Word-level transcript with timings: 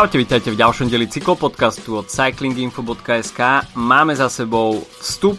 Čaute, 0.00 0.16
vítajte 0.16 0.48
v 0.48 0.56
ďalšom 0.56 0.88
deli 0.88 1.04
cyklopodcastu 1.12 2.00
od 2.00 2.08
cyclinginfo.sk. 2.08 3.68
Máme 3.76 4.16
za 4.16 4.32
sebou 4.32 4.80
vstup 4.96 5.36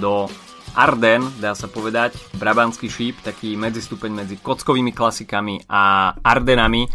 do 0.00 0.32
Arden, 0.72 1.28
dá 1.36 1.52
sa 1.52 1.68
povedať, 1.68 2.16
Brabantský 2.40 2.88
šíp, 2.88 3.20
taký 3.20 3.52
medzistupeň 3.60 4.24
medzi 4.24 4.40
kockovými 4.40 4.96
klasikami 4.96 5.60
a 5.68 6.16
Ardenami. 6.24 6.88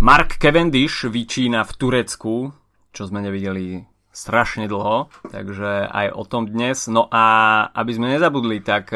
Mark 0.00 0.40
Cavendish 0.40 1.04
vyčína 1.12 1.60
v 1.68 1.72
Turecku, 1.76 2.48
čo 2.88 3.02
sme 3.04 3.20
nevideli 3.20 3.84
strašne 4.08 4.64
dlho, 4.64 5.12
takže 5.28 5.92
aj 5.92 6.08
o 6.16 6.24
tom 6.24 6.48
dnes. 6.48 6.88
No 6.88 7.04
a 7.12 7.68
aby 7.68 7.92
sme 7.92 8.16
nezabudli, 8.16 8.64
tak 8.64 8.88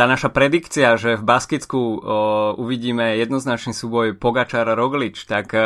tá 0.00 0.08
naša 0.08 0.32
predikcia, 0.32 0.96
že 0.96 1.20
v 1.20 1.28
Baskicku 1.28 1.76
o, 1.76 1.90
uvidíme 2.56 3.20
jednoznačný 3.20 3.76
súboj 3.76 4.16
Pogačar 4.16 4.64
a 4.64 4.72
Roglič, 4.72 5.28
tak 5.28 5.52
o, 5.52 5.60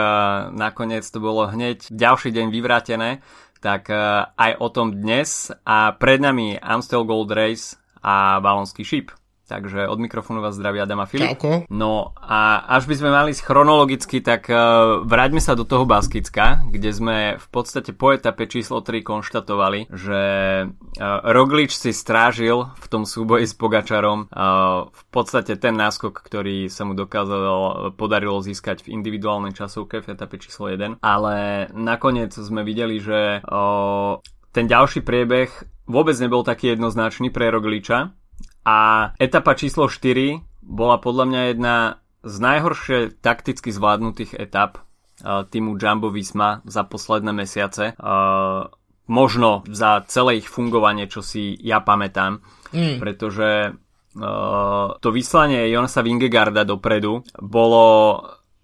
nakoniec 0.51 1.07
to 1.07 1.23
bolo 1.23 1.47
hneď 1.47 1.87
ďalší 1.87 2.35
deň 2.35 2.51
vyvrátené, 2.51 3.23
tak 3.63 3.95
o, 3.95 4.27
aj 4.35 4.59
o 4.59 4.69
tom 4.75 4.91
dnes 4.91 5.55
a 5.63 5.95
pred 5.95 6.19
nami 6.19 6.59
Amstel 6.59 7.07
Gold 7.07 7.31
Race 7.31 7.79
a 8.03 8.43
Balonský 8.43 8.83
šíp. 8.83 9.15
Takže 9.45 9.89
od 9.93 10.01
mikrofónu 10.01 10.41
vás 10.41 10.57
zdraví 10.57 10.81
Adam 10.81 11.05
a 11.05 11.07
Filip. 11.07 11.37
Čauko. 11.37 11.69
No 11.69 12.17
a 12.17 12.65
až 12.65 12.89
by 12.89 12.95
sme 12.97 13.11
mali 13.13 13.37
chronologicky, 13.37 14.25
tak 14.25 14.49
uh, 14.49 15.05
vráťme 15.05 15.37
sa 15.37 15.53
do 15.53 15.69
toho 15.69 15.85
Baskicka, 15.85 16.65
kde 16.73 16.91
sme 16.97 17.17
v 17.37 17.47
podstate 17.53 17.93
po 17.93 18.17
etape 18.17 18.49
číslo 18.49 18.81
3 18.81 19.05
konštatovali, 19.05 19.93
že 19.93 20.23
uh, 20.65 21.05
Roglič 21.29 21.77
si 21.77 21.93
strážil 21.93 22.73
v 22.73 22.87
tom 22.89 23.05
súboji 23.05 23.45
s 23.45 23.53
Pogačarom 23.53 24.33
uh, 24.33 24.89
v 24.89 25.03
podstate 25.13 25.61
ten 25.61 25.77
náskok, 25.77 26.25
ktorý 26.25 26.73
sa 26.73 26.89
mu 26.89 26.97
dokázalo, 26.97 27.93
podarilo 28.01 28.41
získať 28.41 28.89
v 28.89 28.97
individuálnej 28.97 29.53
časovke 29.53 30.01
v 30.01 30.17
etape 30.17 30.41
číslo 30.41 30.73
1. 30.73 31.05
Ale 31.05 31.69
nakoniec 31.77 32.33
sme 32.33 32.65
videli, 32.65 32.97
že 32.97 33.45
uh, 33.45 34.17
ten 34.57 34.65
ďalší 34.65 35.05
priebeh 35.05 35.53
vôbec 35.85 36.17
nebol 36.17 36.41
taký 36.41 36.73
jednoznačný 36.73 37.29
pre 37.29 37.53
Rogliča, 37.53 38.24
a 38.65 39.13
etapa 39.21 39.53
číslo 39.53 39.93
4 39.93 40.41
bola 40.65 40.97
podľa 40.97 41.25
mňa 41.29 41.41
jedna 41.53 41.77
z 42.25 42.35
najhoršie 42.41 42.99
takticky 43.21 43.69
zvládnutých 43.69 44.33
etap 44.41 44.81
uh, 44.81 45.45
týmu 45.45 45.77
Jumbo 45.77 46.09
Visma 46.09 46.65
za 46.65 46.89
posledné 46.89 47.37
mesiace. 47.37 47.93
Uh, 48.01 48.73
možno 49.05 49.61
za 49.69 50.01
celé 50.09 50.41
ich 50.41 50.49
fungovanie, 50.49 51.05
čo 51.05 51.21
si 51.21 51.53
ja 51.61 51.85
pamätám. 51.85 52.41
Mm. 52.73 52.97
Pretože 52.97 53.77
uh, 54.17 54.89
to 54.97 55.09
vyslanie 55.13 55.69
Jonasa 55.69 56.01
Vingegarda 56.01 56.65
dopredu 56.65 57.21
bolo 57.37 57.85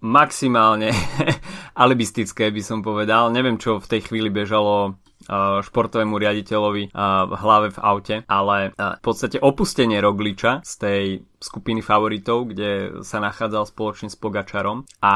maximálne 0.01 0.89
alibistické, 1.85 2.49
by 2.49 2.61
som 2.65 2.81
povedal. 2.81 3.29
Neviem, 3.29 3.61
čo 3.61 3.77
v 3.77 3.85
tej 3.85 4.01
chvíli 4.09 4.33
bežalo 4.33 4.97
športovému 5.63 6.15
riaditeľovi 6.19 6.91
v 7.27 7.33
hlave 7.39 7.71
v 7.71 7.79
aute, 7.79 8.15
ale 8.27 8.75
v 8.75 9.01
podstate 9.03 9.39
opustenie 9.39 10.03
Rogliča 10.03 10.61
z 10.61 10.73
tej 10.77 11.03
skupiny 11.41 11.81
favoritov, 11.81 12.53
kde 12.53 13.01
sa 13.01 13.17
nachádzal 13.23 13.65
spoločne 13.65 14.11
s 14.11 14.19
Pogačarom 14.19 14.85
a 15.01 15.15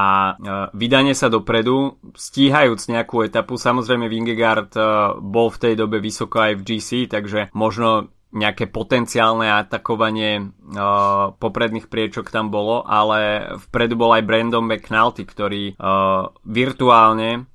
vydanie 0.74 1.14
sa 1.14 1.30
dopredu, 1.30 2.00
stíhajúc 2.16 2.90
nejakú 2.90 3.28
etapu, 3.28 3.60
samozrejme 3.60 4.10
Vingegaard 4.10 4.74
bol 5.22 5.48
v 5.54 5.62
tej 5.62 5.74
dobe 5.78 6.02
vysoko 6.02 6.42
aj 6.42 6.54
v 6.58 6.66
GC, 6.66 6.90
takže 7.12 7.54
možno 7.54 8.16
nejaké 8.36 8.68
potenciálne 8.68 9.48
atakovanie 9.48 10.44
uh, 10.44 11.32
popredných 11.40 11.88
priečok 11.88 12.28
tam 12.28 12.52
bolo, 12.52 12.84
ale 12.84 13.48
vpredu 13.72 13.96
bol 13.96 14.12
aj 14.12 14.28
Brandon 14.28 14.68
McNulty, 14.68 15.24
ktorý 15.24 15.80
uh, 15.80 16.36
virtuálne 16.44 17.48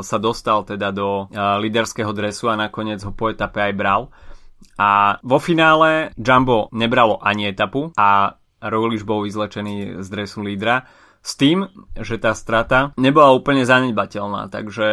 sa 0.00 0.16
dostal 0.16 0.64
teda 0.64 0.88
do 0.90 1.28
eh, 1.28 1.36
líderského 1.36 2.10
dresu 2.16 2.48
a 2.48 2.56
nakoniec 2.56 3.04
ho 3.04 3.12
po 3.12 3.28
etape 3.28 3.60
aj 3.60 3.72
bral. 3.76 4.02
A 4.80 5.20
vo 5.20 5.36
finále 5.36 6.16
Jumbo 6.16 6.72
nebralo 6.72 7.20
ani 7.20 7.52
etapu 7.52 7.92
a 7.96 8.40
Roglič 8.56 9.04
bol 9.04 9.28
vyzlečený 9.28 10.00
z 10.00 10.06
dresu 10.08 10.40
lídra 10.40 10.88
s 11.20 11.36
tým, 11.36 11.68
že 11.92 12.16
tá 12.16 12.32
strata 12.32 12.96
nebola 12.96 13.36
úplne 13.36 13.68
zanedbateľná, 13.68 14.48
takže 14.48 14.88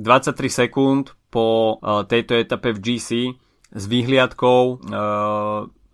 eh, 0.00 0.48
sekúnd 0.48 1.04
po 1.32 1.80
tejto 2.12 2.36
etape 2.36 2.76
v 2.76 2.80
GC 2.80 3.08
s 3.72 3.84
výhliadkou 3.88 4.84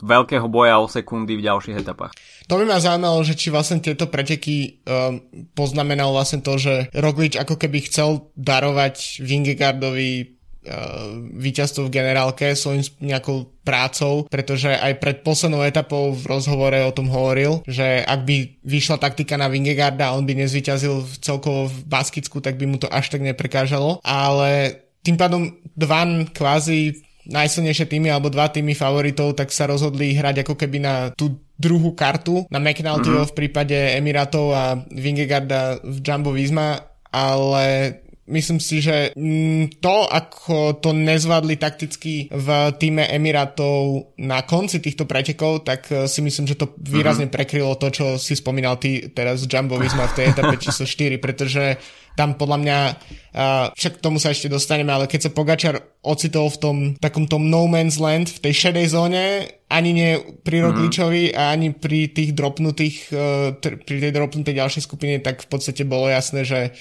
veľkého 0.02 0.46
boja 0.50 0.82
o 0.82 0.90
sekundy 0.90 1.38
v 1.38 1.46
ďalších 1.46 1.78
etapách. 1.78 2.14
To 2.48 2.56
by 2.56 2.64
ma 2.64 2.80
zaujímalo, 2.80 3.20
že 3.28 3.36
či 3.36 3.52
vlastne 3.52 3.84
tieto 3.84 4.08
preteky 4.08 4.80
um, 4.88 5.20
poznamenalo 5.52 6.16
vlastne 6.16 6.40
to, 6.40 6.56
že 6.56 6.88
Roglič 6.96 7.36
ako 7.36 7.60
keby 7.60 7.84
chcel 7.84 8.32
darovať 8.40 9.20
Vingegaardovi 9.20 10.10
uh, 10.24 11.28
víťazstvo 11.36 11.86
v 11.86 11.94
generálke 12.00 12.56
svojím 12.56 12.88
nejakou 13.04 13.52
prácou, 13.60 14.24
pretože 14.32 14.72
aj 14.72 14.96
pred 14.96 15.20
poslednou 15.20 15.60
etapou 15.60 16.16
v 16.16 16.24
rozhovore 16.24 16.88
o 16.88 16.96
tom 16.96 17.12
hovoril, 17.12 17.60
že 17.68 18.00
ak 18.00 18.24
by 18.24 18.36
vyšla 18.64 18.96
taktika 18.96 19.36
na 19.36 19.52
Vingegaarda 19.52 20.08
a 20.08 20.16
on 20.16 20.24
by 20.24 20.32
nezvyťazil 20.40 21.20
celkovo 21.20 21.68
v 21.68 21.78
Baskicku, 21.84 22.40
tak 22.40 22.56
by 22.56 22.64
mu 22.64 22.80
to 22.80 22.88
až 22.88 23.12
tak 23.12 23.20
neprekážalo, 23.20 24.00
ale 24.00 24.72
tým 25.04 25.20
pádom 25.20 25.52
Dvan 25.76 26.32
kvázi 26.32 26.96
najsilnejšie 27.28 27.86
týmy 27.92 28.08
alebo 28.08 28.32
dva 28.32 28.48
týmy 28.48 28.72
favoritov, 28.72 29.36
tak 29.36 29.52
sa 29.52 29.68
rozhodli 29.68 30.16
hrať 30.16 30.48
ako 30.48 30.56
keby 30.56 30.80
na 30.80 30.94
tú 31.12 31.36
druhú 31.58 31.92
kartu, 31.98 32.46
na 32.48 32.62
McNultyho 32.62 33.26
mm-hmm. 33.26 33.32
v 33.34 33.36
prípade 33.36 33.76
Emiratov 33.98 34.54
a 34.54 34.78
Vingegaarda 34.78 35.82
v 35.82 35.98
Jumbo 35.98 36.30
Visma, 36.30 36.78
ale 37.10 37.98
myslím 38.28 38.60
si, 38.60 38.84
že 38.84 39.10
mm, 39.16 39.80
to, 39.80 40.06
ako 40.06 40.78
to 40.78 40.92
nezvládli 40.92 41.56
takticky 41.56 42.28
v 42.30 42.48
týme 42.76 43.08
Emiratov 43.08 44.14
na 44.20 44.44
konci 44.44 44.78
týchto 44.78 45.08
pretekov, 45.08 45.64
tak 45.66 45.88
eh, 45.90 46.06
si 46.06 46.20
myslím, 46.22 46.46
že 46.46 46.60
to 46.60 46.76
výrazne 46.78 47.26
mm-hmm. 47.26 47.36
prekrylo 47.36 47.74
to, 47.80 47.88
čo 47.90 48.06
si 48.20 48.36
spomínal 48.36 48.78
ty 48.78 49.10
teraz 49.10 49.48
Jumbo 49.48 49.80
Visma 49.80 50.06
v 50.06 50.16
tej 50.22 50.24
etape 50.36 50.54
číslo 50.64 50.86
4, 50.86 51.18
pretože 51.18 51.80
tam 52.18 52.34
podľa 52.34 52.58
mňa, 52.58 52.78
uh, 52.90 53.66
však 53.78 54.02
k 54.02 54.04
tomu 54.04 54.18
sa 54.18 54.34
ešte 54.34 54.50
dostaneme, 54.50 54.90
ale 54.90 55.06
keď 55.06 55.30
sa 55.30 55.34
Pogačar 55.34 55.78
ocitol 56.02 56.50
v 56.50 56.58
tom 56.58 56.76
takom 56.98 57.30
tom 57.30 57.46
no 57.46 57.70
man's 57.70 58.02
land, 58.02 58.26
v 58.26 58.50
tej 58.50 58.66
šedej 58.66 58.86
zóne, 58.90 59.46
ani 59.70 59.90
nie 59.94 60.10
pri 60.42 60.58
mhm. 60.58 60.64
Rogličovi 60.66 61.24
mm-hmm. 61.30 61.38
a 61.38 61.42
ani 61.54 61.68
pri 61.70 62.10
tých 62.10 62.34
dropnutých, 62.34 62.96
uh, 63.14 63.54
t- 63.62 63.78
pri 63.78 63.98
tej 64.02 64.12
dropnutej 64.18 64.58
ďalšej 64.58 64.82
skupine, 64.82 65.22
tak 65.22 65.46
v 65.46 65.48
podstate 65.48 65.86
bolo 65.86 66.10
jasné, 66.10 66.42
že 66.42 66.74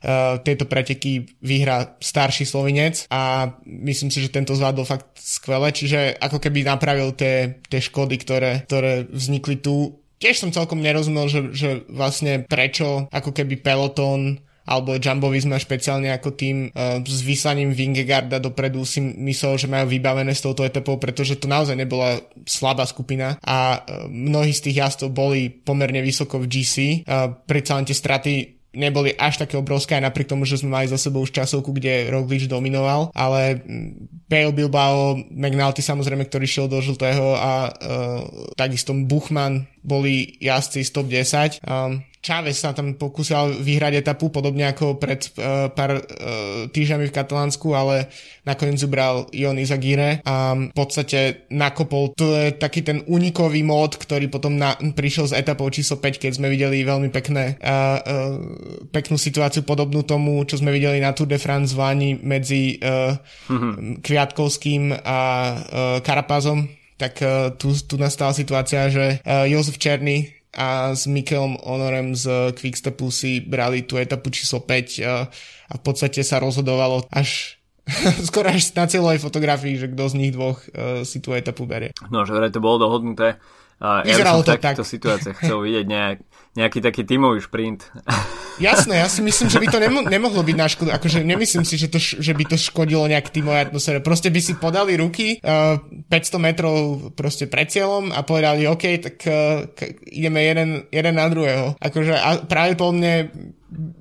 Uh, 0.00 0.40
tieto 0.40 0.64
preteky 0.64 1.28
vyhrá 1.44 2.00
starší 2.00 2.48
Slovinec 2.48 3.04
a 3.12 3.52
myslím 3.68 4.08
si, 4.08 4.24
že 4.24 4.32
tento 4.32 4.56
zvládol 4.56 4.88
fakt 4.88 5.12
skvele, 5.20 5.68
čiže 5.76 6.16
ako 6.16 6.40
keby 6.40 6.64
napravil 6.64 7.12
tie, 7.12 7.60
tie 7.68 7.84
škody, 7.84 8.16
ktoré, 8.16 8.64
ktoré 8.64 9.04
vznikli 9.12 9.60
tu. 9.60 10.00
Tiež 10.16 10.40
som 10.40 10.56
celkom 10.56 10.80
nerozumel, 10.80 11.28
že, 11.28 11.52
že 11.52 11.70
vlastne 11.92 12.48
prečo 12.48 13.12
ako 13.12 13.36
keby 13.36 13.60
peloton 13.60 14.40
alebo 14.70 14.94
Jumbo 15.02 15.34
Visma 15.34 15.58
špeciálne 15.58 16.14
ako 16.14 16.30
tým 16.38 16.70
uh, 16.70 17.02
s 17.02 17.26
vyslaním 17.26 17.74
Vingegarda 17.74 18.38
dopredu 18.38 18.86
si 18.86 19.02
myslel, 19.02 19.58
že 19.58 19.66
majú 19.66 19.90
vybavené 19.90 20.30
s 20.30 20.46
touto 20.46 20.62
etapou, 20.62 21.02
pretože 21.02 21.34
to 21.42 21.50
naozaj 21.50 21.74
nebola 21.74 22.22
slabá 22.46 22.86
skupina 22.86 23.34
a 23.42 23.82
uh, 23.82 24.06
mnohí 24.06 24.54
z 24.54 24.70
tých 24.70 24.78
jazdov 24.86 25.10
boli 25.10 25.50
pomerne 25.50 25.98
vysoko 25.98 26.38
v 26.38 26.46
GC. 26.46 26.76
Uh, 27.02 27.34
predsa 27.42 27.74
len 27.74 27.90
tie 27.90 27.98
straty 27.98 28.60
neboli 28.70 29.10
až 29.18 29.42
také 29.42 29.58
obrovské, 29.58 29.98
aj 29.98 30.06
napriek 30.06 30.30
tomu, 30.30 30.46
že 30.46 30.62
sme 30.62 30.70
mali 30.70 30.86
za 30.86 30.94
sebou 30.94 31.26
už 31.26 31.34
časovku, 31.34 31.74
kde 31.74 32.06
Roglič 32.10 32.46
dominoval, 32.46 33.10
ale 33.18 33.58
Pale 34.30 34.54
Bilbao, 34.54 35.18
McNulty 35.18 35.82
samozrejme, 35.82 36.30
ktorý 36.30 36.46
šiel 36.46 36.66
do 36.70 36.78
žltého 36.78 37.34
a 37.34 37.66
uh, 37.66 37.72
takisto 38.54 38.94
Buchman 38.94 39.66
boli 39.82 40.38
jazdci 40.38 40.86
z 40.86 40.90
top 40.94 41.10
10. 41.10 41.58
Um, 41.66 42.06
Chávez 42.20 42.60
sa 42.60 42.76
tam 42.76 43.00
pokúsil 43.00 43.64
vyhrať 43.64 44.04
etapu, 44.04 44.28
podobne 44.28 44.68
ako 44.68 45.00
pred 45.00 45.24
uh, 45.40 45.72
pár 45.72 46.04
uh, 46.04 46.68
týždňami 46.68 47.08
v 47.08 47.16
Katalánsku, 47.16 47.72
ale 47.72 48.12
nakoniec 48.44 48.76
zobral 48.76 49.24
Ion 49.32 49.56
Izagire 49.56 50.20
a 50.28 50.52
v 50.52 50.76
podstate 50.76 51.48
nakopol. 51.48 52.12
To 52.20 52.36
je 52.36 52.52
taký 52.52 52.84
ten 52.84 53.00
unikový 53.08 53.64
mód, 53.64 53.96
ktorý 53.96 54.28
potom 54.28 54.60
na, 54.60 54.76
prišiel 54.76 55.32
z 55.32 55.40
etapou 55.40 55.72
číslo 55.72 55.96
5, 55.96 56.20
keď 56.20 56.32
sme 56.36 56.52
videli 56.52 56.84
veľmi 56.84 57.08
pekné, 57.08 57.56
uh, 57.56 57.64
uh, 57.64 58.36
peknú 58.92 59.16
situáciu 59.16 59.64
podobnú 59.64 60.04
tomu, 60.04 60.44
čo 60.44 60.60
sme 60.60 60.76
videli 60.76 61.00
na 61.00 61.16
Tour 61.16 61.24
de 61.24 61.40
France 61.40 61.72
v 61.72 61.80
Lani 61.80 62.10
medzi 62.20 62.76
uh, 62.84 63.16
mm-hmm. 63.48 64.04
Kviatkovským 64.04 64.92
a 64.92 65.18
uh, 65.56 65.56
Karapazom 66.04 66.68
tak 67.00 67.16
uh, 67.24 67.56
tu, 67.56 67.72
tu 67.72 67.96
nastala 67.96 68.36
situácia, 68.36 68.92
že 68.92 69.24
uh, 69.24 69.48
Jozef 69.48 69.80
Černý 69.80 70.39
a 70.50 70.96
s 70.98 71.06
Mikelom 71.06 71.58
Honorem 71.62 72.18
z 72.18 72.50
Quickstepu 72.58 73.14
si 73.14 73.38
brali 73.38 73.86
tú 73.86 73.98
etapu 73.98 74.34
číslo 74.34 74.58
5 74.62 75.06
a 75.06 75.30
v 75.78 75.82
podstate 75.82 76.26
sa 76.26 76.42
rozhodovalo 76.42 77.06
až 77.14 77.60
skoro 78.28 78.50
až 78.50 78.70
na 78.74 78.86
celej 78.86 79.18
fotografii, 79.18 79.78
že 79.78 79.90
kto 79.90 80.02
z 80.10 80.14
nich 80.18 80.32
dvoch 80.34 80.58
uh, 80.70 81.02
si 81.02 81.18
tú 81.18 81.34
etapu 81.34 81.66
berie. 81.66 81.90
No, 82.10 82.22
že 82.22 82.34
vraj 82.34 82.50
to 82.54 82.62
bolo 82.62 82.86
dohodnuté. 82.86 83.38
Uh, 83.80 84.04
ja 84.04 84.20
by 84.20 84.22
som 84.22 84.44
v 84.44 84.52
takýchto 84.60 84.84
situáciách 84.84 85.36
chcel 85.40 85.58
vidieť 85.64 85.86
nejak, 85.88 86.18
nejaký 86.58 86.82
taký 86.82 87.06
tímový 87.06 87.38
šprint. 87.38 87.86
Jasné, 88.58 88.98
ja 88.98 89.08
si 89.08 89.22
myslím, 89.22 89.48
že 89.48 89.62
by 89.62 89.66
to 89.70 89.78
nemo- 89.78 90.04
nemohlo 90.04 90.42
byť 90.42 90.56
na 90.58 90.66
škodu. 90.66 90.90
Akože 90.98 91.22
nemyslím 91.22 91.62
si, 91.62 91.78
že, 91.78 91.86
to, 91.86 92.02
že 92.02 92.34
by 92.34 92.44
to 92.50 92.56
škodilo 92.58 93.06
nejak 93.06 93.30
tímovej 93.30 93.70
atmosfére. 93.70 94.02
Proste 94.02 94.34
by 94.34 94.40
si 94.42 94.58
podali 94.58 94.98
ruky 94.98 95.38
uh, 95.40 95.78
500 96.10 96.10
metrov 96.42 96.76
proste 97.14 97.46
pred 97.46 97.70
cieľom 97.70 98.10
a 98.10 98.26
povedali, 98.26 98.66
OK, 98.66 98.84
tak 98.98 99.16
uh, 99.30 99.70
k- 99.70 99.94
ideme 100.10 100.42
jeden, 100.42 100.68
jeden 100.90 101.14
na 101.14 101.30
druhého. 101.30 101.78
Akože 101.78 102.18
a 102.18 102.42
práve 102.42 102.74
po 102.74 102.90
mne 102.90 103.30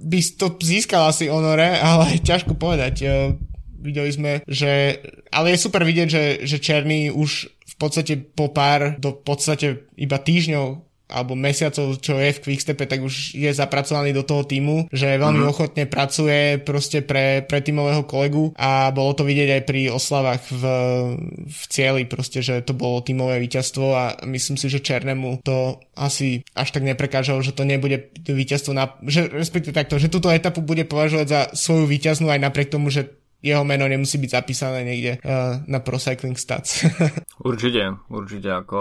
by 0.01 0.19
to 0.33 0.57
získal 0.57 1.05
asi 1.05 1.29
honore, 1.29 1.77
ale 1.77 2.17
ťažko 2.27 2.57
povedať. 2.57 2.95
Uh, 3.05 3.37
videli 3.79 4.09
sme, 4.11 4.31
že... 4.49 4.99
Ale 5.29 5.53
je 5.53 5.61
super 5.61 5.85
vidieť, 5.85 6.07
že, 6.09 6.23
že 6.43 6.57
Černý 6.57 7.13
už 7.13 7.47
v 7.47 7.75
podstate 7.77 8.17
po 8.17 8.51
pár, 8.51 8.97
do 8.99 9.15
podstate 9.15 9.87
iba 9.95 10.17
týždňov 10.19 10.88
alebo 11.09 11.33
mesiacov, 11.33 11.97
čo 11.97 12.21
je 12.21 12.37
v 12.37 12.41
Quickstepe, 12.45 12.85
tak 12.85 13.01
už 13.01 13.33
je 13.33 13.49
zapracovaný 13.49 14.13
do 14.13 14.21
toho 14.21 14.45
týmu, 14.45 14.87
že 14.93 15.17
veľmi 15.17 15.41
mm-hmm. 15.41 15.51
ochotne 15.51 15.83
pracuje 15.89 16.61
proste 16.61 17.01
pre, 17.01 17.41
pre 17.41 17.65
týmového 17.65 18.05
kolegu 18.05 18.53
a 18.53 18.93
bolo 18.93 19.17
to 19.17 19.25
vidieť 19.25 19.49
aj 19.59 19.61
pri 19.65 19.81
oslavách 19.89 20.43
v, 20.53 20.63
v 21.49 21.61
cieli, 21.67 22.05
proste, 22.05 22.45
že 22.45 22.61
to 22.61 22.77
bolo 22.77 23.01
týmové 23.01 23.41
víťazstvo 23.41 23.85
a 23.91 24.03
myslím 24.29 24.55
si, 24.61 24.69
že 24.69 24.85
Černemu 24.85 25.41
to 25.41 25.81
asi 25.97 26.45
až 26.53 26.69
tak 26.69 26.85
neprekážalo, 26.85 27.41
že 27.41 27.57
to 27.57 27.65
nebude 27.65 28.13
víťazstvo 28.23 28.71
na, 28.77 28.93
že 29.03 29.25
respektíve 29.27 29.73
takto, 29.73 29.97
že 29.97 30.13
túto 30.13 30.29
etapu 30.29 30.61
bude 30.61 30.85
považovať 30.85 31.27
za 31.27 31.41
svoju 31.57 31.89
víťaznú 31.89 32.29
aj 32.29 32.39
napriek 32.45 32.69
tomu, 32.69 32.93
že 32.93 33.19
jeho 33.39 33.63
meno 33.63 33.87
nemusí 33.87 34.19
byť 34.19 34.31
zapísané 34.35 34.83
niekde 34.83 35.23
uh, 35.23 35.63
na 35.63 35.79
Pro 35.79 35.95
Cycling 35.95 36.35
Stats. 36.35 36.83
určite, 37.49 37.95
určite, 38.11 38.51
ako 38.51 38.79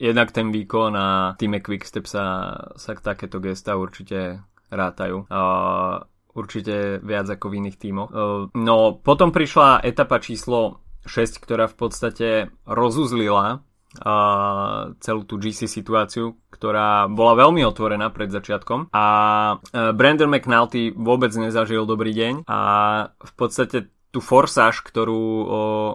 jednak 0.00 0.32
ten 0.32 0.48
výkon 0.48 0.96
a 0.96 1.36
týme 1.36 1.60
Quickstep 1.60 2.08
sa, 2.08 2.56
sa 2.80 2.90
takéto 2.96 3.36
gesta 3.38 3.76
určite 3.76 4.40
rátajú. 4.72 5.28
Určite 6.30 7.02
viac 7.02 7.26
ako 7.26 7.46
v 7.50 7.56
iných 7.58 7.76
tímoch. 7.76 8.08
Uh, 8.08 8.46
no, 8.54 9.02
potom 9.02 9.34
prišla 9.34 9.82
etapa 9.82 10.22
číslo 10.22 10.78
6, 11.02 11.42
ktorá 11.42 11.66
v 11.66 11.76
podstate 11.76 12.28
rozuzlila 12.70 13.58
uh, 13.58 14.94
celú 15.02 15.22
tú 15.26 15.42
GC 15.42 15.66
situáciu, 15.66 16.38
ktorá 16.54 17.10
bola 17.10 17.34
veľmi 17.34 17.66
otvorená 17.66 18.14
pred 18.14 18.30
začiatkom 18.30 18.94
a 18.94 19.06
uh, 19.58 19.90
Brandon 19.90 20.30
McNulty 20.30 20.94
vôbec 20.94 21.34
nezažil 21.34 21.82
dobrý 21.82 22.14
deň 22.14 22.46
a 22.46 22.60
v 23.10 23.32
podstate 23.34 23.90
tú 24.10 24.18
forsáž, 24.18 24.82
ktorú, 24.82 25.22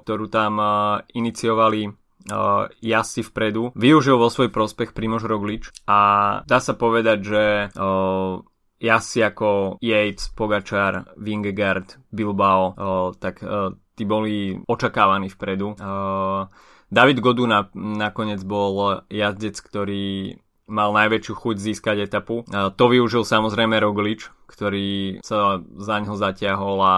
ktorú 0.07 0.31
tam 0.31 0.55
iniciovali 1.11 1.91
uh, 2.31 2.71
jazdci 2.81 3.21
vpredu, 3.25 3.73
využil 3.75 4.17
vo 4.17 4.29
svoj 4.29 4.49
prospech 4.49 4.93
Primož 4.93 5.25
Roglič 5.25 5.69
a 5.85 5.99
dá 6.45 6.59
sa 6.61 6.73
povedať, 6.73 7.19
že 7.21 7.43
uh, 7.73 8.41
jazdci 8.81 9.19
ako 9.25 9.77
Yates, 9.81 10.29
Pogačar, 10.33 11.15
Vingegaard, 11.17 11.97
Bilbao, 12.09 12.63
uh, 12.69 12.73
tak 13.17 13.41
uh, 13.41 13.73
tí 13.95 14.03
boli 14.03 14.59
očakávaní 14.67 15.29
vpredu. 15.31 15.77
Uh, 15.77 16.49
David 16.91 17.19
Goduna 17.19 17.73
nakoniec 17.73 18.45
bol 18.45 19.03
jazdec, 19.09 19.57
ktorý 19.57 20.37
mal 20.65 20.93
najväčšiu 20.93 21.33
chuť 21.33 21.55
získať 21.61 21.97
etapu. 22.09 22.41
To 22.49 22.83
využil 22.89 23.21
samozrejme 23.21 23.77
Roglič, 23.77 24.29
ktorý 24.49 25.21
sa 25.21 25.61
za 25.61 25.95
ňo 26.01 26.17
zatiahol 26.17 26.77
a 26.81 26.93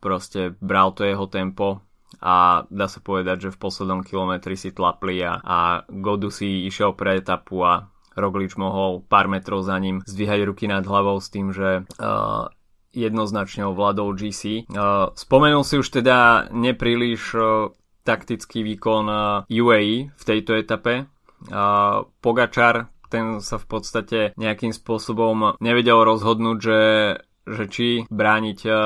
proste 0.00 0.56
bral 0.60 0.96
to 0.96 1.04
jeho 1.04 1.28
tempo 1.28 1.84
a 2.20 2.64
dá 2.68 2.86
sa 2.86 3.00
povedať, 3.00 3.48
že 3.48 3.54
v 3.54 3.60
poslednom 3.60 4.00
kilometri 4.04 4.56
si 4.56 4.72
tlapli 4.72 5.20
a, 5.22 5.38
a 5.40 5.58
Godu 5.88 6.32
si 6.32 6.66
išiel 6.66 6.96
pre 6.96 7.20
etapu 7.20 7.62
a 7.62 7.90
Roglič 8.16 8.56
mohol 8.56 9.04
pár 9.04 9.28
metrov 9.28 9.60
za 9.60 9.76
ním 9.76 10.00
zdvíhať 10.08 10.40
ruky 10.48 10.64
nad 10.66 10.82
hlavou 10.88 11.20
s 11.20 11.28
tým, 11.28 11.52
že 11.52 11.84
uh, 11.84 12.48
jednoznačne 12.96 13.68
ovládol 13.68 14.16
GC. 14.16 14.64
Uh, 14.72 15.12
spomenul 15.12 15.68
si 15.68 15.76
už 15.76 16.00
teda 16.00 16.48
nepríliš 16.48 17.22
uh, 17.36 17.44
taktický 18.06 18.64
výkon 18.64 19.04
UAE 19.50 20.14
v 20.14 20.22
tejto 20.22 20.54
etape. 20.54 21.10
Pogačar 22.22 22.88
ten 23.10 23.42
sa 23.42 23.58
v 23.58 23.66
podstate 23.66 24.18
nejakým 24.38 24.70
spôsobom 24.70 25.58
nevedel 25.58 26.02
rozhodnúť, 26.06 26.58
že 26.62 26.78
že 27.46 27.64
či 27.70 27.86
brániť 28.10 28.58
uh, 28.66 28.74
uh, 28.74 28.80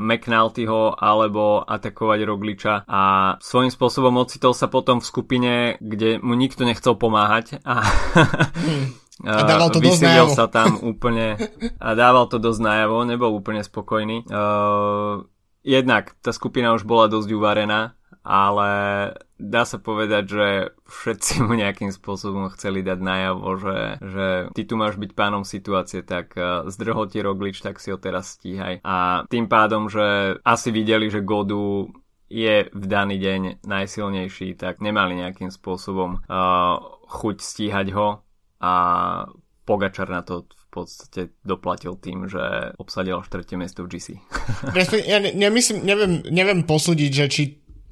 McNaltyho 0.00 0.96
alebo 0.96 1.60
atakovať 1.60 2.20
Rogliča 2.24 2.74
a 2.88 3.02
svojím 3.38 3.68
spôsobom 3.68 4.16
ocitol 4.16 4.56
sa 4.56 4.72
potom 4.72 5.04
v 5.04 5.08
skupine, 5.08 5.52
kde 5.78 6.16
mu 6.24 6.32
nikto 6.32 6.64
nechcel 6.64 6.96
pomáhať 6.96 7.60
a 7.62 7.84
A 9.22 9.46
dával 9.46 9.70
to 9.70 9.78
dosť 9.78 10.02
najavo. 10.02 10.34
sa 10.34 10.50
tam 10.50 10.82
úplne 10.82 11.38
a 11.78 11.88
dával 11.94 12.26
to 12.26 12.42
dosť 12.42 12.58
najavo, 12.58 13.06
nebol 13.06 13.30
úplne 13.30 13.62
spokojný. 13.62 14.26
Uh, 14.26 15.22
jednak 15.62 16.18
tá 16.18 16.34
skupina 16.34 16.74
už 16.74 16.82
bola 16.82 17.06
dosť 17.06 17.30
uvarená, 17.30 17.94
ale 18.26 18.70
dá 19.42 19.66
sa 19.66 19.82
povedať, 19.82 20.24
že 20.30 20.46
všetci 20.86 21.42
mu 21.42 21.58
nejakým 21.58 21.90
spôsobom 21.90 22.46
chceli 22.54 22.86
dať 22.86 22.98
najavo, 23.02 23.48
že, 23.58 23.78
že 23.98 24.26
ty 24.54 24.62
tu 24.62 24.78
máš 24.78 24.94
byť 24.96 25.10
pánom 25.18 25.42
situácie, 25.42 26.06
tak 26.06 26.38
uh, 26.38 26.62
zdrhol 26.70 27.10
ti 27.10 27.18
Roglič, 27.18 27.58
tak 27.58 27.82
si 27.82 27.90
ho 27.90 27.98
teraz 27.98 28.38
stíhaj. 28.38 28.80
A 28.86 29.26
tým 29.26 29.50
pádom, 29.50 29.90
že 29.90 30.38
asi 30.46 30.70
videli, 30.70 31.10
že 31.10 31.26
Godu 31.26 31.90
je 32.32 32.70
v 32.72 32.84
daný 32.88 33.20
deň 33.20 33.66
najsilnejší, 33.66 34.56
tak 34.56 34.80
nemali 34.80 35.20
nejakým 35.20 35.52
spôsobom 35.52 36.22
uh, 36.24 36.80
chuť 37.10 37.36
stíhať 37.42 37.86
ho 37.92 38.24
a 38.62 38.72
Pogačar 39.62 40.10
na 40.10 40.26
to 40.26 40.42
v 40.50 40.66
podstate 40.74 41.30
doplatil 41.46 41.94
tým, 41.94 42.26
že 42.26 42.74
obsadil 42.82 43.22
štvrté 43.22 43.54
miesto 43.54 43.86
v 43.86 43.94
GC. 43.94 44.18
ja 45.06 45.22
nemyslím, 45.22 45.86
neviem, 45.86 46.12
neviem 46.32 46.66
posúdiť, 46.66 47.10
že 47.14 47.26
či 47.30 47.42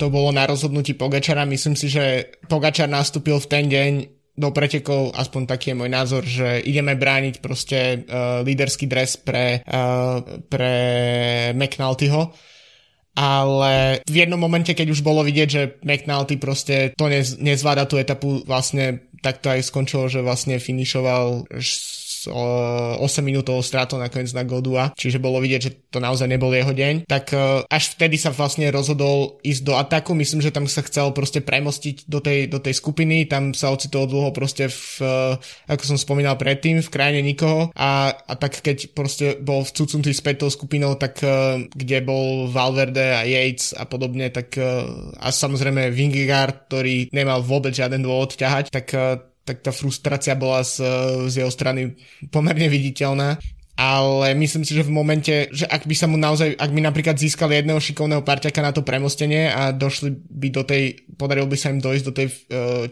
to 0.01 0.09
bolo 0.09 0.33
na 0.33 0.49
rozhodnutí 0.49 0.97
Pogačara. 0.97 1.45
Myslím 1.45 1.77
si, 1.77 1.93
že 1.93 2.33
Pogačar 2.49 2.89
nastúpil 2.89 3.37
v 3.37 3.51
ten 3.53 3.69
deň 3.69 3.93
do 4.41 4.49
pretekov, 4.57 5.13
aspoň 5.13 5.45
taký 5.45 5.77
je 5.77 5.79
môj 5.85 5.91
názor, 5.93 6.25
že 6.25 6.65
ideme 6.65 6.97
brániť 6.97 7.45
proste 7.45 8.09
uh, 8.09 8.41
líderský 8.41 8.89
dres 8.89 9.21
pre, 9.21 9.61
uh, 9.61 10.25
pre 10.49 10.75
McNultyho 11.53 12.33
ale 13.21 14.01
v 14.07 14.17
jednom 14.25 14.39
momente, 14.39 14.71
keď 14.73 14.97
už 14.97 15.05
bolo 15.05 15.27
vidieť, 15.27 15.49
že 15.51 15.63
McNulty 15.83 16.39
proste 16.39 16.95
to 16.95 17.11
nez, 17.11 17.37
nezvláda 17.37 17.85
tú 17.85 17.99
etapu, 17.99 18.41
vlastne 18.47 19.13
tak 19.21 19.45
to 19.45 19.53
aj 19.53 19.67
skončilo, 19.67 20.09
že 20.09 20.25
vlastne 20.25 20.57
finišoval 20.57 21.51
8 22.29 23.01
minútovou 23.25 23.63
strátou 23.65 23.97
nakoniec 23.97 24.35
na 24.35 24.45
Godua, 24.45 24.93
čiže 24.99 25.23
bolo 25.23 25.39
vidieť, 25.41 25.61
že 25.63 25.73
to 25.89 26.03
naozaj 26.03 26.27
nebol 26.27 26.51
jeho 26.53 26.75
deň, 26.75 27.07
tak 27.07 27.33
e, 27.33 27.65
až 27.65 27.85
vtedy 27.97 28.21
sa 28.21 28.35
vlastne 28.35 28.69
rozhodol 28.69 29.39
ísť 29.47 29.63
do 29.63 29.75
ataku, 29.79 30.13
myslím, 30.19 30.45
že 30.45 30.53
tam 30.53 30.67
sa 30.67 30.85
chcel 30.85 31.15
proste 31.15 31.41
premostiť 31.41 32.11
do 32.11 32.19
tej, 32.19 32.51
do 32.51 32.59
tej 32.59 32.75
skupiny, 32.77 33.25
tam 33.31 33.57
sa 33.57 33.71
ocitol 33.71 34.11
dlho 34.11 34.35
proste 34.35 34.69
v, 34.69 35.01
e, 35.01 35.73
ako 35.73 35.83
som 35.95 35.99
spomínal 35.99 36.35
predtým, 36.37 36.83
v 36.83 36.93
krajine 36.93 37.21
nikoho. 37.23 37.71
A, 37.79 38.13
a 38.13 38.35
tak 38.35 38.61
keď 38.61 38.93
proste 38.93 39.39
bol 39.39 39.63
vcucnutý 39.63 40.11
späť 40.13 40.45
tou 40.45 40.51
skupinou, 40.51 40.99
tak 40.99 41.23
e, 41.23 41.69
kde 41.71 41.99
bol 42.03 42.51
Valverde 42.51 43.17
a 43.17 43.23
Yates 43.23 43.73
a 43.77 43.87
podobne, 43.87 44.33
tak 44.33 44.57
a 44.57 45.29
samozrejme 45.31 45.93
Vingegaard, 45.93 46.67
ktorý 46.67 47.13
nemal 47.15 47.45
vôbec 47.45 47.75
žiaden 47.75 48.03
dôvod 48.03 48.35
ťahať, 48.35 48.73
tak 48.73 48.87
tak 49.51 49.67
tá 49.67 49.75
frustrácia 49.75 50.39
bola 50.39 50.63
z, 50.63 50.79
z 51.27 51.43
jeho 51.43 51.51
strany 51.51 51.99
pomerne 52.31 52.71
viditeľná 52.71 53.43
ale 53.81 54.37
myslím 54.37 54.63
si, 54.67 54.77
že 54.77 54.85
v 54.85 54.93
momente, 54.93 55.49
že 55.57 55.65
ak 55.65 55.89
by 55.89 55.95
sa 55.97 56.05
mu 56.05 56.21
naozaj, 56.21 56.53
ak 56.53 56.71
by 56.71 56.81
napríklad 56.85 57.17
získali 57.17 57.57
jedného 57.57 57.81
šikovného 57.81 58.21
parťaka 58.21 58.61
na 58.61 58.77
to 58.77 58.85
premostenie 58.85 59.49
a 59.49 59.73
došli 59.73 60.13
by 60.13 60.49
do 60.53 60.63
tej, 60.69 61.01
podarilo 61.17 61.49
by 61.49 61.57
sa 61.57 61.73
im 61.73 61.81
dojsť 61.81 62.05
do 62.05 62.13
tej 62.13 62.27
uh, 62.29 62.35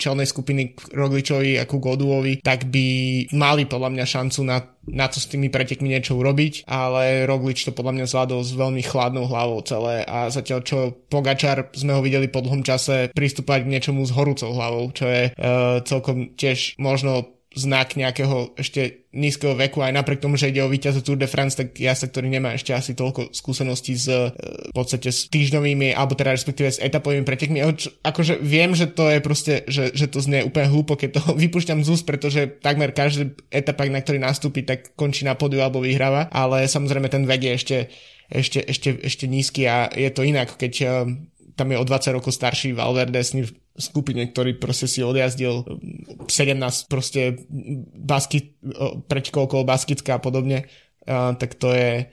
čelnej 0.00 0.24
skupiny 0.24 0.72
k 0.72 0.80
Rogličovi 0.96 1.60
a 1.60 1.68
ku 1.68 1.76
Goduovi, 1.76 2.40
tak 2.40 2.72
by 2.72 2.86
mali 3.36 3.68
podľa 3.68 3.90
mňa 3.92 4.04
šancu 4.08 4.40
na, 4.48 4.64
na 4.88 5.06
to 5.12 5.20
s 5.20 5.28
tými 5.28 5.52
pretekmi 5.52 5.92
niečo 5.92 6.16
urobiť, 6.16 6.64
ale 6.64 7.28
Roglič 7.28 7.68
to 7.68 7.76
podľa 7.76 8.00
mňa 8.00 8.06
zvládol 8.08 8.40
s 8.40 8.56
veľmi 8.56 8.80
chladnou 8.80 9.28
hlavou 9.28 9.60
celé 9.68 10.08
a 10.08 10.32
zatiaľ 10.32 10.60
čo 10.64 10.78
Pogačar 11.12 11.68
sme 11.76 11.96
ho 11.96 12.00
videli 12.00 12.32
po 12.32 12.40
dlhom 12.40 12.64
čase 12.64 13.12
pristúpať 13.12 13.68
k 13.68 13.70
niečomu 13.76 14.08
s 14.08 14.14
horúcou 14.16 14.56
hlavou, 14.56 14.88
čo 14.96 15.04
je 15.04 15.22
uh, 15.36 15.84
celkom 15.84 16.32
tiež 16.32 16.80
možno 16.80 17.37
znak 17.58 17.98
nejakého 17.98 18.54
ešte 18.54 19.10
nízkeho 19.10 19.58
veku, 19.58 19.82
aj 19.82 19.98
napriek 19.98 20.22
tomu, 20.22 20.38
že 20.38 20.54
ide 20.54 20.62
o 20.62 20.70
víťaza 20.70 21.02
Tour 21.02 21.18
de 21.18 21.26
France, 21.26 21.58
tak 21.58 21.74
ja 21.74 21.90
sa, 21.98 22.06
ktorý 22.06 22.30
nemá 22.30 22.54
ešte 22.54 22.70
asi 22.70 22.94
toľko 22.94 23.34
skúseností 23.34 23.98
s 23.98 24.06
e, 24.06 24.30
v 24.70 24.74
podstate 24.76 25.10
s 25.10 25.26
týždňovými, 25.26 25.90
alebo 25.96 26.14
teda 26.14 26.30
respektíve 26.30 26.70
s 26.70 26.78
etapovými 26.78 27.26
pretekmi. 27.26 27.58
Akože 28.06 28.38
viem, 28.38 28.78
že 28.78 28.86
to 28.86 29.10
je 29.10 29.18
proste, 29.18 29.66
že, 29.66 29.90
že 29.90 30.06
to 30.06 30.22
znie 30.22 30.46
úplne 30.46 30.70
hlúpo, 30.70 30.94
keď 30.94 31.18
to 31.18 31.22
vypúšťam 31.42 31.82
z 31.82 31.88
úst, 31.90 32.06
pretože 32.06 32.46
takmer 32.62 32.94
každý 32.94 33.34
etapa, 33.50 33.90
na 33.90 33.98
ktorý 33.98 34.22
nastúpi, 34.22 34.62
tak 34.62 34.94
končí 34.94 35.26
na 35.26 35.34
podiu 35.34 35.64
alebo 35.64 35.82
vyhráva, 35.82 36.30
ale 36.30 36.70
samozrejme 36.70 37.10
ten 37.10 37.26
vek 37.26 37.42
je 37.42 37.52
ešte, 37.58 37.76
ešte, 38.30 38.58
ešte, 38.62 38.88
ešte 39.02 39.24
nízky 39.26 39.66
a 39.66 39.90
je 39.90 40.08
to 40.14 40.22
inak, 40.22 40.54
keď 40.54 40.72
e, 40.78 40.86
tam 41.58 41.74
je 41.74 41.80
o 41.80 41.84
20 41.84 42.14
rokov 42.14 42.30
starší 42.30 42.78
Valverde, 42.78 43.18
s 43.18 43.34
ním 43.34 43.50
skupine, 43.78 44.26
ktorý 44.26 44.58
proste 44.58 44.90
si 44.90 45.00
odjazdil 45.00 45.64
17 46.26 46.90
proste 46.90 47.46
basky, 47.94 48.58
prečko 49.06 49.46
okolo 49.46 49.62
Baskická 49.64 50.18
a 50.18 50.22
podobne, 50.22 50.66
tak 51.06 51.54
to 51.56 51.72
je 51.72 52.10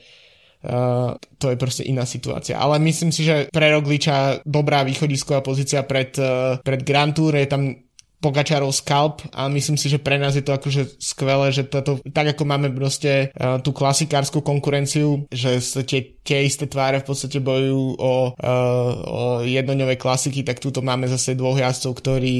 Uh, 0.65 1.13
to 1.38 1.53
je 1.53 1.62
proste 1.62 1.86
iná 1.86 2.10
situácia. 2.10 2.57
Ale 2.57 2.81
myslím 2.81 3.13
si, 3.13 3.22
že 3.22 3.53
pre 3.53 3.69
Rogliča 3.69 4.41
dobrá 4.50 4.81
východisková 4.81 5.45
pozícia 5.45 5.86
pred, 5.86 6.17
uh, 6.17 6.57
pred 6.65 6.81
Grand 6.81 7.13
Tour, 7.13 7.38
je 7.38 7.45
tam 7.45 7.86
Pogačarov 8.19 8.72
skalp 8.74 9.22
a 9.36 9.48
myslím 9.51 9.77
si, 9.77 9.91
že 9.91 10.01
pre 10.01 10.15
nás 10.17 10.34
je 10.34 10.43
to 10.43 10.55
akože 10.55 10.98
skvelé, 10.98 11.51
že 11.51 11.67
toto, 11.67 12.00
tak 12.10 12.36
ako 12.36 12.43
máme 12.48 12.72
proste 12.74 13.29
uh, 13.36 13.60
tú 13.60 13.75
klasikárskú 13.75 14.41
konkurenciu, 14.41 15.27
že 15.29 15.60
tie, 15.84 16.15
tie 16.24 16.48
isté 16.48 16.65
tváre 16.65 17.03
v 17.03 17.07
podstate 17.07 17.43
bojujú 17.43 18.00
o, 18.00 18.13
uh, 18.34 18.91
o 19.05 19.24
jednoňové 19.45 20.00
klasiky, 20.00 20.41
tak 20.41 20.63
túto 20.63 20.79
máme 20.81 21.05
zase 21.12 21.38
dvoch 21.38 21.60
jazdcov, 21.60 21.91
ktorí 22.01 22.36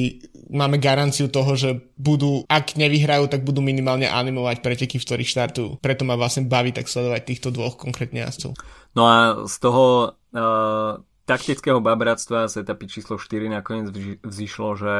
máme 0.50 0.77
garanciu 0.77 1.29
toho, 1.29 1.58
že 1.58 1.70
budú, 1.98 2.46
ak 2.46 2.77
nevyhrajú, 2.77 3.25
tak 3.29 3.41
budú 3.41 3.65
minimálne 3.65 4.05
animovať 4.05 4.62
preteky, 4.62 5.01
v 5.01 5.05
ktorých 5.05 5.32
štartujú. 5.32 5.70
Preto 5.82 6.05
ma 6.05 6.13
vlastne 6.17 6.46
baví 6.46 6.70
tak 6.70 6.86
sledovať 6.86 7.22
týchto 7.25 7.50
dvoch 7.50 7.77
konkrétne 7.77 8.25
jazdcov. 8.25 8.53
No 8.94 9.03
a 9.10 9.17
z 9.50 9.55
toho 9.60 10.13
uh, 10.13 11.01
taktického 11.25 11.82
babratstva 11.82 12.46
z 12.48 12.62
etapy 12.62 12.86
číslo 12.88 13.17
4 13.17 13.50
nakoniec 13.50 13.89
vzýšlo, 14.22 14.70
že 14.77 14.94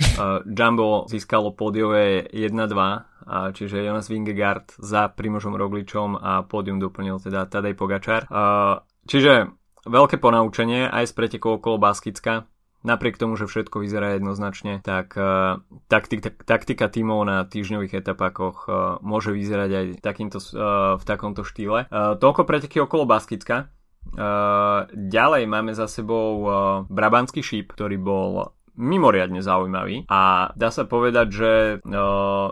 Uh, 0.00 0.40
Jumbo 0.48 1.04
získalo 1.12 1.52
pódiové 1.52 2.24
1-2, 2.32 2.56
uh, 2.56 3.52
čiže 3.52 3.84
Jonas 3.84 4.08
Vingegaard 4.08 4.72
za 4.80 5.12
Primožom 5.12 5.52
Rogličom 5.52 6.16
a 6.16 6.40
pódium 6.48 6.80
doplnil 6.80 7.20
teda 7.20 7.44
Tadej 7.44 7.76
Pogačar. 7.76 8.24
Uh, 8.32 8.80
čiže 9.04 9.52
veľké 9.84 10.16
ponaučenie 10.16 10.88
aj 10.88 11.08
z 11.08 11.12
pretekov 11.12 11.60
okolo 11.60 11.76
Baskicka. 11.76 12.48
Napriek 12.80 13.20
tomu, 13.20 13.36
že 13.36 13.44
všetko 13.44 13.84
vyzerá 13.84 14.16
jednoznačne, 14.16 14.80
tak 14.80 15.12
uh, 15.20 15.60
taktika, 15.92 16.32
taktika 16.32 16.88
tímov 16.88 17.28
na 17.28 17.44
týždňových 17.44 18.00
etapákoch 18.00 18.56
uh, 18.64 18.96
môže 19.04 19.36
vyzerať 19.36 19.70
aj 19.70 19.86
takýmto, 20.00 20.40
uh, 20.40 20.96
v 20.96 21.04
takomto 21.04 21.44
štýle. 21.44 21.92
Uh, 21.92 22.16
toľko 22.16 22.48
preteky 22.48 22.80
okolo 22.80 23.04
Baskicka. 23.04 23.68
Uh, 24.16 24.88
ďalej 24.96 25.44
máme 25.44 25.76
za 25.76 25.84
sebou 25.84 26.28
uh, 26.40 26.54
Brabantský 26.88 27.44
šíp, 27.44 27.76
ktorý 27.76 28.00
bol 28.00 28.56
mimoriadne 28.78 29.42
zaujímavý. 29.42 30.06
A 30.10 30.52
dá 30.54 30.68
sa 30.70 30.86
povedať, 30.86 31.26
že 31.30 31.52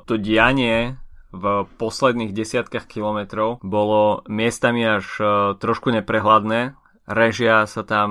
to 0.07 0.15
dianie 0.19 0.97
v 1.29 1.69
posledných 1.77 2.33
desiatkách 2.33 2.89
kilometrov 2.89 3.61
bolo 3.61 4.25
miestami 4.33 4.81
až 4.87 5.07
trošku 5.61 5.93
neprehľadné. 5.93 6.73
Režia 7.09 7.65
sa 7.65 7.85
tam, 7.85 8.11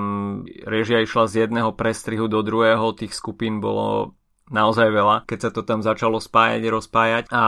režia 0.66 1.06
išla 1.06 1.30
z 1.30 1.46
jedného 1.46 1.74
prestrihu 1.74 2.26
do 2.26 2.42
druhého, 2.42 2.98
tých 2.98 3.14
skupín 3.14 3.62
bolo 3.62 4.18
naozaj 4.50 4.90
veľa, 4.90 5.30
keď 5.30 5.40
sa 5.44 5.50
to 5.54 5.62
tam 5.62 5.86
začalo 5.86 6.18
spájať, 6.18 6.62
rozpájať. 6.66 7.24
A 7.30 7.44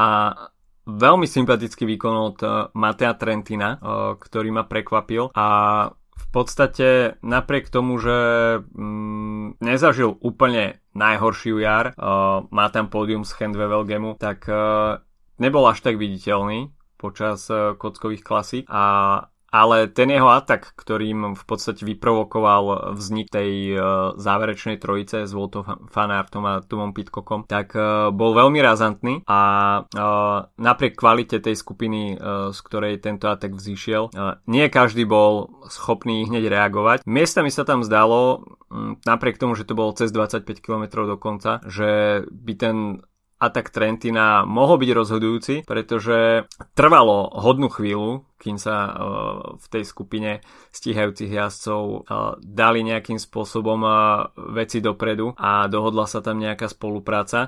veľmi 0.90 1.30
sympatický 1.30 1.86
výkon 1.86 2.16
od 2.18 2.38
Matea 2.74 3.14
Trentina, 3.14 3.78
ktorý 4.18 4.50
ma 4.50 4.66
prekvapil. 4.66 5.30
A 5.38 5.48
podstate 6.32 7.18
napriek 7.26 7.70
tomu, 7.74 7.98
že 7.98 8.18
mm, 8.62 9.62
nezažil 9.62 10.14
úplne 10.22 10.82
najhoršiu 10.94 11.58
jar, 11.62 11.96
uh, 11.96 12.46
má 12.54 12.70
tam 12.70 12.90
pódium 12.92 13.26
z 13.26 13.34
Handwevelgemu, 13.34 14.20
tak 14.22 14.46
uh, 14.46 15.02
nebol 15.42 15.66
až 15.66 15.82
tak 15.82 15.98
viditeľný 15.98 16.70
počas 17.00 17.48
uh, 17.50 17.74
kockových 17.74 18.22
klasík 18.22 18.66
a 18.70 18.84
ale 19.50 19.90
ten 19.90 20.10
jeho 20.10 20.30
atak, 20.30 20.74
ktorým 20.78 21.34
v 21.36 21.44
podstate 21.46 21.84
vyprovokoval 21.86 22.96
vznik 22.96 23.30
tej 23.30 23.76
uh, 23.76 23.82
záverečnej 24.18 24.78
trojice 24.78 25.26
s 25.26 25.32
Volto 25.34 25.66
Fanartom 25.90 26.46
a 26.46 26.54
Tomom 26.62 26.94
Pitcockom, 26.94 27.46
tak 27.50 27.74
uh, 27.74 28.14
bol 28.14 28.34
veľmi 28.38 28.60
razantný 28.62 29.26
a 29.26 29.42
uh, 29.84 30.48
napriek 30.58 30.98
kvalite 30.98 31.42
tej 31.42 31.56
skupiny, 31.56 32.18
z 32.52 32.60
ktorej 32.66 33.02
tento 33.02 33.32
atak 33.32 33.56
vzýšiel, 33.56 34.12
nie 34.48 34.66
každý 34.70 35.06
bol 35.06 35.50
schopný 35.72 36.28
hneď 36.28 36.52
reagovať. 36.52 36.98
Miestami 37.08 37.50
sa 37.54 37.64
tam 37.64 37.86
zdalo, 37.86 38.44
napriek 39.06 39.42
tomu, 39.42 39.58
že 39.58 39.66
to 39.66 39.74
bolo 39.74 39.96
cez 39.96 40.14
25 40.14 40.46
km 40.62 41.06
do 41.06 41.18
konca, 41.18 41.64
že 41.66 42.24
by 42.30 42.54
ten 42.56 42.76
atak 43.40 43.72
Trentina 43.72 44.44
mohol 44.44 44.84
byť 44.84 44.92
rozhodujúci, 44.92 45.56
pretože 45.64 46.46
trvalo 46.76 47.32
hodnú 47.40 47.72
chvíľu, 47.72 48.28
kým 48.36 48.60
sa 48.60 48.76
uh, 48.88 48.94
v 49.56 49.66
tej 49.72 49.84
skupine 49.88 50.32
stíhajúcich 50.76 51.32
jazdcov 51.32 51.84
uh, 51.84 52.36
dali 52.40 52.84
nejakým 52.84 53.20
spôsobom 53.20 53.80
uh, 53.84 54.28
veci 54.52 54.84
dopredu 54.84 55.36
a 55.40 55.68
dohodla 55.72 56.08
sa 56.08 56.20
tam 56.20 56.40
nejaká 56.40 56.68
spolupráca. 56.68 57.48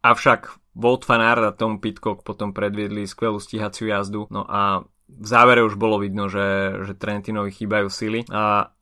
Avšak 0.00 0.72
Volt 0.78 1.02
Fanár 1.04 1.42
a 1.42 1.52
Tom 1.52 1.82
Pitcock 1.82 2.22
potom 2.22 2.54
predviedli 2.54 3.02
skvelú 3.04 3.42
stíhaciu 3.42 3.90
jazdu, 3.90 4.30
no 4.30 4.46
a 4.46 4.86
v 5.08 5.26
závere 5.26 5.64
už 5.64 5.80
bolo 5.80 5.98
vidno, 5.98 6.28
že, 6.28 6.78
že 6.84 6.92
Trentinovi 6.94 7.50
chýbajú 7.50 7.88
sily, 7.88 8.20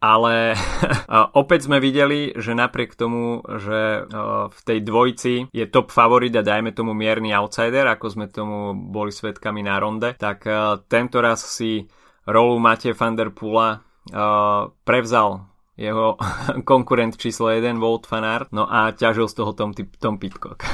ale 0.02 0.58
opäť 1.40 1.70
sme 1.70 1.78
videli, 1.80 2.34
že 2.36 2.52
napriek 2.52 2.98
tomu, 2.98 3.40
že 3.46 4.04
v 4.50 4.60
tej 4.66 4.78
dvojci 4.84 5.34
je 5.54 5.64
top 5.70 5.94
favorit 5.94 6.34
a 6.36 6.44
dajme 6.44 6.74
tomu 6.74 6.92
mierny 6.92 7.30
outsider, 7.32 7.88
ako 7.88 8.06
sme 8.12 8.26
tomu 8.28 8.74
boli 8.74 9.14
svetkami 9.14 9.64
na 9.64 9.80
ronde, 9.80 10.18
tak 10.18 10.44
tento 10.90 11.22
raz 11.22 11.46
si 11.46 11.86
rolu 12.26 12.58
Matej 12.58 12.92
van 12.98 13.14
der 13.14 13.30
Pula 13.30 13.80
prevzal 14.84 15.46
jeho 15.76 16.16
konkurent 16.70 17.16
číslo 17.20 17.52
1, 17.52 17.76
Volt 17.78 18.08
Fanart, 18.08 18.50
no 18.50 18.64
a 18.66 18.90
ťažil 18.96 19.28
z 19.28 19.34
toho 19.36 19.52
Tom, 19.52 19.70
Tom 19.76 20.16
Pitcock. 20.16 20.64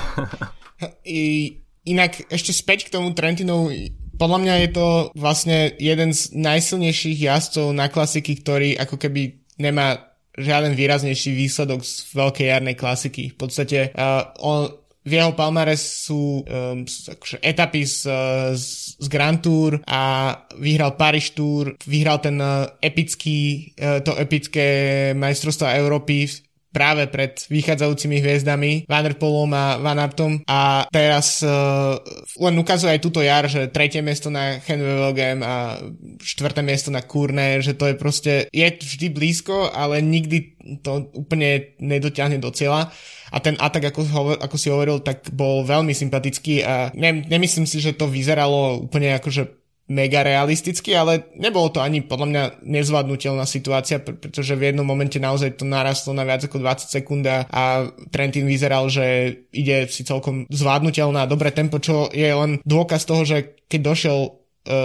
I, 1.06 1.58
inak 1.86 2.30
ešte 2.30 2.54
späť 2.54 2.90
k 2.90 2.98
tomu 2.98 3.10
Trentinu 3.14 3.70
podľa 4.16 4.38
mňa 4.42 4.54
je 4.66 4.70
to 4.72 4.86
vlastne 5.16 5.58
jeden 5.76 6.10
z 6.12 6.32
najsilnejších 6.36 7.18
jazdcov 7.24 7.72
na 7.72 7.88
klasiky, 7.88 8.38
ktorý 8.40 8.76
ako 8.78 8.96
keby 9.00 9.42
nemá 9.60 10.12
žiaden 10.38 10.72
výraznejší 10.72 11.36
výsledok 11.36 11.84
z 11.84 12.08
veľkej 12.16 12.46
jarnej 12.48 12.76
klasiky. 12.76 13.32
V 13.32 13.36
podstate 13.36 13.92
uh, 13.92 14.32
on, 14.40 14.72
v 15.02 15.12
jeho 15.18 15.34
palmares 15.34 15.82
sú 16.06 16.40
um, 16.40 16.86
akože 16.86 17.42
etapy 17.42 17.82
z, 17.84 18.06
z, 18.54 18.66
z 18.96 19.06
Grand 19.10 19.42
Tour 19.42 19.82
a 19.84 20.32
vyhral 20.56 20.94
Paris 20.96 21.34
Tour, 21.34 21.74
vyhral 21.84 22.22
ten 22.22 22.38
uh, 22.40 22.70
epický, 22.80 23.72
uh, 23.76 24.00
to 24.00 24.16
epické 24.16 24.66
majstrovstvo 25.12 25.68
Európy 25.68 26.30
práve 26.72 27.06
pred 27.06 27.36
vychádzajúcimi 27.52 28.18
hviezdami 28.24 28.88
Van 28.88 29.04
der 29.04 29.14
Polom 29.20 29.52
a 29.52 29.78
Van 29.78 30.00
Artom 30.00 30.40
a 30.48 30.88
teraz 30.88 31.44
uh, 31.44 32.00
len 32.40 32.56
ukazuje 32.56 32.96
aj 32.96 33.04
túto 33.04 33.20
jar, 33.20 33.44
že 33.46 33.68
tretie 33.68 34.00
miesto 34.00 34.32
na 34.32 34.58
Henvelgem 34.58 35.44
a 35.44 35.78
štvrté 36.18 36.64
miesto 36.64 36.88
na 36.88 37.04
Kurne, 37.04 37.60
že 37.60 37.76
to 37.76 37.92
je 37.92 37.94
proste, 37.94 38.32
je 38.48 38.66
vždy 38.66 39.12
blízko, 39.12 39.68
ale 39.70 40.00
nikdy 40.00 40.56
to 40.80 41.12
úplne 41.12 41.76
nedotiahne 41.78 42.40
do 42.40 42.48
cieľa. 42.50 42.88
A 43.32 43.40
ten 43.40 43.56
atak, 43.56 43.92
ako, 43.92 44.00
hovor, 44.12 44.36
ako 44.44 44.56
si 44.60 44.68
hovoril, 44.68 45.00
tak 45.00 45.32
bol 45.32 45.64
veľmi 45.64 45.96
sympatický 45.96 46.60
a 46.60 46.92
ne, 46.92 47.24
nemyslím 47.24 47.64
si, 47.64 47.80
že 47.80 47.96
to 47.96 48.04
vyzeralo 48.04 48.84
úplne 48.84 49.16
ako, 49.16 49.28
že 49.32 49.42
mega 49.90 50.22
realisticky, 50.22 50.94
ale 50.94 51.26
nebolo 51.34 51.68
to 51.68 51.82
ani 51.82 52.06
podľa 52.06 52.26
mňa 52.30 52.42
nezvládnutelná 52.62 53.44
situácia, 53.44 53.98
pretože 53.98 54.54
v 54.54 54.70
jednom 54.70 54.86
momente 54.86 55.18
naozaj 55.18 55.58
to 55.58 55.66
narastlo 55.66 56.14
na 56.14 56.22
viac 56.22 56.46
ako 56.46 56.62
20 56.62 56.86
sekúnd 56.86 57.26
a 57.26 57.90
Trentin 58.14 58.46
vyzeral, 58.46 58.86
že 58.86 59.36
ide 59.50 59.90
si 59.90 60.06
celkom 60.06 60.46
zvládnutelná 60.48 61.26
dobré 61.26 61.50
tempo, 61.50 61.82
čo 61.82 62.08
je 62.14 62.30
len 62.30 62.62
dôkaz 62.62 63.04
toho, 63.04 63.26
že 63.26 63.58
keď 63.66 63.80
došiel 63.82 64.18
e, 64.22 64.30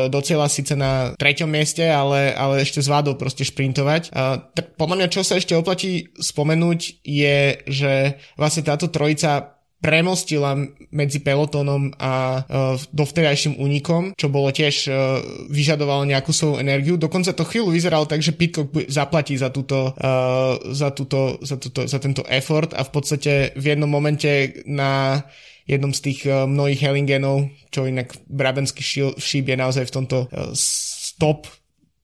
do 0.09 0.19
cieľa 0.19 0.49
síce 0.49 0.73
na 0.73 1.13
treťom 1.13 1.49
mieste, 1.49 1.85
ale, 1.85 2.33
ale 2.33 2.65
ešte 2.65 2.81
zvládol 2.81 3.21
proste 3.21 3.45
šprintovať. 3.45 4.09
Uh, 4.11 4.41
tak 4.53 4.75
podľa 4.79 4.95
mňa, 5.03 5.13
čo 5.13 5.21
sa 5.21 5.37
ešte 5.37 5.53
oplatí 5.53 6.09
spomenúť, 6.17 7.05
je, 7.05 7.39
že 7.69 7.93
vlastne 8.35 8.65
táto 8.65 8.89
trojica 8.89 9.56
premostila 9.77 10.57
medzi 10.89 11.21
pelotónom 11.21 11.93
a 12.01 12.41
uh, 12.41 12.75
dovtedajším 12.89 13.61
únikom, 13.61 14.17
čo 14.17 14.27
bolo 14.27 14.49
tiež 14.49 14.75
uh, 14.89 15.21
vyžadovalo 15.53 16.09
nejakú 16.09 16.33
svoju 16.33 16.57
energiu. 16.57 16.97
Dokonca 16.97 17.37
to 17.37 17.45
chvíľu 17.45 17.69
vyzeralo 17.69 18.09
tak, 18.09 18.25
že 18.25 18.33
Pitcock 18.33 18.73
zaplatí 18.89 19.37
za, 19.37 19.53
túto, 19.53 19.93
uh, 19.93 20.57
za, 20.73 20.89
túto, 20.89 21.37
za, 21.45 21.61
túto, 21.61 21.85
za 21.85 22.01
tento 22.01 22.25
effort 22.25 22.73
a 22.73 22.81
v 22.81 22.91
podstate 22.91 23.53
v 23.53 23.65
jednom 23.77 23.89
momente 23.89 24.65
na 24.65 25.21
jednom 25.69 25.93
z 25.93 25.99
tých 26.09 26.19
uh, 26.25 26.49
mnohých 26.49 26.81
Hellingenov, 26.81 27.53
čo 27.69 27.85
inak 27.85 28.17
Brabenský 28.25 28.81
šíp 29.13 29.45
je 29.45 29.57
naozaj 29.59 29.85
v 29.85 29.93
tomto 29.93 30.17
uh, 30.25 30.51
stop 30.57 31.45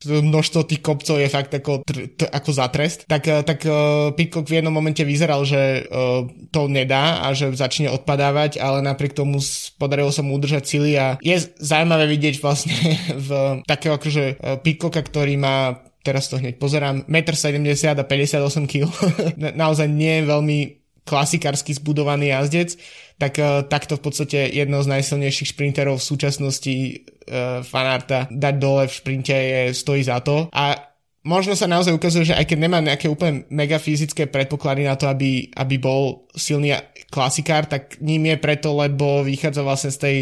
množstvo 0.07 0.67
tých 0.67 0.81
kopcov 0.83 1.19
je 1.19 1.29
fakt 1.31 1.51
ako, 1.53 1.83
t- 1.87 2.29
ako 2.29 2.49
za 2.51 2.67
trest, 2.69 3.05
tak, 3.07 3.27
eh, 3.27 3.41
tak 3.41 3.63
uh, 3.65 4.11
Pitcock 4.13 4.47
v 4.47 4.61
jednom 4.61 4.73
momente 4.73 5.01
vyzeral, 5.03 5.43
že 5.47 5.87
uh, 5.87 6.27
to 6.51 6.67
nedá 6.67 7.23
a 7.23 7.31
že 7.31 7.53
začne 7.55 7.91
odpadávať, 7.91 8.59
ale 8.59 8.83
napriek 8.83 9.15
tomu 9.15 9.39
podarilo 9.79 10.11
sa 10.11 10.25
mu 10.25 10.35
udržať 10.35 10.63
sily 10.65 10.91
a 10.99 11.15
je 11.19 11.39
zaujímavé 11.59 12.05
vidieť 12.11 12.35
vlastne 12.43 12.75
v 13.27 13.29
takého 13.65 13.95
akože 13.95 14.59
Pitcocka, 14.61 15.01
ktorý 15.01 15.35
má 15.39 15.79
teraz 16.03 16.27
to 16.27 16.35
hneď 16.35 16.59
pozerám, 16.59 17.07
1,70 17.07 17.63
m 17.63 17.65
a 17.95 18.03
58 18.03 18.67
kg. 18.67 18.91
Na, 19.41 19.49
naozaj 19.55 19.87
nie 19.87 20.19
je 20.19 20.23
veľmi 20.27 20.59
klasikársky 21.03 21.75
zbudovaný 21.75 22.31
jazdec, 22.31 22.79
tak 23.19 23.39
uh, 23.39 23.63
takto 23.67 23.99
v 23.99 24.03
podstate 24.03 24.49
jedno 24.51 24.83
z 24.83 24.91
najsilnejších 24.91 25.51
šprinterov 25.55 25.99
v 25.99 26.07
súčasnosti 26.07 26.75
uh, 26.75 27.61
fanarta 27.63 28.27
dať 28.31 28.55
dole 28.57 28.87
v 28.87 28.93
šprinte 28.93 29.35
je, 29.35 29.61
stojí 29.75 30.03
za 30.03 30.23
to. 30.23 30.47
A 30.51 30.93
možno 31.23 31.55
sa 31.55 31.67
naozaj 31.67 31.95
ukazuje, 31.95 32.31
že 32.31 32.37
aj 32.37 32.47
keď 32.47 32.57
nemá 32.59 32.79
nejaké 32.83 33.07
úplne 33.07 33.47
mega 33.51 33.79
fyzické 33.79 34.27
predpoklady 34.27 34.83
na 34.87 34.99
to, 34.99 35.07
aby, 35.07 35.51
aby 35.55 35.75
bol 35.79 36.27
silný 36.35 36.75
klasikár, 37.11 37.67
tak 37.67 37.99
ním 38.03 38.27
je 38.31 38.37
preto, 38.39 38.75
lebo 38.75 39.23
vychádza 39.23 39.61
vlastne 39.63 39.91
z 39.91 39.99
tej 39.99 40.17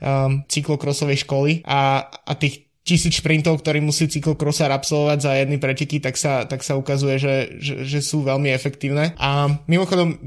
um, 0.00 0.44
cyklokrosovej 0.48 1.24
školy 1.24 1.64
a, 1.64 2.04
a 2.06 2.32
tých 2.36 2.63
tisíc 2.84 3.18
šprintov, 3.18 3.64
ktorý 3.64 3.80
musí 3.80 4.06
cyklokrosár 4.06 4.68
absolvovať 4.68 5.18
za 5.24 5.32
jedny 5.40 5.56
preteky, 5.56 6.04
tak 6.04 6.20
sa, 6.20 6.44
tak 6.44 6.60
sa 6.60 6.76
ukazuje, 6.76 7.16
že, 7.16 7.34
že, 7.56 7.74
že 7.88 8.00
sú 8.04 8.20
veľmi 8.20 8.52
efektívne. 8.52 9.16
A 9.16 9.48
mimochodom, 9.64 10.20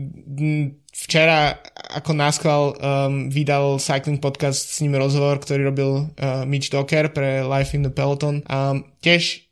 včera 0.98 1.62
ako 1.94 2.12
náskval 2.18 2.62
um, 2.74 2.74
vydal 3.30 3.78
Cycling 3.78 4.18
Podcast 4.18 4.74
s 4.74 4.82
ním 4.82 4.98
rozhovor, 4.98 5.38
ktorý 5.38 5.70
robil 5.70 5.92
uh, 6.10 6.44
Mitch 6.50 6.74
Docker 6.74 7.14
pre 7.14 7.46
Life 7.46 7.78
in 7.78 7.86
the 7.86 7.94
Peloton. 7.94 8.42
Um, 8.50 8.90
tiež 9.06 9.46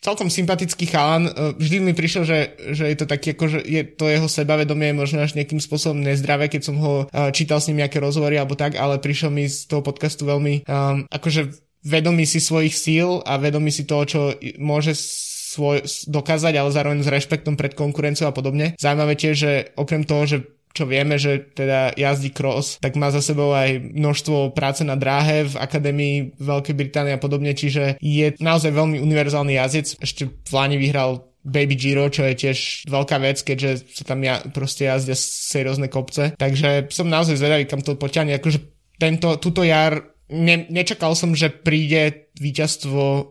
celkom 0.00 0.32
sympatický 0.32 0.88
chalan. 0.88 1.28
Uh, 1.28 1.52
vždy 1.60 1.84
mi 1.84 1.92
prišiel, 1.92 2.24
že, 2.24 2.38
že 2.72 2.88
je 2.88 2.96
to 2.96 3.04
taký, 3.04 3.36
ako, 3.36 3.44
že 3.52 3.60
je 3.68 3.82
to 3.84 4.08
jeho 4.08 4.24
sebavedomie 4.24 4.96
možno 4.96 5.20
až 5.20 5.36
nejakým 5.36 5.60
spôsobom 5.60 6.00
nezdravé, 6.00 6.48
keď 6.48 6.72
som 6.72 6.80
ho 6.80 7.04
uh, 7.04 7.28
čítal 7.36 7.60
s 7.60 7.68
ním 7.68 7.84
nejaké 7.84 8.00
rozhovory 8.00 8.40
alebo 8.40 8.56
tak, 8.56 8.80
ale 8.80 8.96
prišiel 8.96 9.28
mi 9.28 9.44
z 9.52 9.68
toho 9.68 9.84
podcastu 9.84 10.24
veľmi 10.24 10.64
um, 10.64 11.04
akože 11.12 11.65
vedomý 11.86 12.26
si 12.26 12.42
svojich 12.42 12.74
síl 12.74 13.22
a 13.22 13.38
vedomý 13.38 13.70
si 13.70 13.86
toho, 13.86 14.02
čo 14.02 14.20
môže 14.58 14.98
svoj, 14.98 15.86
dokázať, 16.10 16.52
ale 16.58 16.74
zároveň 16.74 17.00
s 17.06 17.12
rešpektom 17.14 17.54
pred 17.54 17.72
konkurenciou 17.78 18.28
a 18.28 18.34
podobne. 18.34 18.74
Zaujímavé 18.76 19.14
tiež, 19.14 19.34
že 19.38 19.52
okrem 19.78 20.02
toho, 20.02 20.26
že 20.26 20.38
čo 20.76 20.84
vieme, 20.84 21.16
že 21.16 21.40
teda 21.56 21.96
jazdí 21.96 22.36
cross, 22.36 22.76
tak 22.84 23.00
má 23.00 23.08
za 23.08 23.24
sebou 23.24 23.56
aj 23.56 23.80
množstvo 23.96 24.52
práce 24.52 24.84
na 24.84 24.92
dráhe 24.92 25.48
v 25.48 25.56
Akadémii 25.56 26.36
Veľkej 26.36 26.76
Británie 26.76 27.16
a 27.16 27.22
podobne, 27.22 27.56
čiže 27.56 27.96
je 27.96 28.36
naozaj 28.36 28.76
veľmi 28.76 29.00
univerzálny 29.00 29.56
jazdec. 29.56 29.96
Ešte 30.04 30.28
v 30.28 30.52
Lani 30.52 30.76
vyhral 30.76 31.24
Baby 31.46 31.80
Giro, 31.80 32.12
čo 32.12 32.28
je 32.28 32.34
tiež 32.36 32.84
veľká 32.92 33.16
vec, 33.22 33.40
keďže 33.40 33.88
sa 33.88 34.04
tam 34.04 34.20
ja, 34.20 34.44
proste 34.52 34.84
jazdia 34.84 35.16
seriózne 35.16 35.88
kopce. 35.88 36.36
Takže 36.36 36.92
som 36.92 37.08
naozaj 37.08 37.40
zvedavý, 37.40 37.64
kam 37.64 37.80
to 37.80 37.96
poťahne. 37.96 38.36
Akože 38.36 38.60
tento, 39.00 39.40
túto 39.40 39.64
jar 39.64 40.15
ne, 40.30 40.66
nečakal 40.68 41.14
som, 41.14 41.32
že 41.32 41.50
príde 41.50 42.28
víťazstvo 42.36 43.02
uh, 43.02 43.24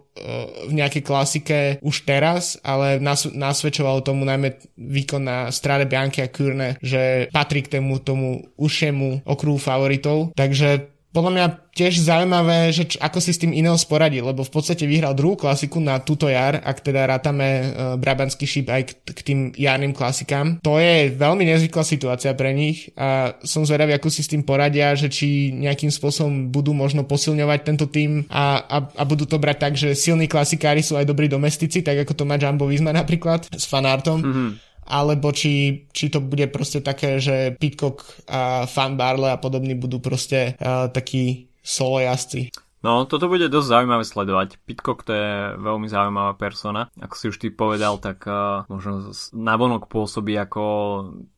v 0.66 0.74
nejakej 0.74 1.04
klasike 1.06 1.58
už 1.84 2.08
teraz, 2.08 2.58
ale 2.66 2.98
nas, 2.98 3.28
nasvedčoval 3.28 4.02
tomu 4.02 4.26
najmä 4.26 4.58
výkon 4.80 5.22
na 5.22 5.38
Strade 5.52 5.86
Bianchi 5.86 6.24
a 6.26 6.32
Kurne, 6.32 6.80
že 6.82 7.30
patrí 7.30 7.62
k 7.62 7.78
tému 7.78 8.02
tomu 8.02 8.50
užšiemu 8.58 9.28
okruhu 9.28 9.60
favoritov. 9.60 10.34
Takže 10.34 10.95
podľa 11.16 11.32
mňa 11.32 11.46
tiež 11.72 12.04
zaujímavé, 12.04 12.76
že 12.76 12.84
č- 12.92 13.00
ako 13.00 13.24
si 13.24 13.32
s 13.32 13.40
tým 13.40 13.56
iného 13.56 13.80
sporadí, 13.80 14.20
lebo 14.20 14.44
v 14.44 14.52
podstate 14.52 14.84
vyhral 14.84 15.16
druhú 15.16 15.40
klasiku 15.40 15.80
na 15.80 16.04
túto 16.04 16.28
jar, 16.28 16.60
ak 16.60 16.84
teda 16.84 17.08
rátame 17.08 17.48
uh, 17.48 17.64
Brabanský 17.96 18.44
šíp 18.44 18.68
aj 18.68 18.82
k, 18.84 18.92
k 19.16 19.20
tým 19.24 19.40
jarným 19.56 19.96
klasikám. 19.96 20.60
To 20.60 20.76
je 20.76 21.16
veľmi 21.16 21.48
nezvyklá 21.48 21.88
situácia 21.88 22.36
pre 22.36 22.52
nich 22.52 22.92
a 23.00 23.40
som 23.48 23.64
zvedavý, 23.64 23.96
ako 23.96 24.12
si 24.12 24.28
s 24.28 24.32
tým 24.32 24.44
poradia, 24.44 24.92
že 24.96 25.08
či 25.08 25.56
nejakým 25.56 25.92
spôsobom 25.92 26.52
budú 26.52 26.76
možno 26.76 27.08
posilňovať 27.08 27.60
tento 27.64 27.88
tým 27.88 28.28
a, 28.28 28.60
a, 28.60 28.78
a 28.92 29.04
budú 29.08 29.24
to 29.24 29.40
brať 29.40 29.58
tak, 29.64 29.74
že 29.80 29.96
silní 29.96 30.28
klasikári 30.28 30.84
sú 30.84 31.00
aj 31.00 31.08
dobrí 31.08 31.32
domestici, 31.32 31.80
tak 31.80 32.04
ako 32.04 32.12
to 32.12 32.24
má 32.28 32.36
Jumbo 32.36 32.68
Visma 32.68 32.92
napríklad 32.92 33.48
s 33.56 33.64
fanartom. 33.64 34.20
Mm-hmm 34.20 34.65
alebo 34.86 35.34
či, 35.34 35.86
či 35.90 36.14
to 36.14 36.22
bude 36.22 36.46
proste 36.54 36.86
také, 36.86 37.18
že 37.18 37.58
Pitcock 37.58 38.06
a 38.30 38.70
Fan 38.70 38.96
Barley 38.96 39.34
a 39.34 39.42
podobní 39.42 39.74
budú 39.74 39.98
proste 39.98 40.54
uh, 40.62 40.88
takí 40.94 41.50
solo 41.66 42.00
jazdci. 42.06 42.54
No, 42.86 43.10
toto 43.10 43.26
bude 43.26 43.50
dosť 43.50 43.66
zaujímavé 43.66 44.06
sledovať. 44.06 44.62
Pitcock 44.62 45.02
to 45.02 45.18
je 45.18 45.58
veľmi 45.58 45.90
zaujímavá 45.90 46.38
persona. 46.38 46.94
Ako 47.02 47.16
si 47.18 47.26
už 47.34 47.42
ty 47.42 47.50
povedal, 47.50 47.98
tak 47.98 48.30
uh, 48.30 48.62
možno 48.70 49.10
navonok 49.34 49.90
pôsobí 49.90 50.38
ako 50.38 50.64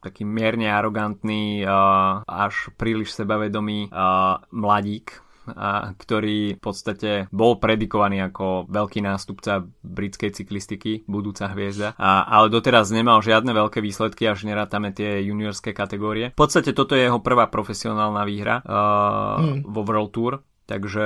taký 0.03 0.27
mierne 0.27 0.67
arogantný, 0.67 1.63
uh, 1.63 2.27
až 2.27 2.67
príliš 2.75 3.15
sebavedomý 3.15 3.87
uh, 3.87 4.43
mladík, 4.51 5.23
a 5.53 5.95
ktorý 5.95 6.57
v 6.57 6.61
podstate 6.61 7.11
bol 7.31 7.59
predikovaný 7.61 8.27
ako 8.27 8.67
veľký 8.67 8.99
nástupca 9.03 9.63
britskej 9.85 10.35
cyklistiky, 10.35 11.07
budúca 11.07 11.51
hviezda, 11.51 11.95
a, 11.95 12.27
ale 12.27 12.51
doteraz 12.51 12.91
nemal 12.91 13.23
žiadne 13.23 13.51
veľké 13.51 13.79
výsledky, 13.79 14.27
až 14.27 14.43
nerátame 14.43 14.91
tie 14.91 15.23
juniorské 15.23 15.71
kategórie. 15.71 16.35
V 16.35 16.39
podstate 16.39 16.75
toto 16.75 16.97
je 16.97 17.07
jeho 17.07 17.23
prvá 17.23 17.47
profesionálna 17.47 18.23
výhra 18.27 18.59
uh, 18.61 19.39
hmm. 19.39 19.67
vo 19.67 19.81
World 19.87 20.11
Tour, 20.11 20.33
takže 20.67 21.05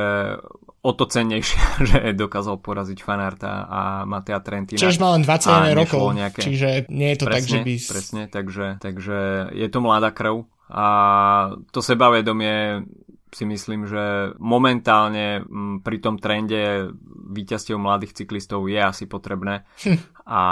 o 0.82 0.92
to 0.98 1.06
cennejšie, 1.06 1.62
že 1.90 2.00
dokázal 2.18 2.58
poraziť 2.60 3.00
Fanarta 3.06 3.70
a 3.70 3.82
Matea 4.10 4.42
Trentina. 4.42 4.82
Čiže 4.82 4.98
má 4.98 5.14
len 5.14 5.24
21 5.24 5.78
rokov, 5.78 6.04
nejaké... 6.18 6.42
čiže 6.42 6.70
nie 6.90 7.14
je 7.14 7.18
to 7.22 7.26
presne, 7.30 7.38
tak, 7.38 7.46
že 7.46 7.58
by... 7.62 7.74
Presne, 7.78 8.24
takže, 8.28 8.68
takže 8.82 9.18
je 9.54 9.68
to 9.70 9.80
mladá 9.80 10.10
krv 10.10 10.50
a 10.72 10.88
to 11.76 11.84
sebavedomie 11.84 12.88
si 13.32 13.48
myslím, 13.48 13.88
že 13.88 14.36
momentálne 14.38 15.48
pri 15.82 15.98
tom 16.04 16.20
trende 16.20 16.92
víťazstiev 17.32 17.80
mladých 17.80 18.24
cyklistov 18.24 18.68
je 18.68 18.80
asi 18.80 19.08
potrebné 19.08 19.64
a 20.28 20.44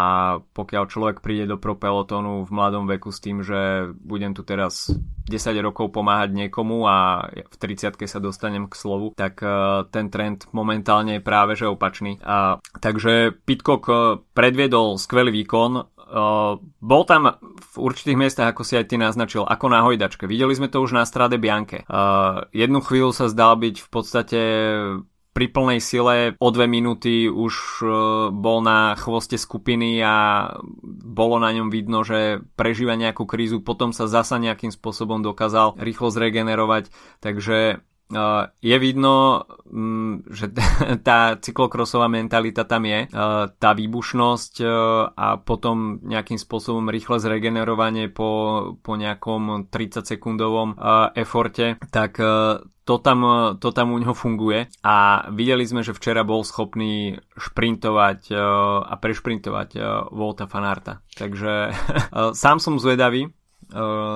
pokiaľ 0.41 0.83
človek 0.87 1.17
príde 1.19 1.45
do 1.45 1.59
pro 1.59 1.75
pelotónu 1.75 2.47
v 2.47 2.51
mladom 2.51 2.87
veku 2.87 3.11
s 3.11 3.19
tým, 3.19 3.43
že 3.43 3.91
budem 3.99 4.31
tu 4.31 4.47
teraz 4.47 4.89
10 5.29 5.53
rokov 5.61 5.93
pomáhať 5.93 6.33
niekomu 6.33 6.87
a 6.89 7.29
v 7.29 7.55
30 7.55 7.99
sa 8.09 8.19
dostanem 8.19 8.65
k 8.65 8.73
slovu, 8.73 9.13
tak 9.13 9.43
e, 9.45 9.85
ten 9.93 10.09
trend 10.09 10.49
momentálne 10.55 11.19
je 11.19 11.23
práve 11.23 11.53
že 11.53 11.69
opačný. 11.69 12.17
A, 12.25 12.57
takže 12.81 13.35
Pitcock 13.45 13.83
e, 13.87 13.95
predviedol 14.33 14.97
skvelý 14.97 15.29
výkon, 15.43 15.85
Bol 16.82 17.04
tam 17.06 17.38
v 17.41 17.76
určitých 17.78 18.17
miestach, 18.17 18.52
ako 18.52 18.65
si 18.65 18.74
aj 18.76 18.89
ty 18.89 18.98
naznačil, 18.98 19.45
ako 19.45 19.65
na 19.69 19.86
hojdačke. 19.86 20.26
Videli 20.26 20.58
sme 20.58 20.67
to 20.67 20.82
už 20.82 20.98
na 20.98 21.06
strade 21.06 21.38
Bianke. 21.38 21.86
Uh, 21.86 22.50
jednu 22.50 22.82
chvíľu 22.82 23.13
sa 23.13 23.30
zdal 23.30 23.62
byť 23.62 23.76
v 23.86 23.89
podstate 23.93 24.41
pri 25.30 25.45
plnej 25.56 25.80
sile 25.80 26.36
o 26.36 26.50
dve 26.50 26.65
minúty 26.65 27.30
už 27.30 27.86
bol 28.34 28.60
na 28.60 28.98
chvoste 28.98 29.38
skupiny 29.38 30.02
a 30.04 30.50
bolo 30.84 31.39
na 31.39 31.54
ňom 31.54 31.69
vidno, 31.72 32.04
že 32.04 32.43
prežíva 32.58 32.98
nejakú 32.98 33.24
krízu, 33.24 33.62
potom 33.63 33.93
sa 33.95 34.10
zasa 34.10 34.41
nejakým 34.41 34.74
spôsobom 34.74 35.22
dokázal 35.24 35.80
rýchlo 35.80 36.12
zregenerovať, 36.12 36.91
takže 37.24 37.80
je 38.62 38.78
vidno, 38.82 39.45
mm, 39.69 40.34
že 40.34 40.50
tá 41.08 41.38
cyklokrosová 41.38 42.10
mentalita 42.10 42.65
tam 42.65 42.86
je, 42.89 43.06
tá 43.58 43.69
výbušnosť 43.78 44.54
a 45.13 45.28
potom 45.38 46.02
nejakým 46.02 46.41
spôsobom 46.41 46.89
rýchle 46.89 47.22
zregenerovanie 47.22 48.10
po, 48.10 48.74
po 48.82 48.93
nejakom 48.98 49.69
30 49.69 50.06
sekundovom 50.06 50.74
eforte, 51.13 51.78
tak 51.93 52.17
to 52.89 52.95
tam, 52.98 53.19
to 53.62 53.69
tam 53.69 53.93
u 53.93 54.02
neho 54.02 54.17
funguje 54.17 54.65
a 54.82 55.30
videli 55.30 55.62
sme, 55.62 55.86
že 55.86 55.93
včera 55.93 56.26
bol 56.26 56.41
schopný 56.41 57.22
šprintovať 57.38 58.34
a 58.89 58.93
prešprintovať 58.98 59.69
Volta 60.10 60.50
Fanarta. 60.50 61.06
Takže 61.13 61.69
sám 62.41 62.58
som 62.58 62.82
zvedavý 62.82 63.30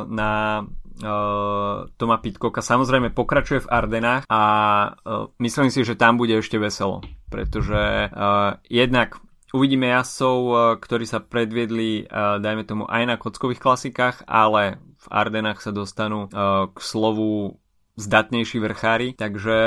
na 0.09 0.65
uh, 1.01 1.89
Toma 1.97 2.17
Pitcocka 2.21 2.61
samozrejme 2.61 3.09
pokračuje 3.15 3.65
v 3.65 3.71
Ardenách 3.71 4.23
a 4.29 4.41
uh, 4.93 5.31
myslím 5.41 5.73
si, 5.73 5.81
že 5.81 5.97
tam 5.97 6.19
bude 6.19 6.37
ešte 6.37 6.61
veselo, 6.61 7.01
pretože 7.33 8.11
uh, 8.11 8.59
jednak 8.69 9.17
uvidíme 9.53 9.89
jazdcov, 9.89 10.37
uh, 10.45 10.57
ktorí 10.77 11.05
sa 11.09 11.23
predviedli, 11.23 12.05
uh, 12.05 12.37
dajme 12.37 12.63
tomu, 12.67 12.83
aj 12.85 13.03
na 13.07 13.15
kockových 13.17 13.61
klasikách, 13.61 14.27
ale 14.29 14.77
v 15.01 15.07
Ardenách 15.09 15.59
sa 15.63 15.71
dostanú 15.73 16.29
uh, 16.29 16.69
k 16.69 16.77
slovu 16.79 17.57
zdatnejší 17.97 18.57
vrchári, 18.57 19.13
takže 19.13 19.57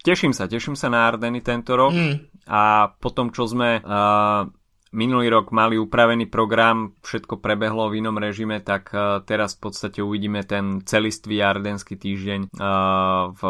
teším 0.00 0.32
sa, 0.32 0.48
teším 0.48 0.72
sa 0.72 0.88
na 0.88 1.04
Ardeny 1.04 1.44
tento 1.44 1.76
rok 1.76 1.92
mm. 1.92 2.48
a 2.48 2.88
potom, 2.96 3.28
čo 3.28 3.44
sme 3.44 3.84
uh, 3.84 4.48
minulý 4.92 5.28
rok 5.28 5.52
mali 5.52 5.76
upravený 5.76 6.30
program, 6.30 6.96
všetko 7.04 7.40
prebehlo 7.40 7.88
v 7.88 8.04
inom 8.04 8.16
režime, 8.16 8.60
tak 8.60 8.92
uh, 8.92 9.20
teraz 9.24 9.56
v 9.56 9.68
podstate 9.68 9.98
uvidíme 10.00 10.44
ten 10.44 10.84
celistvý 10.84 11.42
ardenský 11.44 11.96
týždeň 11.96 12.52
uh, 12.54 13.32
v 13.34 13.42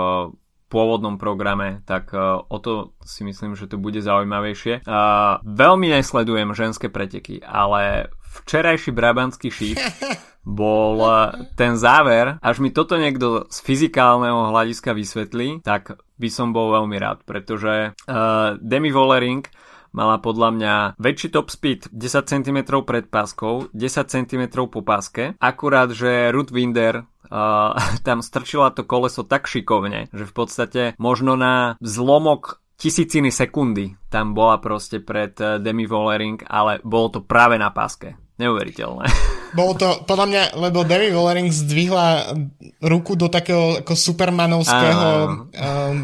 pôvodnom 0.69 1.17
programe, 1.17 1.81
tak 1.89 2.13
uh, 2.13 2.45
o 2.45 2.59
to 2.61 2.93
si 3.01 3.25
myslím, 3.25 3.57
že 3.57 3.67
to 3.67 3.81
bude 3.81 3.99
zaujímavejšie. 3.99 4.85
Uh, 4.85 5.41
veľmi 5.43 5.89
nesledujem 5.97 6.53
ženské 6.53 6.93
preteky, 6.93 7.41
ale 7.41 8.13
včerajší 8.45 8.93
brabanský 8.93 9.49
šíp 9.49 9.81
bol 10.45 11.05
ten 11.57 11.77
záver, 11.77 12.41
až 12.41 12.57
mi 12.65 12.73
toto 12.73 12.97
niekto 12.97 13.49
z 13.53 13.59
fyzikálneho 13.65 14.49
hľadiska 14.49 14.97
vysvetlí, 14.97 15.61
tak 15.61 16.01
by 16.19 16.29
som 16.33 16.57
bol 16.57 16.73
veľmi 16.73 16.97
rád, 16.97 17.25
pretože 17.25 17.93
uh, 17.93 18.57
Demi 18.61 18.89
Vollering 18.89 19.45
mala 19.93 20.21
podľa 20.21 20.49
mňa 20.55 20.75
väčší 21.01 21.29
top 21.33 21.49
speed 21.53 21.89
10 21.91 22.29
cm 22.29 22.59
pred 22.85 23.09
páskou, 23.09 23.69
10 23.73 24.09
cm 24.09 24.43
po 24.69 24.81
páske, 24.85 25.35
akurát, 25.39 25.91
že 25.93 26.31
Ruth 26.31 26.53
Winder 26.53 27.05
uh, 27.05 27.75
tam 28.07 28.21
strčila 28.21 28.73
to 28.73 28.85
koleso 28.85 29.25
tak 29.25 29.49
šikovne, 29.49 30.13
že 30.13 30.25
v 30.25 30.35
podstate 30.35 30.83
možno 31.01 31.35
na 31.35 31.81
zlomok 31.81 32.61
tisíciny 32.79 33.35
sekundy 33.35 33.99
tam 34.09 34.33
bola 34.33 34.63
proste 34.63 35.03
pred 35.03 35.35
uh, 35.41 35.59
Demi 35.59 35.85
Vollering, 35.85 36.41
ale 36.47 36.79
bolo 36.85 37.19
to 37.19 37.21
práve 37.25 37.59
na 37.59 37.73
páske. 37.75 38.28
Neuveriteľné. 38.39 39.05
Bolo 39.59 39.73
to, 39.75 40.05
podľa 40.05 40.27
mňa, 40.29 40.43
lebo 40.61 40.85
Demi 40.85 41.09
Vollering 41.11 41.49
zdvihla 41.49 42.37
ruku 42.85 43.17
do 43.17 43.33
takého 43.33 43.81
ako 43.81 43.97
supermanovského 43.97 45.09
um, 45.57 45.97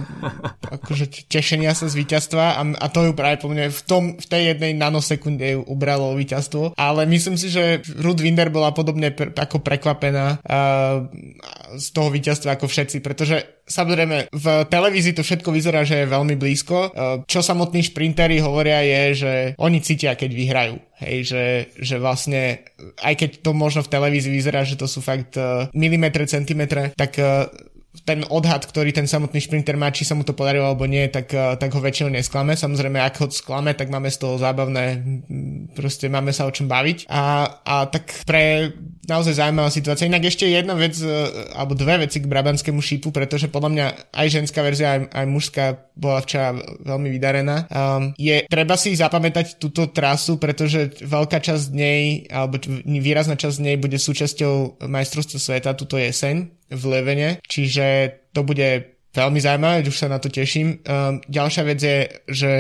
akože 0.64 1.29
tešenia 1.29 1.77
sa 1.77 1.87
z 1.87 1.94
víťazstva 1.94 2.57
a, 2.57 2.62
a 2.64 2.87
to 2.88 3.05
ju 3.05 3.12
práve 3.12 3.44
po 3.44 3.53
mne 3.53 3.68
v, 3.68 3.83
tom, 3.85 4.16
v 4.16 4.27
tej 4.27 4.57
jednej 4.57 4.73
nanosekunde 4.75 5.44
ju 5.44 5.61
ubralo 5.61 6.16
víťazstvo. 6.16 6.73
Ale 6.75 7.05
myslím 7.05 7.37
si, 7.37 7.53
že 7.53 7.85
Ruth 8.01 8.25
Winder 8.25 8.49
bola 8.49 8.73
podobne 8.73 9.12
pr- 9.12 9.37
ako 9.37 9.61
prekvapená 9.61 10.40
uh, 10.40 11.07
z 11.77 11.87
toho 11.92 12.09
víťazstva 12.09 12.57
ako 12.57 12.66
všetci, 12.66 13.05
pretože 13.05 13.63
samozrejme 13.64 14.29
v 14.31 14.46
televízii 14.68 15.16
to 15.16 15.24
všetko 15.24 15.50
vyzerá, 15.50 15.83
že 15.83 16.05
je 16.05 16.12
veľmi 16.12 16.37
blízko. 16.37 16.77
Uh, 16.90 17.24
čo 17.24 17.40
samotní 17.40 17.81
šprintery 17.85 18.40
hovoria 18.40 18.85
je, 18.85 19.03
že 19.27 19.33
oni 19.57 19.81
cítia, 19.81 20.16
keď 20.16 20.31
vyhrajú. 20.33 20.77
Hej, 21.05 21.16
že, 21.27 21.44
že 21.81 21.96
vlastne, 21.98 22.62
aj 23.03 23.14
keď 23.18 23.31
to 23.42 23.50
možno 23.50 23.83
v 23.83 23.92
televízii 23.92 24.31
vyzerá, 24.31 24.62
že 24.62 24.79
to 24.79 24.87
sú 24.87 25.03
fakt 25.03 25.35
uh, 25.37 25.66
milimetre, 25.74 26.24
centimetre, 26.29 26.94
tak 26.94 27.18
uh, 27.18 27.50
ten 28.02 28.26
odhad, 28.26 28.66
ktorý 28.66 28.90
ten 28.90 29.07
samotný 29.07 29.38
šprinter 29.38 29.78
má, 29.78 29.94
či 29.94 30.02
sa 30.02 30.18
mu 30.18 30.26
to 30.26 30.35
podarilo 30.35 30.66
alebo 30.66 30.90
nie, 30.90 31.07
tak, 31.07 31.30
eh, 31.30 31.54
tak 31.54 31.70
ho 31.70 31.78
väčšinou 31.78 32.11
nesklame. 32.11 32.59
Samozrejme, 32.59 32.98
ak 32.98 33.22
ho 33.22 33.26
sklame, 33.30 33.70
tak 33.78 33.94
máme 33.94 34.11
z 34.11 34.18
toho 34.18 34.35
zábavné, 34.35 34.98
proste 35.78 36.11
máme 36.11 36.35
sa 36.35 36.50
o 36.50 36.52
čom 36.52 36.66
baviť. 36.66 37.07
A, 37.07 37.46
a 37.62 37.74
tak 37.87 38.26
pre 38.26 38.74
naozaj 39.07 39.38
zaujímavá 39.38 39.70
situácia. 39.70 40.11
Inak 40.11 40.26
ešte 40.26 40.50
jedna 40.50 40.74
vec, 40.74 40.98
eh, 40.98 41.09
alebo 41.54 41.78
dve 41.78 42.02
veci 42.02 42.18
k 42.18 42.26
brabanskému 42.26 42.83
šípu, 42.83 43.14
pretože 43.14 43.46
podľa 43.46 43.70
mňa 43.70 43.87
aj 44.11 44.26
ženská 44.42 44.66
verzia, 44.66 44.98
aj, 44.98 45.00
aj 45.14 45.26
mužská 45.30 45.64
bola 45.94 46.18
včera 46.18 46.59
veľmi 46.83 47.09
vydarená. 47.14 47.70
Um, 47.70 48.11
je 48.18 48.42
treba 48.50 48.74
si 48.74 48.98
zapamätať 48.98 49.62
túto 49.62 49.87
trasu, 49.87 50.42
pretože 50.42 50.90
veľká 50.98 51.38
časť 51.38 51.70
nej, 51.70 52.26
alebo 52.26 52.59
výrazná 52.83 53.38
časť 53.38 53.62
nej 53.62 53.78
bude 53.78 53.94
súčasťou 53.94 54.83
majstrovstva 54.90 55.38
sveta 55.38 55.78
túto 55.78 55.94
jeseň 55.94 56.63
v 56.74 56.82
Levene, 56.90 57.30
čiže 57.46 58.10
to 58.34 58.42
bude 58.42 58.94
veľmi 59.14 59.38
zaujímavé, 59.38 59.87
už 59.87 59.94
sa 59.94 60.10
na 60.10 60.18
to 60.18 60.26
teším. 60.26 60.82
Um, 60.82 61.22
ďalšia 61.30 61.62
vec 61.62 61.78
je, 61.78 61.98
že 62.26 62.50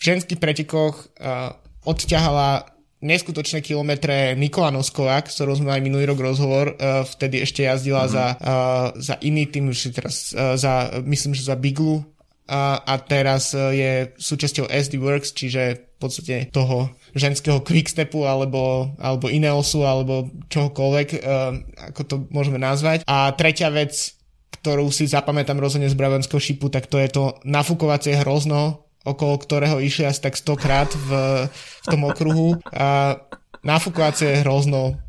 v 0.00 0.02
ženských 0.02 0.40
pretekoch 0.40 1.12
uh, 1.20 1.52
odťahala 1.84 2.64
neskutočné 3.00 3.64
kilometre 3.64 4.36
Nikola 4.36 4.72
Noskovák, 4.72 5.28
s 5.28 5.40
ktorou 5.40 5.56
sme 5.60 5.76
aj 5.76 5.84
minulý 5.84 6.08
rok 6.08 6.20
rozhovor, 6.24 6.72
uh, 6.72 7.04
vtedy 7.04 7.44
ešte 7.44 7.68
jazdila 7.68 8.08
mm-hmm. 8.08 8.16
za, 8.16 8.26
uh, 8.40 8.86
za 8.96 9.14
iný 9.20 9.44
tým, 9.48 9.72
už 9.72 9.92
teraz 9.92 10.32
uh, 10.32 10.56
za, 10.56 11.00
myslím, 11.04 11.36
že 11.36 11.44
za 11.44 11.56
Biglu 11.56 12.00
a, 12.48 12.80
a 12.80 12.94
teraz 13.00 13.52
uh, 13.52 13.72
je 13.72 14.16
súčasťou 14.16 14.72
SD 14.72 14.96
Works, 15.00 15.36
čiže 15.36 15.92
v 15.96 15.96
podstate 16.00 16.48
toho 16.48 16.96
ženského 17.14 17.62
quickstepu 17.62 18.26
alebo, 18.26 18.92
alebo 18.98 19.26
Ineosu 19.30 19.86
alebo 19.86 20.28
čohokoľvek, 20.50 21.08
uh, 21.18 21.90
ako 21.92 22.02
to 22.06 22.14
môžeme 22.30 22.58
nazvať. 22.60 23.06
A 23.06 23.32
tretia 23.34 23.70
vec, 23.70 24.14
ktorú 24.60 24.92
si 24.92 25.08
zapamätám 25.08 25.56
rozhodne 25.56 25.88
z 25.88 25.96
Brabanského 25.96 26.42
šipu, 26.42 26.68
tak 26.68 26.86
to 26.86 27.00
je 27.00 27.08
to 27.08 27.24
nafúkovacie 27.48 28.18
hrozno, 28.20 28.84
okolo 29.06 29.40
ktorého 29.40 29.80
išli 29.80 30.04
asi 30.04 30.20
tak 30.20 30.36
stokrát 30.36 30.92
v, 30.92 31.10
v 31.48 31.86
tom 31.88 32.04
okruhu. 32.04 32.60
A 32.74 33.16
nafúkovacie 33.64 34.40
hrozno 34.44 35.00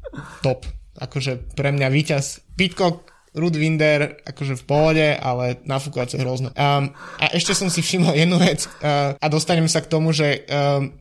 top. 0.44 0.68
Akože 1.00 1.56
pre 1.56 1.72
mňa 1.72 1.88
víťaz 1.88 2.44
Pitcock 2.56 3.12
Rud 3.32 3.56
Winder 3.56 4.20
akože 4.28 4.60
v 4.60 4.68
pohode, 4.68 5.08
ale 5.16 5.64
nafúkovacie 5.64 6.20
hrozno. 6.20 6.52
Um, 6.52 6.92
a 7.16 7.32
ešte 7.32 7.56
som 7.56 7.72
si 7.72 7.80
všimol 7.80 8.12
jednu 8.12 8.36
vec 8.36 8.68
uh, 8.84 9.16
a 9.16 9.26
dostanem 9.32 9.72
sa 9.72 9.80
k 9.80 9.88
tomu, 9.88 10.12
že 10.12 10.44
um, 10.52 11.00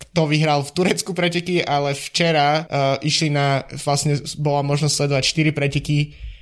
kto 0.00 0.26
vyhral 0.26 0.64
v 0.64 0.72
Turecku 0.72 1.12
preteky, 1.12 1.60
ale 1.60 1.92
včera 1.92 2.64
uh, 2.64 2.64
išli 3.04 3.28
na, 3.28 3.68
vlastne 3.84 4.16
bola 4.40 4.64
možnosť 4.64 4.94
sledovať 4.96 5.24
4 5.52 5.52
preteky 5.52 5.98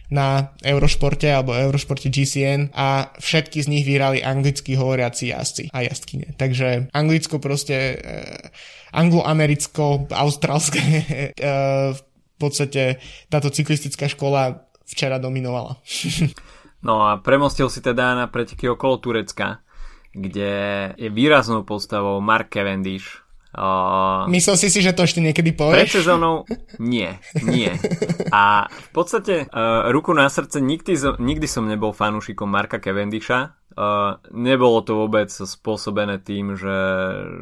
na 0.09 0.57
Eurošporte 0.65 1.29
alebo 1.29 1.53
Eurošporte 1.53 2.09
GCN 2.09 2.73
a 2.73 3.13
všetky 3.21 3.61
z 3.61 3.69
nich 3.69 3.85
vyhrali 3.85 4.25
anglicky 4.25 4.73
hovoriaci 4.73 5.37
jazdci 5.37 5.65
a 5.69 5.85
jazdkyne. 5.85 6.33
Takže 6.41 6.89
Anglicko 6.97 7.37
proste 7.43 7.77
uh, 7.77 8.49
angloamericko, 8.97 10.09
austrálske 10.17 10.81
uh, 11.45 11.93
v 11.93 12.37
podstate 12.39 13.03
táto 13.29 13.53
cyklistická 13.53 14.09
škola 14.09 14.65
včera 14.89 15.21
dominovala. 15.21 15.77
no 16.87 17.05
a 17.05 17.21
premostil 17.21 17.69
si 17.69 17.85
teda 17.85 18.17
na 18.17 18.27
preteky 18.31 18.71
okolo 18.73 18.97
Turecka, 19.03 19.61
kde 20.17 20.53
je 20.97 21.09
výraznou 21.13 21.69
postavou 21.69 22.23
Mark 22.25 22.49
Cavendish. 22.49 23.28
Uh, 23.55 24.29
Myslel 24.29 24.61
si 24.61 24.69
si, 24.69 24.85
že 24.85 24.93
to 24.93 25.09
ešte 25.09 25.25
niekedy 25.25 25.57
povieš? 25.57 25.89
Pred 25.89 25.97
sezónou 26.05 26.45
nie, 26.77 27.17
nie. 27.41 27.73
A 28.29 28.69
v 28.69 28.89
podstate 28.93 29.49
uh, 29.49 29.89
ruku 29.89 30.13
na 30.13 30.29
srdce 30.29 30.61
nikdy, 30.61 30.95
nikdy 31.17 31.49
som 31.49 31.65
nebol 31.65 31.97
fanúšikom 31.97 32.45
Marka 32.45 32.77
Cavendisha. 32.77 33.57
Uh, 33.79 34.19
nebolo 34.35 34.83
to 34.83 35.07
vôbec 35.07 35.31
spôsobené 35.31 36.19
tým, 36.21 36.59
že, 36.59 36.79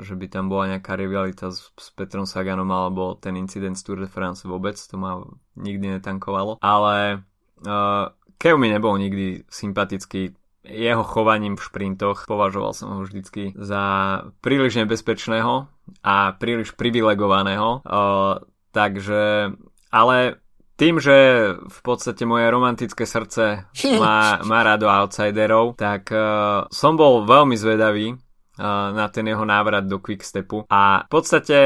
že 0.04 0.14
by 0.14 0.26
tam 0.28 0.52
bola 0.52 0.76
nejaká 0.76 0.94
rivalita 0.94 1.48
s, 1.48 1.72
s 1.74 1.88
Petrom 1.96 2.28
Saganom 2.28 2.68
alebo 2.68 3.16
ten 3.16 3.34
incident 3.40 3.74
z 3.74 3.82
Tour 3.82 3.98
de 4.04 4.10
France 4.10 4.44
vôbec, 4.44 4.76
to 4.76 4.94
ma 5.00 5.24
nikdy 5.56 5.96
netankovalo. 5.96 6.60
Ale 6.60 7.24
Uh, 7.64 8.12
Kev 8.36 8.60
mi 8.60 8.68
nebol 8.68 9.00
nikdy 9.00 9.48
sympatický 9.48 10.36
jeho 10.68 11.02
chovaním 11.06 11.54
v 11.54 11.64
šprintoch 11.64 12.26
považoval 12.26 12.72
som 12.74 12.88
ho 12.92 13.00
vždycky 13.06 13.54
za 13.54 13.82
príliš 14.42 14.82
nebezpečného 14.82 15.70
a 16.02 16.14
príliš 16.36 16.74
privilegovaného. 16.74 17.82
Uh, 17.86 18.42
takže, 18.74 19.54
ale 19.94 20.16
tým, 20.76 21.00
že 21.00 21.16
v 21.56 21.78
podstate 21.80 22.28
moje 22.28 22.46
romantické 22.52 23.08
srdce 23.08 23.64
má, 23.96 24.18
má 24.50 24.58
rado 24.60 24.90
outsiderov, 24.90 25.80
tak 25.80 26.12
uh, 26.12 26.68
som 26.68 26.98
bol 27.00 27.24
veľmi 27.24 27.56
zvedavý 27.56 28.12
uh, 28.12 28.18
na 28.92 29.08
ten 29.08 29.24
jeho 29.24 29.46
návrat 29.48 29.88
do 29.88 29.96
Quickstepu 30.02 30.68
a 30.68 31.06
v 31.06 31.10
podstate 31.10 31.58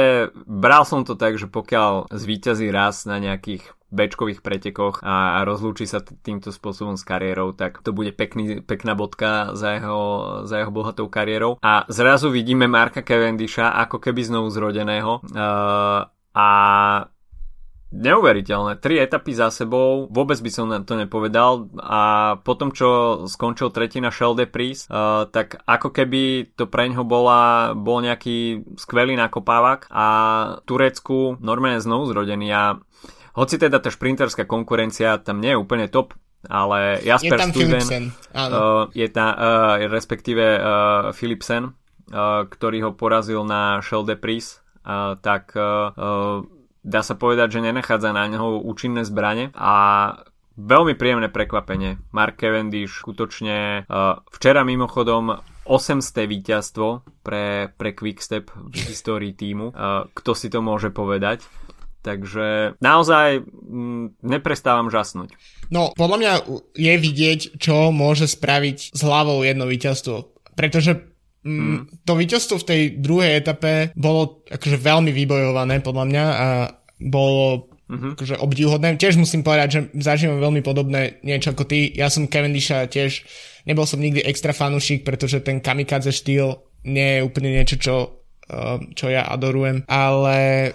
bral 0.47 0.87
som 0.87 1.03
to 1.03 1.19
tak, 1.19 1.41
že 1.41 1.51
pokiaľ 1.51 2.13
zvíťazí 2.15 2.71
raz 2.71 3.03
na 3.09 3.19
nejakých 3.19 3.80
bečkových 3.91 4.41
pretekoch 4.41 5.03
a, 5.03 5.43
rozlúči 5.43 5.85
sa 5.85 6.01
týmto 6.01 6.55
spôsobom 6.55 6.95
s 6.95 7.05
kariérou, 7.05 7.53
tak 7.53 7.83
to 7.83 7.91
bude 7.91 8.15
pekný, 8.15 8.63
pekná 8.63 8.95
bodka 8.95 9.53
za 9.59 9.77
jeho, 9.77 10.01
za 10.47 10.63
jeho 10.63 10.73
bohatou 10.73 11.11
kariérou. 11.11 11.59
A 11.61 11.85
zrazu 11.91 12.31
vidíme 12.31 12.71
Marka 12.71 13.03
Cavendisha 13.03 13.75
ako 13.75 13.99
keby 13.99 14.23
znovu 14.23 14.49
zrodeného 14.55 15.21
uh, 15.21 16.07
a 16.35 16.49
Neuveriteľné. 17.91 18.79
Tri 18.79 19.03
etapy 19.03 19.35
za 19.35 19.51
sebou, 19.51 20.07
vôbec 20.07 20.39
by 20.39 20.51
som 20.55 20.71
to 20.87 20.95
nepovedal 20.95 21.67
a 21.83 22.39
potom, 22.39 22.71
čo 22.71 23.27
skončil 23.27 23.75
tretina 23.75 24.15
Shell 24.15 24.39
de 24.39 24.47
Pries, 24.47 24.87
uh, 24.87 25.27
tak 25.27 25.59
ako 25.67 25.91
keby 25.91 26.55
to 26.55 26.71
pre 26.71 26.87
ňo 26.87 27.03
bola, 27.03 27.75
bol 27.75 27.99
nejaký 27.99 28.63
skvelý 28.79 29.19
nakopávak 29.19 29.91
a 29.91 30.07
Turecku 30.71 31.43
normálne 31.43 31.83
znovu 31.83 32.07
zrodený 32.15 32.49
a 32.55 32.79
hoci 33.41 33.57
teda 33.57 33.81
tá 33.81 33.89
šprinterská 33.89 34.45
konkurencia 34.45 35.17
tam 35.17 35.41
nie 35.41 35.57
je 35.57 35.61
úplne 35.61 35.89
top, 35.89 36.13
ale 36.45 37.01
Jasper 37.01 37.37
je 37.37 37.41
tam 37.41 37.51
Stuyven, 37.53 37.89
uh, 38.37 38.93
je 38.93 39.09
tam, 39.09 39.31
uh, 39.33 39.81
respektíve 39.89 40.45
uh, 40.45 40.63
Philipsen, 41.17 41.73
uh, 41.73 42.45
ktorý 42.45 42.85
ho 42.85 42.91
porazil 42.93 43.41
na 43.49 43.81
Shell 43.81 44.05
de 44.05 44.21
Pris, 44.21 44.61
uh, 44.85 45.17
tak 45.21 45.57
uh, 45.57 46.45
dá 46.85 47.01
sa 47.01 47.15
povedať, 47.17 47.57
že 47.57 47.65
nenachádza 47.65 48.13
na 48.13 48.29
neho 48.29 48.61
účinné 48.61 49.05
zbranie 49.09 49.53
a 49.57 49.73
veľmi 50.61 50.97
príjemné 50.97 51.33
prekvapenie. 51.33 51.97
Mark 52.13 52.37
Cavendish 52.37 53.01
skutočne 53.01 53.89
uh, 53.89 54.21
včera 54.29 54.65
mimochodom 54.65 55.41
800. 55.65 56.29
víťazstvo 56.29 57.05
pre, 57.23 57.71
pre 57.73 57.97
Quickstep 57.97 58.53
v 58.53 58.75
histórii 58.91 59.33
týmu. 59.37 59.73
Uh, 59.73 60.09
kto 60.13 60.33
si 60.37 60.53
to 60.53 60.61
môže 60.65 60.93
povedať? 60.93 61.45
Takže 62.01 62.81
naozaj 62.81 63.45
m, 63.45 63.45
mm, 63.45 64.05
neprestávam 64.25 64.89
žasnúť. 64.89 65.37
No, 65.69 65.93
podľa 65.93 66.17
mňa 66.17 66.33
je 66.75 66.95
vidieť, 66.97 67.41
čo 67.61 67.93
môže 67.93 68.25
spraviť 68.25 68.97
s 68.97 69.01
hlavou 69.05 69.45
jedno 69.45 69.69
víťazstvo. 69.69 70.33
Pretože 70.57 71.13
mm. 71.45 72.03
to 72.09 72.13
víťazstvo 72.17 72.57
v 72.57 72.69
tej 72.69 72.81
druhej 72.99 73.45
etape 73.45 73.93
bolo 73.93 74.43
akože 74.49 74.81
veľmi 74.81 75.13
vybojované 75.13 75.85
podľa 75.85 76.05
mňa 76.09 76.25
a 76.25 76.47
bolo 77.01 77.69
mm-hmm. 77.89 78.13
akože 78.17 78.37
obdivhodné. 78.41 78.97
Tiež 78.97 79.21
musím 79.21 79.45
povedať, 79.45 79.69
že 79.69 79.81
zažívam 80.01 80.41
veľmi 80.41 80.65
podobné 80.65 81.21
niečo 81.21 81.53
ako 81.53 81.69
ty. 81.69 81.93
Ja 81.93 82.09
som 82.09 82.33
Cavendisha 82.33 82.89
tiež, 82.89 83.29
nebol 83.69 83.85
som 83.85 84.01
nikdy 84.01 84.25
extra 84.25 84.57
fanúšik, 84.57 85.05
pretože 85.05 85.45
ten 85.45 85.61
kamikadze 85.61 86.17
štýl 86.17 86.65
nie 86.89 87.21
je 87.21 87.25
úplne 87.29 87.53
niečo, 87.53 87.77
čo 87.77 87.95
čo 88.99 89.07
ja 89.07 89.27
adorujem, 89.31 89.87
ale 89.87 90.71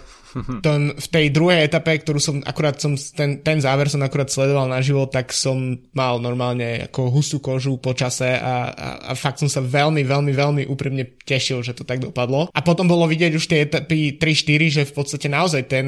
ten, 0.60 0.92
v 0.92 1.08
tej 1.08 1.26
druhej 1.32 1.64
etape, 1.64 1.96
ktorú 2.04 2.20
som 2.20 2.36
akurát 2.44 2.76
som, 2.76 3.00
ten, 3.16 3.40
ten 3.40 3.64
záver 3.64 3.88
som 3.88 4.04
akurát 4.04 4.28
sledoval 4.28 4.68
naživo, 4.68 5.08
tak 5.08 5.32
som 5.32 5.80
mal 5.96 6.20
normálne 6.20 6.92
ako 6.92 7.08
hustú 7.08 7.40
kožu 7.40 7.80
po 7.80 7.96
čase 7.96 8.36
a, 8.36 8.68
a, 8.68 8.88
a 9.00 9.12
fakt 9.16 9.40
som 9.40 9.48
sa 9.48 9.64
veľmi, 9.64 10.04
veľmi, 10.04 10.32
veľmi 10.36 10.64
úprimne 10.68 11.08
tešil, 11.24 11.64
že 11.64 11.72
to 11.72 11.88
tak 11.88 12.04
dopadlo. 12.04 12.52
A 12.52 12.60
potom 12.60 12.92
bolo 12.92 13.08
vidieť 13.08 13.32
už 13.32 13.46
tie 13.48 13.64
etapy 13.64 14.20
3-4, 14.20 14.76
že 14.82 14.84
v 14.84 14.94
podstate 14.94 15.28
naozaj 15.32 15.62
ten, 15.72 15.88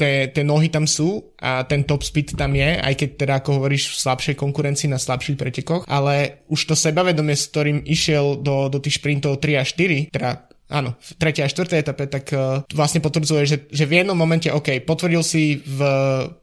tie, 0.00 0.32
tie 0.32 0.44
nohy 0.44 0.72
tam 0.72 0.88
sú 0.88 1.36
a 1.36 1.68
ten 1.68 1.84
top 1.84 2.00
speed 2.00 2.32
tam 2.32 2.56
je, 2.56 2.80
aj 2.80 2.94
keď 2.96 3.08
teda 3.20 3.34
ako 3.44 3.60
hovoríš 3.60 3.92
v 3.92 4.00
slabšej 4.08 4.36
konkurencii 4.40 4.88
na 4.88 4.96
slabších 4.96 5.36
pretekoch, 5.36 5.84
ale 5.84 6.44
už 6.48 6.72
to 6.72 6.74
sebavedomie, 6.74 7.36
s 7.36 7.52
ktorým 7.52 7.84
išiel 7.84 8.40
do, 8.40 8.72
do 8.72 8.80
tých 8.80 9.04
šprintov 9.04 9.44
3 9.44 9.60
a 9.60 9.64
4, 9.64 10.08
teda 10.14 10.30
áno, 10.70 10.96
v 10.96 11.10
tretej 11.20 11.44
a 11.44 11.52
štvrtej 11.52 11.82
etape, 11.84 12.04
tak 12.08 12.24
uh, 12.32 12.64
vlastne 12.72 13.04
potvrdzuje, 13.04 13.42
že, 13.44 13.56
že 13.68 13.84
v 13.84 14.04
jednom 14.04 14.16
momente, 14.16 14.48
OK, 14.48 14.80
potvrdil 14.84 15.22
si 15.24 15.60
v, 15.60 15.80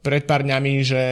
pred 0.02 0.24
pár 0.26 0.46
dňami, 0.46 0.72
že 0.82 1.02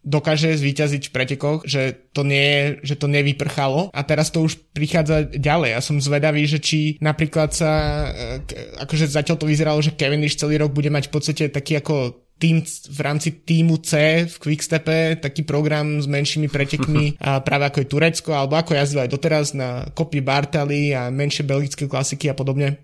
dokáže 0.00 0.56
zvíťaziť 0.56 1.02
v 1.08 1.14
pretekoch, 1.14 1.68
že 1.68 2.08
to, 2.16 2.24
nie 2.24 2.80
že 2.80 2.96
to 2.96 3.04
nevyprchalo 3.04 3.92
a 3.92 4.00
teraz 4.00 4.32
to 4.32 4.40
už 4.40 4.56
prichádza 4.72 5.28
ďalej. 5.28 5.76
Ja 5.76 5.80
som 5.84 6.00
zvedavý, 6.00 6.48
že 6.48 6.56
či 6.56 6.96
napríklad 7.04 7.52
sa, 7.52 7.72
e, 8.08 8.48
akože 8.80 9.12
zatiaľ 9.12 9.36
to 9.36 9.50
vyzeralo, 9.50 9.84
že 9.84 9.92
Cavendish 9.92 10.40
celý 10.40 10.56
rok 10.56 10.72
bude 10.72 10.88
mať 10.88 11.12
v 11.12 11.12
podstate 11.12 11.44
taký 11.52 11.84
ako 11.84 12.16
tým 12.40 12.64
v 12.64 13.00
rámci 13.04 13.44
týmu 13.44 13.84
C 13.84 14.24
v 14.24 14.34
Quickstepe, 14.40 15.20
taký 15.20 15.44
program 15.44 16.00
s 16.00 16.08
menšími 16.08 16.48
pretekmi 16.48 17.14
a 17.20 17.44
práve 17.44 17.68
ako 17.68 17.84
je 17.84 17.90
Turecko, 17.92 18.30
alebo 18.32 18.56
ako 18.56 18.72
jazdil 18.72 19.04
aj 19.04 19.12
doteraz 19.12 19.52
na 19.52 19.84
kopy 19.92 20.24
Bartali 20.24 20.96
a 20.96 21.12
menšie 21.12 21.44
belgické 21.44 21.84
klasiky 21.84 22.32
a 22.32 22.34
podobne. 22.34 22.80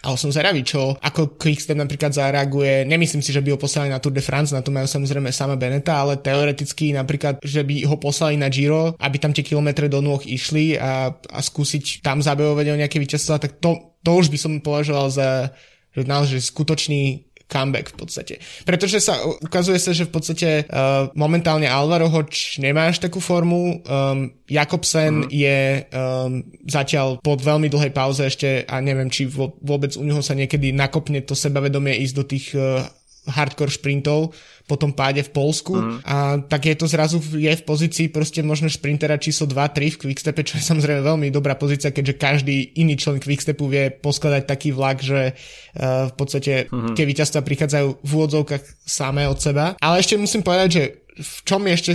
Ale 0.00 0.16
som 0.16 0.32
zvedavý, 0.32 0.64
čo 0.64 0.96
ako 0.96 1.36
Quickstep 1.36 1.76
napríklad 1.76 2.16
zareaguje. 2.16 2.88
Nemyslím 2.88 3.20
si, 3.20 3.36
že 3.36 3.44
by 3.44 3.52
ho 3.52 3.58
poslali 3.60 3.92
na 3.92 4.00
Tour 4.00 4.16
de 4.16 4.24
France, 4.24 4.48
na 4.48 4.64
to 4.64 4.72
majú 4.72 4.88
samozrejme 4.88 5.28
sama 5.28 5.60
Beneta, 5.60 6.00
ale 6.00 6.16
teoreticky 6.16 6.96
napríklad, 6.96 7.44
že 7.44 7.60
by 7.60 7.84
ho 7.84 8.00
poslali 8.00 8.40
na 8.40 8.48
Giro, 8.48 8.96
aby 8.96 9.16
tam 9.20 9.36
tie 9.36 9.44
kilometre 9.44 9.92
do 9.92 10.00
nôh 10.00 10.24
išli 10.24 10.80
a, 10.80 11.12
a 11.12 11.38
skúsiť 11.44 12.00
tam 12.00 12.24
zabojovať 12.24 12.66
o 12.72 12.80
nejaké 12.80 12.96
víťazstvo, 12.96 13.44
tak 13.44 13.60
to, 13.60 14.00
to 14.00 14.10
už 14.16 14.32
by 14.32 14.38
som 14.40 14.64
považoval 14.64 15.12
za 15.12 15.52
že 15.90 16.06
naozaj 16.06 16.38
skutočný 16.54 17.29
comeback 17.50 17.90
v 17.90 17.96
podstate. 17.98 18.34
Pretože 18.62 19.02
sa 19.02 19.18
ukazuje 19.26 19.82
sa, 19.82 19.90
že 19.90 20.06
v 20.06 20.12
podstate 20.14 20.48
uh, 20.70 21.10
momentálne 21.18 21.66
Alvaro 21.66 22.06
Hoč 22.06 22.62
nemá 22.62 22.86
až 22.86 23.02
takú 23.02 23.18
formu, 23.18 23.82
um, 23.82 24.30
Jakobsen 24.46 25.26
mm. 25.26 25.30
je 25.34 25.58
um, 25.90 26.46
zatiaľ 26.70 27.18
po 27.18 27.34
veľmi 27.34 27.66
dlhej 27.66 27.90
pauze 27.90 28.22
ešte 28.22 28.62
a 28.64 28.78
neviem, 28.78 29.10
či 29.10 29.26
vôbec 29.26 29.94
u 29.98 30.06
neho 30.06 30.22
sa 30.22 30.38
niekedy 30.38 30.70
nakopne 30.70 31.20
to 31.26 31.34
sebavedomie 31.34 31.98
ísť 31.98 32.14
do 32.14 32.24
tých 32.24 32.46
uh, 32.54 32.86
hardcore 33.28 33.70
sprintov 33.70 34.32
po 34.70 34.78
tom 34.78 34.94
páde 34.94 35.26
v 35.26 35.34
Polsku 35.34 35.74
mm. 35.74 36.06
a 36.06 36.38
tak 36.46 36.70
je 36.70 36.78
to 36.78 36.86
zrazu 36.86 37.18
je 37.34 37.50
v 37.50 37.66
pozícii 37.66 38.06
proste 38.06 38.46
možno 38.46 38.70
sprintera 38.70 39.18
číslo 39.18 39.50
2-3 39.50 39.98
v 39.98 40.00
Quickstepe, 40.06 40.46
čo 40.46 40.62
je 40.62 40.70
samozrejme 40.70 41.02
veľmi 41.02 41.26
dobrá 41.34 41.58
pozícia, 41.58 41.90
keďže 41.90 42.14
každý 42.14 42.78
iný 42.78 42.94
člen 42.94 43.18
Quickstepu 43.18 43.66
vie 43.66 43.90
poskladať 43.90 44.46
taký 44.46 44.70
vlak, 44.70 45.02
že 45.02 45.34
uh, 45.34 46.06
v 46.06 46.14
podstate 46.14 46.70
mm-hmm. 46.70 46.94
keď 46.94 47.04
víťazstva 47.10 47.40
prichádzajú 47.42 47.88
v 47.98 48.10
úvodzovkách 48.14 48.62
samé 48.86 49.26
od 49.26 49.42
seba. 49.42 49.74
Ale 49.82 49.98
ešte 49.98 50.14
musím 50.14 50.46
povedať, 50.46 50.68
že 50.70 50.84
v 51.20 51.36
čom 51.42 51.60
je 51.66 51.72
ešte 51.74 51.92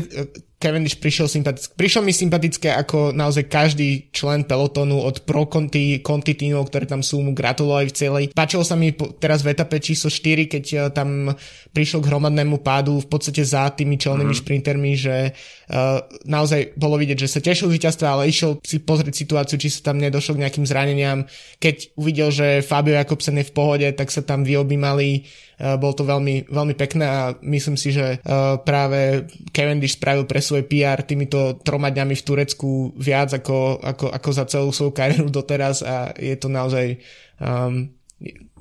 Cavendish 0.65 0.97
prišiel 0.97 1.30
sympatické. 1.30 1.78
Prišiel 1.78 2.01
mi 2.01 2.10
sympatické 2.10 2.73
ako 2.73 3.13
naozaj 3.13 3.45
každý 3.45 4.10
člen 4.10 4.49
pelotónu 4.49 4.97
od 4.97 5.21
pro 5.21 5.45
Conti, 5.45 6.01
Conti 6.01 6.34
tímov, 6.34 6.73
ktoré 6.73 6.89
tam 6.89 7.06
sú, 7.06 7.21
mu 7.21 7.38
gratulovali 7.38 7.93
v 7.93 7.93
celej. 7.93 8.25
Páčilo 8.34 8.65
sa 8.65 8.73
mi 8.73 8.89
teraz 9.21 9.45
v 9.45 9.54
etape 9.54 9.78
číslo 9.78 10.10
4, 10.10 10.49
keď 10.49 10.65
eh, 10.73 10.82
tam 10.89 11.38
prišiel 11.69 12.01
k 12.01 12.10
hromadnému 12.10 12.65
pádu 12.65 12.97
v 12.97 13.06
podstate 13.06 13.45
za 13.45 13.69
tými 13.69 13.99
čelnými 13.99 14.32
mm. 14.32 14.39
šprintermi, 14.41 14.91
že 14.95 15.36
uh, 15.36 15.99
naozaj 16.23 16.80
bolo 16.80 16.95
vidieť, 16.95 17.28
že 17.28 17.32
sa 17.36 17.43
tešil 17.43 17.67
víťazstva, 17.67 18.15
ale 18.15 18.32
išiel 18.32 18.63
si 18.63 18.80
pozrieť 18.80 19.12
situáciu, 19.12 19.60
či 19.60 19.67
sa 19.67 19.91
tam 19.91 19.99
nedošlo 19.99 20.39
k 20.39 20.47
nejakým 20.47 20.63
zraneniam. 20.63 21.28
Keď 21.60 21.99
uvidel, 21.99 22.32
že 22.32 22.63
Fabio 22.63 22.95
Jakobsen 22.95 23.43
je 23.43 23.51
v 23.51 23.56
pohode, 23.56 23.88
tak 23.91 24.08
sa 24.08 24.23
tam 24.23 24.47
vyobímali 24.47 25.28
Uh, 25.56 25.80
bol 25.80 25.95
to 25.95 26.04
veľmi, 26.04 26.51
veľmi 26.51 26.75
pekné 26.75 27.06
a 27.08 27.21
myslím 27.39 27.80
si, 27.80 27.95
že 27.95 28.19
uh, 28.19 28.60
práve 28.60 29.23
Cavendish 29.56 29.95
spravil 29.95 30.28
pre 30.28 30.43
svoj 30.43 30.55
PR 30.63 31.04
týmito 31.04 31.60
troma 31.60 31.91
dňami 31.91 32.15
v 32.15 32.24
Turecku 32.24 32.96
viac 32.96 33.36
ako, 33.36 33.84
ako, 33.84 34.06
ako 34.15 34.30
za 34.32 34.46
celú 34.48 34.72
svoju 34.72 34.96
kariéru 34.96 35.28
doteraz 35.28 35.84
a 35.84 36.15
je 36.15 36.36
to 36.39 36.48
naozaj 36.48 36.96
um, 37.44 37.91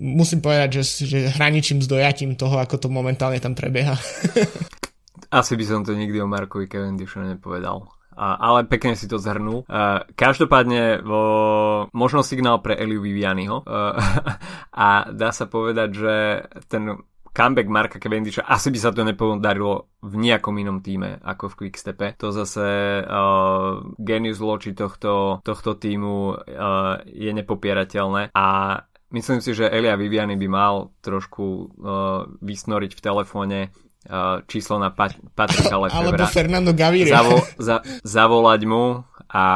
musím 0.01 0.43
povedať, 0.43 0.83
že, 0.83 1.07
že 1.07 1.19
hraničím 1.39 1.79
s 1.79 1.87
dojatím 1.87 2.35
toho, 2.35 2.59
ako 2.59 2.77
to 2.79 2.89
momentálne 2.91 3.39
tam 3.39 3.55
prebieha. 3.55 3.95
Asi 5.31 5.59
by 5.59 5.65
som 5.67 5.81
to 5.83 5.95
nikdy 5.95 6.19
o 6.23 6.31
Markovi 6.31 6.71
Cavendishu 6.71 7.23
nepovedal. 7.23 7.91
A, 8.15 8.39
ale 8.39 8.71
pekne 8.71 8.95
si 8.95 9.11
to 9.11 9.19
zhrnul. 9.19 9.67
Uh, 9.67 10.07
každopádne 10.15 11.03
vo, 11.03 11.23
možno 11.91 12.23
signál 12.23 12.63
pre 12.63 12.79
Eliu 12.79 13.03
Vivianiho 13.03 13.67
uh, 13.67 13.99
a 14.87 15.11
dá 15.11 15.35
sa 15.35 15.51
povedať, 15.51 15.89
že 15.91 16.15
ten 16.71 16.95
comeback 17.35 17.67
Marka 17.67 17.99
Cavendisha 17.99 18.47
asi 18.47 18.71
by 18.71 18.79
sa 18.79 18.95
to 18.95 19.03
nepodarilo 19.03 19.91
v 20.07 20.15
nejakom 20.17 20.55
inom 20.57 20.79
týme 20.79 21.19
ako 21.21 21.51
v 21.51 21.55
Quickstepe. 21.67 22.15
To 22.23 22.31
zase 22.31 22.63
uh, 23.03 23.83
genius 23.99 24.39
loči 24.39 24.71
tohto, 24.73 25.43
tohto 25.43 25.75
týmu 25.75 26.15
uh, 26.31 27.03
je 27.05 27.35
nepopierateľné 27.35 28.31
a 28.31 28.47
myslím 29.11 29.43
si, 29.43 29.51
že 29.51 29.67
Elia 29.67 29.99
Viviani 29.99 30.39
by 30.39 30.49
mal 30.49 30.95
trošku 31.03 31.45
uh, 31.45 31.67
vysnoriť 32.39 32.95
v 32.95 33.01
telefóne 33.03 33.59
uh, 34.07 34.43
číslo 34.47 34.79
na 34.79 34.95
Pat- 34.95 35.19
Patrika 35.35 35.75
Lefebvra. 35.83 36.15
Alebo 36.15 36.27
Fernando 36.31 36.71
Gaviria. 36.71 37.19
Zavo- 37.19 37.43
za- 37.59 37.83
zavolať 38.07 38.63
mu 38.63 39.03
a 39.35 39.47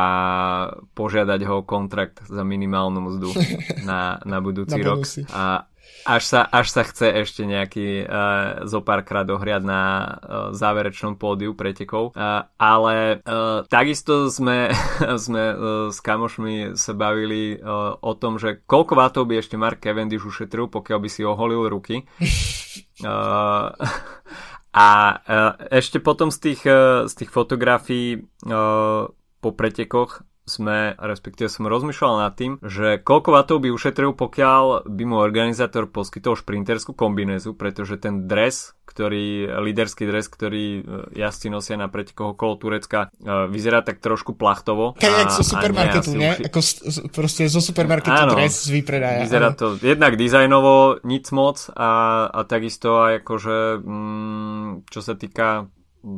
požiadať 0.99 1.41
ho 1.47 1.63
kontrakt 1.63 2.27
za 2.27 2.43
minimálnu 2.43 2.99
mzdu 2.99 3.31
na, 3.89 4.19
na 4.27 4.39
budúci 4.43 4.75
na 4.75 4.83
rok. 4.83 5.07
A, 5.31 5.68
až 6.05 6.23
sa, 6.25 6.41
až 6.47 6.67
sa 6.71 6.83
chce 6.87 7.09
ešte 7.25 7.43
nejaký 7.43 8.05
uh, 8.05 8.65
zo 8.69 8.85
párkrát 8.85 9.27
dohriať 9.27 9.63
na 9.65 9.83
uh, 9.83 10.07
záverečnom 10.55 11.19
pódiu 11.19 11.57
pretekov. 11.57 12.13
Uh, 12.15 12.47
ale 12.61 13.25
uh, 13.25 13.65
takisto 13.67 14.31
sme, 14.31 14.71
sme 15.25 15.43
uh, 15.53 15.57
s 15.91 15.99
kamošmi 15.99 16.79
sa 16.79 16.93
bavili 16.95 17.59
uh, 17.59 17.99
o 17.99 18.13
tom, 18.15 18.39
že 18.39 18.63
koľko 18.65 18.95
vatov 18.95 19.25
by 19.27 19.41
ešte 19.43 19.59
Mark 19.59 19.83
Cavendish 19.83 20.25
ušetril, 20.25 20.71
pokiaľ 20.71 20.99
by 21.03 21.09
si 21.11 21.23
oholil 21.27 21.67
ruky. 21.67 22.07
Uh, 23.03 23.73
a 24.75 24.89
uh, 25.19 25.53
ešte 25.73 25.99
potom 25.99 26.31
z 26.31 26.39
tých, 26.53 26.63
uh, 26.69 27.09
z 27.09 27.25
tých 27.25 27.31
fotografií 27.33 28.23
uh, 28.47 29.11
po 29.39 29.51
pretekoch 29.55 30.27
sme, 30.49 30.97
respektíve 30.97 31.47
som 31.53 31.69
rozmýšľal 31.69 32.15
nad 32.25 32.33
tým, 32.35 32.59
že 32.65 32.99
koľko 32.99 33.37
vatov 33.37 33.63
by 33.63 33.69
ušetril, 33.71 34.17
pokiaľ 34.17 34.89
by 34.89 35.03
mu 35.05 35.21
organizátor 35.21 35.87
poskytol 35.87 36.35
šprinterskú 36.35 36.97
kombinézu, 36.97 37.53
pretože 37.55 38.01
ten 38.01 38.25
dres, 38.27 38.73
ktorý, 38.89 39.53
líderský 39.61 40.09
dres, 40.09 40.27
ktorý 40.27 40.67
e, 40.81 40.83
jazdci 41.21 41.53
nosia 41.53 41.77
na 41.77 41.93
pretekoch 41.93 42.35
okolo 42.35 42.57
Turecka, 42.57 43.13
e, 43.13 43.47
vyzerá 43.53 43.85
tak 43.85 44.01
trošku 44.01 44.35
plachtovo. 44.35 44.97
Keď 44.97 45.29
zo 45.29 45.45
supermarketu, 45.45 46.17
nie? 46.17 46.33
Uši... 46.35 46.43
Ako 46.49 46.61
proste 47.13 47.47
zo 47.53 47.61
supermarketu 47.61 48.17
áno, 48.17 48.33
dres 48.33 48.65
z 48.65 48.73
výpredaja. 48.73 49.29
Vyzerá 49.29 49.53
áno. 49.53 49.61
to 49.61 49.67
jednak 49.85 50.17
dizajnovo 50.17 51.05
nic 51.05 51.29
moc 51.31 51.69
a, 51.77 52.25
a 52.33 52.41
takisto 52.49 53.05
aj 53.05 53.23
akože, 53.23 53.85
mm, 53.85 54.89
čo 54.89 55.01
sa 55.05 55.15
týka 55.15 55.69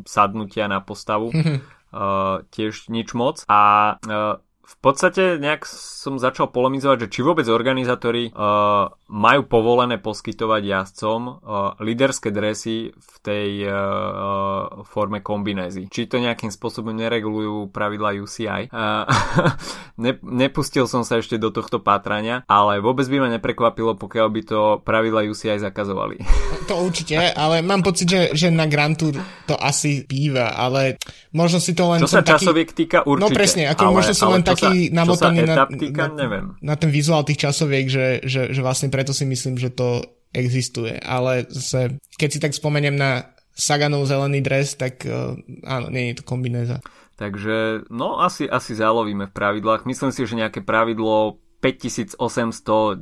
sadnutia 0.07 0.71
na 0.71 0.79
postavu. 0.81 1.35
uh, 1.93 2.43
tiež 2.51 2.89
nič 2.89 3.15
moc. 3.15 3.45
A 3.49 3.97
uh, 4.03 4.39
v 4.71 4.77
podstate 4.79 5.43
nejak 5.43 5.67
som 5.67 6.23
začal 6.23 6.55
polemizovať, 6.55 7.07
že 7.07 7.13
či 7.19 7.21
vôbec 7.27 7.45
organizátori 7.51 8.31
uh, 8.31 8.87
majú 9.11 9.43
povolené 9.51 9.99
poskytovať 9.99 10.63
jazdcom 10.63 11.21
uh, 11.27 11.35
líderské 11.83 12.31
dresy 12.31 12.95
v 12.95 13.15
tej 13.21 13.67
uh, 13.67 14.87
forme 14.87 15.21
kombinézy. 15.21 15.91
Či 15.91 16.07
to 16.07 16.23
nejakým 16.23 16.55
spôsobom 16.55 16.95
neregulujú 16.95 17.75
pravidla 17.75 18.15
UCI. 18.23 18.71
Uh, 18.71 19.05
ne, 20.05 20.17
nepustil 20.23 20.87
som 20.87 21.03
sa 21.03 21.19
ešte 21.19 21.35
do 21.35 21.51
tohto 21.51 21.83
pátrania, 21.83 22.47
ale 22.47 22.79
vôbec 22.79 23.11
by 23.11 23.27
ma 23.27 23.29
neprekvapilo, 23.35 23.99
pokiaľ 23.99 24.27
by 24.31 24.43
to 24.47 24.61
pravidla 24.87 25.27
UCI 25.27 25.59
zakazovali. 25.59 26.23
To 26.71 26.87
určite, 26.87 27.19
ale 27.35 27.67
mám 27.67 27.83
pocit, 27.83 28.07
že, 28.07 28.21
že 28.31 28.47
na 28.47 28.71
Grand 28.71 28.95
Tour 28.95 29.19
to 29.51 29.59
asi 29.59 30.07
býva, 30.07 30.55
ale 30.55 31.03
možno 31.35 31.59
si 31.59 31.75
to 31.75 31.91
len... 31.91 31.99
Čo 31.99 32.07
sa 32.07 32.23
časoviek 32.23 32.71
taký... 32.71 32.79
týka, 32.87 32.99
určite. 33.03 33.27
No 33.27 33.35
presne, 33.35 33.63
ako 33.67 33.91
ale, 33.91 33.95
možno 33.99 34.13
som 34.15 34.31
len 34.31 34.47
taký 34.47 34.60
sa, 34.61 34.71
namotaný 34.73 35.39
na, 35.49 35.57
na, 35.65 36.07
neviem. 36.13 36.45
na 36.61 36.75
ten 36.77 36.93
vizuál 36.93 37.25
tých 37.25 37.49
časoviek, 37.49 37.87
že, 37.89 38.07
že, 38.23 38.53
že 38.53 38.61
vlastne 38.61 38.93
preto 38.93 39.17
si 39.17 39.25
myslím, 39.25 39.57
že 39.57 39.73
to 39.73 40.05
existuje. 40.37 41.01
Ale 41.01 41.49
zase, 41.49 41.99
keď 42.21 42.29
si 42.29 42.39
tak 42.39 42.53
spomeniem 42.55 42.95
na 42.95 43.33
Saganov 43.57 44.07
zelený 44.07 44.41
dres, 44.41 44.79
tak 44.79 45.03
uh, 45.05 45.37
áno, 45.67 45.91
nie 45.91 46.13
je 46.13 46.23
to 46.23 46.25
kombinéza. 46.25 46.79
Takže, 47.21 47.85
no 47.93 48.17
asi, 48.17 48.49
asi 48.49 48.73
zálovíme 48.73 49.29
v 49.29 49.37
pravidlách. 49.37 49.85
Myslím 49.85 50.09
si, 50.09 50.25
že 50.25 50.41
nejaké 50.41 50.65
pravidlo 50.65 51.37
5890 51.61 52.97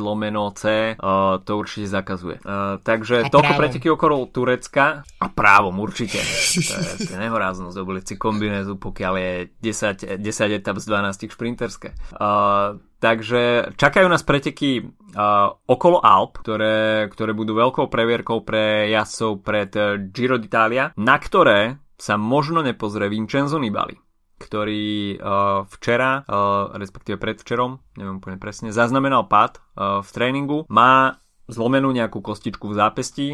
lomeno 0.00 0.48
C 0.56 0.96
uh, 0.96 1.36
to 1.44 1.60
určite 1.60 1.92
zakazuje. 1.92 2.40
Uh, 2.40 2.80
takže 2.80 3.28
a 3.28 3.28
toľko 3.28 3.52
preteky 3.60 3.92
okolo 3.92 4.24
Turecka 4.32 5.04
a 5.04 5.26
právom 5.28 5.76
určite. 5.76 6.16
To 6.18 6.72
je, 6.80 7.04
to 7.04 7.10
je 7.12 7.20
nehoráznosť 7.20 7.76
obliť 7.76 8.04
si 8.08 8.14
kombinézu, 8.16 8.80
pokiaľ 8.80 9.14
je 9.20 9.32
10, 9.60 10.24
10 10.24 10.56
etap 10.56 10.76
z 10.80 10.84
12 10.88 11.28
šprinterské. 11.36 11.92
Uh, 12.16 12.80
Takže 13.02 13.74
čakajú 13.74 14.06
nás 14.06 14.22
preteky 14.22 14.78
uh, 14.78 15.50
okolo 15.66 15.98
Alp, 16.06 16.38
ktoré, 16.38 17.10
ktoré 17.10 17.34
budú 17.34 17.58
veľkou 17.58 17.90
previerkou 17.90 18.46
pre 18.46 18.94
jazdcov 18.94 19.42
pred 19.42 19.74
Giro 20.14 20.38
d'Italia, 20.38 20.94
na 20.94 21.18
ktoré 21.18 21.82
sa 21.98 22.14
možno 22.14 22.62
nepozrie 22.62 23.10
Vincenzo 23.10 23.58
Nibali 23.58 23.98
ktorý 24.42 25.16
uh, 25.16 25.62
včera, 25.70 26.26
uh, 26.26 26.74
respektíve 26.74 27.22
predvčerom, 27.22 27.78
neviem 27.94 28.18
úplne 28.18 28.42
presne, 28.42 28.74
zaznamenal 28.74 29.30
pád 29.30 29.62
uh, 29.62 30.02
v 30.02 30.08
tréningu. 30.10 30.66
Má 30.66 31.22
zlomenú 31.50 31.92
nejakú 31.92 32.22
kostičku 32.24 32.70
v 32.70 32.78
zápesti, 32.78 33.28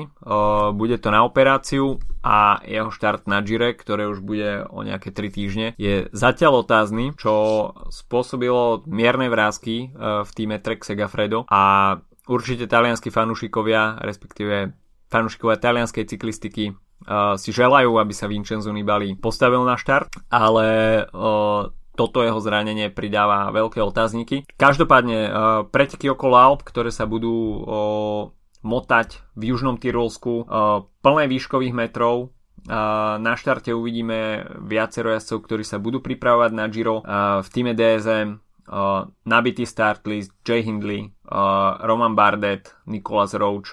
bude 0.75 0.97
to 0.99 1.13
na 1.13 1.23
operáciu 1.23 2.03
a 2.25 2.59
jeho 2.67 2.91
štart 2.91 3.31
na 3.31 3.39
Gire, 3.45 3.77
ktoré 3.77 4.11
už 4.11 4.25
bude 4.25 4.65
o 4.75 4.83
nejaké 4.83 5.13
3 5.15 5.29
týždne, 5.29 5.67
je 5.79 6.09
zatiaľ 6.11 6.67
otázny, 6.67 7.15
čo 7.15 7.69
spôsobilo 7.93 8.83
mierne 8.91 9.29
vrázky 9.31 9.93
v 9.95 10.31
týme 10.35 10.59
Trek 10.59 10.83
Segafredo 10.83 11.47
a 11.53 11.95
určite 12.27 12.67
talianskí 12.67 13.13
fanúšikovia, 13.13 14.03
respektíve 14.03 14.75
fanúšikovia 15.13 15.61
talianskej 15.61 16.09
cyklistiky 16.09 16.75
si 17.39 17.51
želajú, 17.55 17.97
aby 17.97 18.13
sa 18.17 18.27
Vincenzo 18.27 18.75
Nibali 18.75 19.15
postavil 19.17 19.63
na 19.65 19.79
štart, 19.79 20.13
ale 20.29 21.03
uh, 21.09 21.71
toto 21.95 22.23
jeho 22.23 22.39
zranenie 22.39 22.91
pridáva 22.93 23.51
veľké 23.51 23.81
otázniky. 23.81 24.45
Každopádne 24.59 25.19
uh, 25.19 25.31
preteky 25.69 26.13
okolo 26.13 26.35
Alp, 26.37 26.61
ktoré 26.67 26.93
sa 26.93 27.09
budú 27.09 27.65
motať 28.59 29.23
v 29.39 29.55
južnom 29.55 29.79
Tyrolsku 29.79 30.51
plné 30.99 31.25
výškových 31.31 31.75
metrov, 31.79 32.35
na 33.23 33.33
štarte 33.39 33.71
uvidíme 33.71 34.45
viacero 34.67 35.15
jazdcov, 35.15 35.39
ktorí 35.47 35.63
sa 35.63 35.79
budú 35.79 36.03
pripravovať 36.03 36.51
na 36.53 36.67
Giro. 36.67 37.01
V 37.41 37.49
týme 37.55 37.73
DSM 37.73 38.43
nabitý 39.25 39.65
start 39.65 40.05
list 40.11 40.35
Jay 40.43 40.61
Hindley, 40.67 41.09
Roman 41.87 42.19
Bardet, 42.19 42.69
Nicolas 42.91 43.33
Roach, 43.39 43.73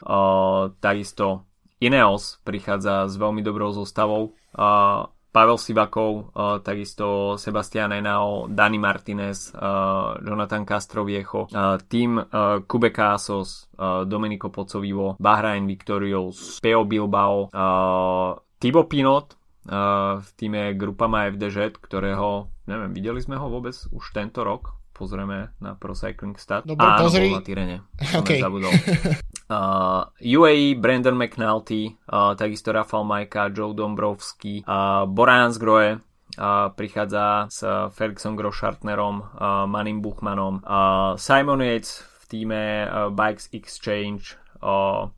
takisto 0.79 1.49
Ineos 1.85 2.41
prichádza 2.41 3.05
s 3.05 3.13
veľmi 3.15 3.45
dobrou 3.45 3.69
zostavou. 3.69 4.33
Uh, 4.57 5.05
Pavel 5.29 5.59
Sivakov, 5.59 6.31
uh, 6.31 6.63
takisto 6.63 7.35
Sebastian 7.35 7.91
Enao, 7.91 8.47
Dani 8.47 8.79
Martinez, 8.79 9.51
uh, 9.51 10.15
Jonathan 10.23 10.63
Castroviecho, 10.63 11.51
uh, 11.51 11.75
tým 11.91 12.15
uh, 12.15 12.63
Kubeka 12.63 13.19
Asos, 13.19 13.67
uh, 13.75 14.07
Domenico 14.07 14.47
Pocovivo, 14.47 15.19
Bahrain 15.19 15.67
Victorious, 15.67 16.63
Peo 16.63 16.87
Bilbao, 16.87 17.51
uh, 17.51 18.31
Thibaut 18.55 18.87
Pinot 18.87 19.35
uh, 19.67 20.23
v 20.23 20.29
týme 20.39 20.71
Grupama 20.79 21.27
FDŽ, 21.27 21.83
ktorého, 21.83 22.47
neviem, 22.71 22.95
videli 22.95 23.19
sme 23.19 23.35
ho 23.35 23.51
vôbec 23.51 23.75
už 23.91 24.15
tento 24.15 24.39
rok? 24.39 24.79
pozrieme 24.95 25.51
na 25.59 25.75
Pro 25.75 25.91
Cycling 25.91 26.39
Stat. 26.39 26.63
Dobre, 26.63 26.87
Áno, 26.87 27.03
pozri. 27.03 27.27
na 27.27 27.43
Tyrene. 27.43 27.77
Okay. 28.23 28.39
Zabudol. 28.39 28.71
Uh, 29.45 30.09
UAE, 30.21 30.81
Brandon 30.81 31.13
McNulty, 31.13 31.93
uh, 32.09 32.33
takisto 32.33 32.73
Rafal 32.73 33.05
Majka, 33.05 33.53
Joe 33.53 33.73
Dombrovský, 33.73 34.65
uh, 34.65 35.05
Borans 35.05 35.57
Groe, 35.61 36.01
uh, 36.37 36.69
prichádza 36.73 37.45
s 37.49 37.61
Felixom 37.93 38.35
Groschartnerom, 38.35 39.21
uh, 39.21 39.69
Manim 39.69 40.01
Buchmanom, 40.01 40.65
uh, 40.65 41.13
Simon 41.17 41.61
Yates 41.61 42.01
v 42.01 42.23
týme 42.25 42.89
uh, 42.89 43.13
Bikes 43.13 43.49
Exchange, 43.53 44.33
uh, 44.65 45.13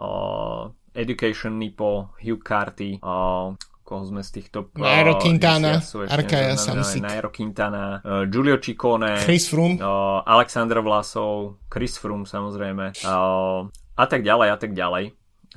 uh, 0.00 0.72
Education 0.96 1.60
Nipo, 1.60 2.16
Hugh 2.16 2.40
Carty, 2.40 2.96
uh, 3.04 3.52
koho 3.90 4.06
sme 4.06 4.22
z 4.22 4.30
týchto... 4.38 4.70
Nairo 4.78 5.18
Quintana, 5.18 5.82
Arkaja 6.06 6.54
Samsic. 6.54 7.02
Nairo 7.02 7.34
Quintana, 7.34 7.98
uh, 7.98 8.22
Giulio 8.30 8.62
Ciccone, 8.62 9.18
Chris 9.26 9.50
Froome, 9.50 9.82
uh, 9.82 10.22
Alexander 10.22 10.78
Vlasov, 10.78 11.58
Chris 11.66 11.98
Froome 11.98 12.22
samozrejme 12.22 12.94
uh, 13.02 13.66
a 13.98 14.04
tak 14.06 14.22
ďalej 14.22 14.48
a 14.54 14.56
tak 14.62 14.70
ďalej. 14.78 15.04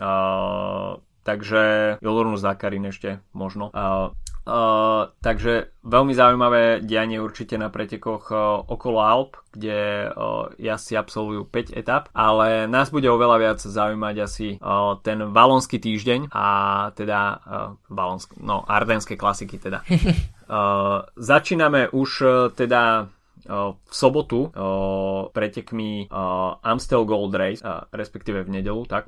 Uh, 0.01 0.97
takže 1.21 1.61
Ilorunu 2.01 2.41
Zakarin 2.41 2.89
ešte 2.89 3.21
možno. 3.37 3.69
Uh, 3.69 4.17
Uh, 4.43 5.07
takže 5.23 5.71
veľmi 5.87 6.11
zaujímavé 6.11 6.83
dianie 6.83 7.15
určite 7.15 7.55
na 7.55 7.71
pretekoch 7.71 8.27
uh, 8.27 8.59
okolo 8.67 8.99
Alp, 8.99 9.39
kde 9.55 10.11
uh, 10.11 10.51
jazdci 10.59 10.99
absolvujú 10.99 11.47
5 11.47 11.71
etap, 11.79 12.11
ale 12.11 12.67
nás 12.67 12.91
bude 12.91 13.07
oveľa 13.07 13.37
viac 13.39 13.59
zaujímať 13.63 14.15
asi 14.19 14.47
uh, 14.59 14.99
ten 14.99 15.31
valonský 15.31 15.79
týždeň 15.79 16.35
a 16.35 16.47
teda 16.91 17.19
uh, 17.23 17.39
valonsk, 17.87 18.35
no, 18.43 18.67
ardenské 18.67 19.15
klasiky 19.15 19.63
teda. 19.63 19.79
uh, 19.87 21.07
začíname 21.15 21.87
už 21.95 22.09
uh, 22.23 22.31
teda 22.51 23.07
v 23.43 23.91
sobotu 23.91 24.55
pretekmi 25.35 26.07
Amstel 26.63 27.03
Gold 27.03 27.35
Race, 27.35 27.59
respektíve 27.91 28.47
v 28.47 28.49
nedelu, 28.55 28.87
tak. 28.87 29.03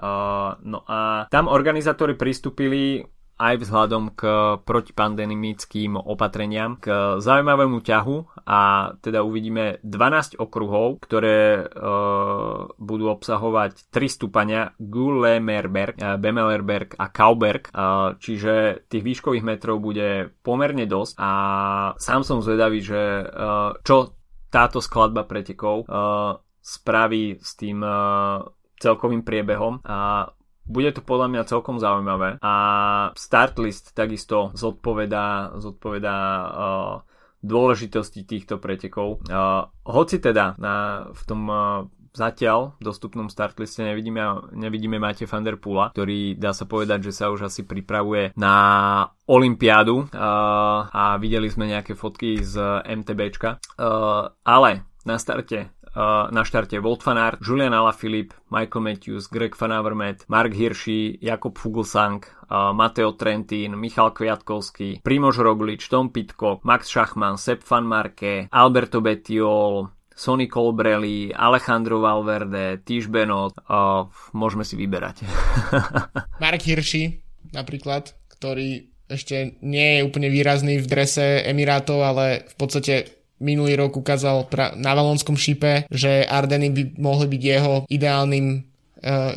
No 0.67 0.83
a 0.83 1.31
tam 1.31 1.47
organizátori 1.47 2.19
pristúpili 2.19 2.99
aj 3.35 3.55
vzhľadom 3.67 4.15
k 4.15 4.21
protipandemickým 4.63 5.99
opatreniam 5.99 6.79
k 6.79 7.19
zaujímavému 7.19 7.83
ťahu 7.83 8.47
a 8.47 8.93
teda 9.03 9.27
uvidíme 9.27 9.83
12 9.83 10.39
okruhov, 10.39 11.03
ktoré 11.03 11.59
e, 11.59 11.63
budú 12.79 13.05
obsahovať 13.11 13.91
3 13.91 14.07
stupania 14.07 14.71
Gullemerberg, 14.79 15.99
e, 15.99 16.15
Bemelerberg 16.15 16.95
a 16.95 17.11
Kauberg, 17.11 17.67
e, 17.67 17.71
čiže 18.23 18.87
tých 18.87 19.03
výškových 19.03 19.43
metrov 19.43 19.83
bude 19.83 20.31
pomerne 20.39 20.87
dosť 20.87 21.13
a 21.19 21.31
sám 21.99 22.23
som 22.23 22.39
zvedavý, 22.39 22.79
že 22.79 23.01
e, 23.19 23.23
čo 23.83 24.15
táto 24.47 24.79
skladba 24.79 25.27
pretekov 25.27 25.83
e, 25.83 25.85
spraví 26.63 27.43
s 27.43 27.59
tým 27.59 27.83
e, 27.83 27.91
celkovým 28.79 29.27
priebehom 29.27 29.83
a 29.83 30.31
bude 30.65 30.89
to 30.91 31.01
podľa 31.05 31.27
mňa 31.29 31.49
celkom 31.49 31.77
zaujímavé 31.77 32.41
a 32.41 32.53
start 33.13 33.61
list 33.61 33.93
takisto 33.93 34.49
zodpovedá, 34.57 35.57
zodpovedá 35.61 36.17
uh, 36.17 36.93
dôležitosti 37.45 38.25
týchto 38.25 38.57
pretekov. 38.57 39.21
Uh, 39.29 39.69
hoci 39.85 40.17
teda 40.17 40.57
na, 40.57 41.05
v 41.13 41.21
tom 41.29 41.41
uh, 41.45 41.85
zatiaľ 42.15 42.79
v 42.79 42.81
dostupnom 42.87 43.27
startliste 43.27 43.83
nevidíme, 43.83 44.55
nevidíme 44.55 44.97
Mate 44.97 45.27
van 45.27 45.43
der 45.43 45.59
Pula, 45.59 45.91
ktorý 45.91 46.39
dá 46.39 46.55
sa 46.55 46.63
povedať, 46.65 47.11
že 47.11 47.13
sa 47.13 47.29
už 47.29 47.51
asi 47.51 47.67
pripravuje 47.67 48.33
na 48.39 48.55
Olympiádu 49.27 50.07
uh, 50.07 50.07
a 50.89 51.19
videli 51.19 51.51
sme 51.51 51.69
nejaké 51.69 51.93
fotky 51.93 52.39
z 52.41 52.57
MTBčka. 52.87 53.59
Uh, 53.75 54.31
ale 54.47 54.87
na 55.05 55.21
starte 55.21 55.74
na 55.95 56.41
štarte 56.43 56.79
Volt 56.83 57.01
van 57.07 57.39
Julian 57.39 57.73
Alaphilippe, 57.73 58.35
Michael 58.51 58.83
Matthews, 58.83 59.31
Greg 59.31 59.55
Van 59.55 59.71
Avermaet, 59.71 60.27
Mark 60.27 60.53
Hirschi, 60.53 61.17
Jakob 61.23 61.57
Fuglsang, 61.57 62.19
Mateo 62.51 63.15
Trentin, 63.15 63.79
Michal 63.79 64.11
Kviatkovský, 64.11 64.99
Primož 65.01 65.39
Roglič, 65.39 65.87
Tom 65.87 66.11
Pitcock, 66.11 66.63
Max 66.67 66.91
Schachmann, 66.91 67.39
Sepp 67.39 67.63
Van 67.63 67.87
Marke, 67.87 68.51
Alberto 68.51 68.99
Bettiol, 69.01 69.87
Sonny 70.15 70.47
Colbrelli, 70.47 71.35
Alejandro 71.35 71.99
Valverde, 71.99 72.79
Tiš 72.79 73.11
Benot, 73.11 73.59
uh, 73.67 74.07
môžeme 74.31 74.63
si 74.63 74.79
vyberať. 74.79 75.27
Mark 76.43 76.61
Hirschi 76.63 77.19
napríklad, 77.51 78.15
ktorý 78.31 78.95
ešte 79.11 79.59
nie 79.61 79.99
je 79.99 80.05
úplne 80.07 80.31
výrazný 80.31 80.81
v 80.81 80.87
drese 80.87 81.43
Emirátov, 81.45 82.01
ale 82.01 82.47
v 82.47 82.55
podstate 82.57 82.93
minulý 83.39 83.75
rok 83.75 83.99
ukázal 83.99 84.47
pra- 84.47 84.73
na 84.75 84.95
Valonskom 84.95 85.35
šipe, 85.35 85.87
že 85.91 86.23
Ardeny 86.23 86.71
by 86.71 86.83
mohli 86.99 87.27
byť 87.27 87.41
jeho 87.41 87.73
ideálnym, 87.91 88.63
uh, 89.03 89.33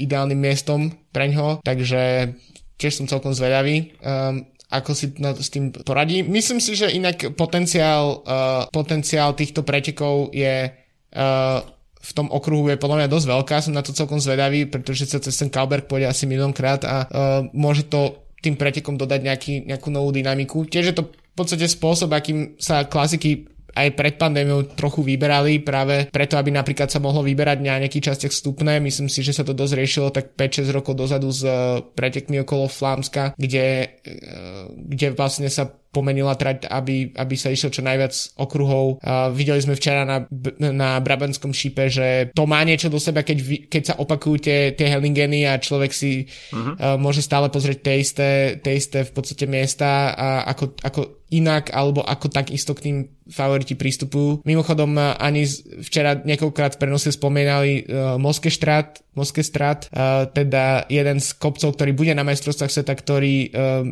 ideálnym 0.00 0.38
miestom 0.40 0.92
pre 1.12 1.28
ňo, 1.28 1.60
takže 1.60 2.32
tiež 2.80 2.92
som 2.92 3.10
celkom 3.10 3.36
zvedavý. 3.36 3.94
Um, 4.00 4.48
ako 4.74 4.90
si 4.96 5.14
na, 5.22 5.30
s 5.36 5.54
tým 5.54 5.70
poradí. 5.70 6.26
Myslím 6.26 6.58
si, 6.58 6.74
že 6.74 6.90
inak 6.90 7.38
potenciál, 7.38 8.26
uh, 8.26 8.66
potenciál 8.74 9.36
týchto 9.38 9.62
pretekov 9.62 10.34
je 10.34 10.72
uh, 11.14 11.58
v 12.04 12.12
tom 12.12 12.28
okruhu 12.28 12.68
je 12.68 12.76
podľa 12.76 13.04
mňa 13.04 13.08
dosť 13.08 13.26
veľká, 13.30 13.56
som 13.64 13.72
na 13.72 13.80
to 13.80 13.96
celkom 13.96 14.20
zvedavý, 14.20 14.68
pretože 14.68 15.08
sa 15.08 15.22
cez 15.22 15.32
ten 15.40 15.48
Kalberg 15.48 15.88
pôjde 15.88 16.10
asi 16.10 16.28
miliónkrát 16.28 16.84
a 16.84 16.96
uh, 17.06 17.06
môže 17.56 17.88
to 17.88 18.24
tým 18.44 18.60
pretekom 18.60 19.00
dodať 19.00 19.20
nejaký, 19.24 19.54
nejakú 19.64 19.88
novú 19.88 20.12
dynamiku. 20.12 20.68
Tiež 20.68 20.92
je 20.92 20.96
to 21.00 21.08
v 21.34 21.36
podstate 21.36 21.66
spôsob, 21.66 22.14
akým 22.14 22.54
sa 22.62 22.86
klasiky 22.86 23.50
aj 23.74 23.88
pred 23.98 24.14
pandémiou 24.14 24.70
trochu 24.78 25.02
vyberali 25.02 25.58
práve 25.58 26.06
preto, 26.14 26.38
aby 26.38 26.54
napríklad 26.54 26.88
sa 26.88 27.02
mohlo 27.02 27.26
vyberať 27.26 27.58
na 27.58 27.82
nejakých 27.82 28.14
častiach 28.14 28.30
vstupné. 28.30 28.78
Myslím 28.78 29.10
si, 29.10 29.26
že 29.26 29.34
sa 29.34 29.42
to 29.42 29.50
dosť 29.50 29.74
riešilo 29.74 30.08
tak 30.14 30.38
5-6 30.38 30.70
rokov 30.70 30.94
dozadu 30.94 31.34
s 31.34 31.42
eh, 31.42 31.82
pretekmi 31.82 32.38
okolo 32.46 32.70
Flámska, 32.70 33.34
kde, 33.34 33.98
eh, 33.98 34.64
kde 34.70 35.18
vlastne 35.18 35.50
sa 35.50 35.74
pomenila 35.94 36.34
trať, 36.34 36.66
aby, 36.66 37.14
aby 37.14 37.34
sa 37.38 37.54
išlo 37.54 37.70
čo 37.70 37.86
najviac 37.86 38.10
okruhov. 38.34 38.98
Uh, 38.98 39.30
videli 39.30 39.62
sme 39.62 39.78
včera 39.78 40.02
na, 40.02 40.26
na 40.58 40.98
Brabanskom 40.98 41.54
šipe, 41.54 41.86
že 41.86 42.34
to 42.34 42.50
má 42.50 42.58
niečo 42.66 42.90
do 42.90 42.98
seba, 42.98 43.22
keď, 43.22 43.70
keď 43.70 43.82
sa 43.86 43.94
opakujú 44.02 44.42
tie, 44.42 44.58
tie 44.74 44.90
Hellingeny 44.90 45.46
a 45.46 45.62
človek 45.62 45.94
si 45.94 46.26
uh-huh. 46.26 46.74
uh, 46.74 46.98
môže 46.98 47.22
stále 47.22 47.46
pozrieť 47.54 47.78
tie 47.86 47.96
isté, 48.02 48.28
tie 48.58 48.74
isté 48.74 49.06
v 49.06 49.12
podstate 49.14 49.46
miesta 49.46 50.10
a 50.10 50.50
ako, 50.50 50.74
ako 50.82 51.00
inak 51.34 51.74
alebo 51.74 52.04
ako 52.04 52.30
takisto 52.30 52.76
k 52.78 52.84
tým 52.90 52.96
favoriti 53.26 53.74
prístupujú. 53.74 54.44
Mimochodom 54.44 54.94
ani 55.00 55.48
včera 55.80 56.14
niekoľkokrát 56.20 56.76
v 56.76 56.80
prenose 56.80 57.10
spomínali 57.10 57.82
uh, 57.82 58.20
Moske 58.20 58.52
Štrat, 58.52 59.02
Moske 59.16 59.42
Strat, 59.42 59.88
uh, 59.90 60.28
teda 60.30 60.86
jeden 60.92 61.18
z 61.18 61.32
kopcov, 61.34 61.74
ktorý 61.74 61.96
bude 61.96 62.12
na 62.12 62.22
majstrovstvách 62.22 62.70
sveta, 62.70 62.94
ktorý 62.94 63.36
uh, 63.50 63.82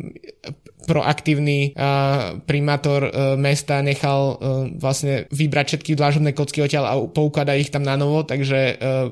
proaktívny 0.83 1.73
uh, 1.73 2.37
primátor 2.43 3.07
uh, 3.07 3.11
mesta 3.39 3.79
nechal 3.79 4.35
uh, 4.35 4.67
vlastne 4.77 5.25
vybrať 5.31 5.65
všetky 5.75 5.95
dlážobné 5.95 6.35
kocky 6.35 6.61
odtiaľ 6.61 6.85
a 6.85 6.93
poukladať 6.99 7.57
ich 7.59 7.71
tam 7.71 7.87
na 7.87 7.95
novo, 7.95 8.27
takže 8.27 8.59
uh, 8.75 9.09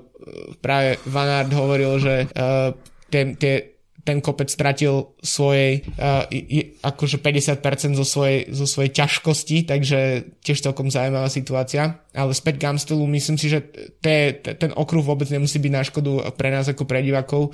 práve 0.60 1.00
Van 1.08 1.30
Aert 1.30 1.52
hovoril, 1.56 1.98
že 1.98 2.16
uh, 2.28 2.76
ten, 3.12 3.36
tie, 3.36 3.72
ten 4.02 4.24
kopec 4.24 4.50
stratil 4.50 5.14
svojej 5.22 5.86
uh, 5.98 6.26
je, 6.30 6.78
akože 6.82 7.22
50% 7.22 7.98
zo 7.98 8.06
svojej, 8.06 8.50
zo 8.50 8.66
svojej 8.66 8.92
ťažkosti, 8.96 9.68
takže 9.70 10.00
tiež 10.42 10.62
celkom 10.62 10.90
zaujímavá 10.90 11.30
situácia. 11.30 12.02
Ale 12.16 12.34
späť 12.34 12.62
k 12.62 12.68
Amstelu, 12.72 13.04
myslím 13.08 13.38
si, 13.38 13.48
že 13.52 13.62
te, 14.02 14.42
te, 14.42 14.58
ten 14.58 14.72
okruh 14.74 15.06
vôbec 15.06 15.30
nemusí 15.30 15.58
byť 15.62 15.72
na 15.72 15.84
škodu 15.86 16.12
pre 16.34 16.50
nás 16.50 16.66
ako 16.70 16.84
pre 16.86 17.04
divákov. 17.06 17.54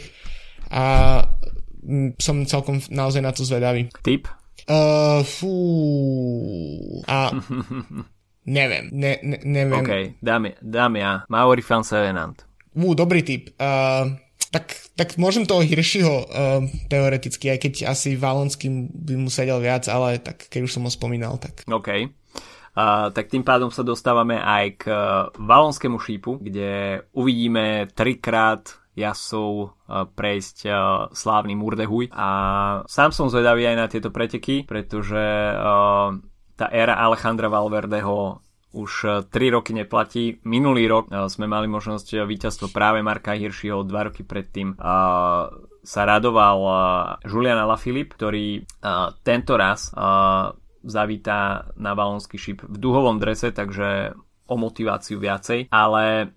A 0.67 1.23
som 2.19 2.43
celkom 2.43 2.83
naozaj 2.91 3.21
na 3.23 3.31
to 3.31 3.47
zvedavý. 3.47 3.87
Typ? 4.03 4.27
Uh, 4.67 5.23
fú. 5.23 5.55
A 7.07 7.31
neviem, 8.59 8.91
ne, 8.91 9.13
ne, 9.23 9.37
neviem. 9.47 9.79
OK, 9.79 9.91
dám, 10.19 10.51
dám 10.59 10.93
ja. 10.99 11.11
Maori 11.31 11.63
fan 11.63 11.87
Sevenant. 11.87 12.43
Ú, 12.77 12.93
dobrý 12.93 13.23
typ. 13.23 13.55
Uh, 13.57 14.19
tak, 14.51 14.75
tak 14.95 15.15
môžem 15.15 15.47
toho 15.47 15.63
Hirschiho 15.63 16.27
uh, 16.27 16.61
teoreticky, 16.91 17.51
aj 17.51 17.59
keď 17.63 17.73
asi 17.91 18.15
Valonským 18.19 18.91
by 18.91 19.13
mu 19.17 19.29
sedel 19.31 19.59
viac, 19.63 19.87
ale 19.87 20.19
tak 20.19 20.47
keď 20.47 20.67
už 20.67 20.71
som 20.77 20.85
ho 20.85 20.91
spomínal, 20.91 21.39
tak... 21.39 21.63
OK. 21.67 22.11
Uh, 22.77 23.09
tak 23.09 23.33
tým 23.33 23.41
pádom 23.41 23.73
sa 23.73 23.81
dostávame 23.81 24.37
aj 24.37 24.65
k 24.77 24.83
uh, 24.93 25.33
Valonskému 25.33 25.97
šípu, 25.97 26.37
kde 26.37 27.01
uvidíme 27.17 27.89
trikrát 27.97 28.69
jasov 28.97 29.49
e, 29.61 29.67
prejsť 30.09 30.57
e, 30.65 30.69
slávny 31.13 31.53
Murdehuj. 31.53 32.09
A 32.17 32.29
sám 32.89 33.13
som 33.13 33.29
zvedavý 33.29 33.69
aj 33.69 33.77
na 33.77 33.85
tieto 33.85 34.09
preteky, 34.09 34.65
pretože 34.65 35.21
e, 35.21 35.53
tá 36.57 36.65
éra 36.73 36.97
Alejandra 36.97 37.53
Valverdeho 37.53 38.41
už 38.73 38.91
3 39.29 39.55
roky 39.55 39.77
neplatí. 39.77 40.41
Minulý 40.43 40.89
rok 40.89 41.09
sme 41.31 41.45
mali 41.45 41.69
možnosť 41.69 42.25
víťazstvo 42.25 42.73
práve 42.73 42.99
Marka 43.05 43.33
Hirschiho, 43.33 43.85
dva 43.85 44.11
roky 44.11 44.21
predtým 44.21 44.77
sa 45.87 46.01
radoval 46.03 46.59
Julian 47.25 47.57
Alaphilippe, 47.57 48.13
ktorý 48.13 48.61
tento 49.25 49.57
raz 49.57 49.89
zavítá 50.83 51.73
na 51.79 51.97
balonský 51.97 52.37
šip 52.37 52.69
v 52.69 52.77
duhovom 52.77 53.17
drese, 53.17 53.49
takže 53.49 54.13
o 54.45 54.55
motiváciu 54.55 55.17
viacej, 55.17 55.71
ale 55.73 56.35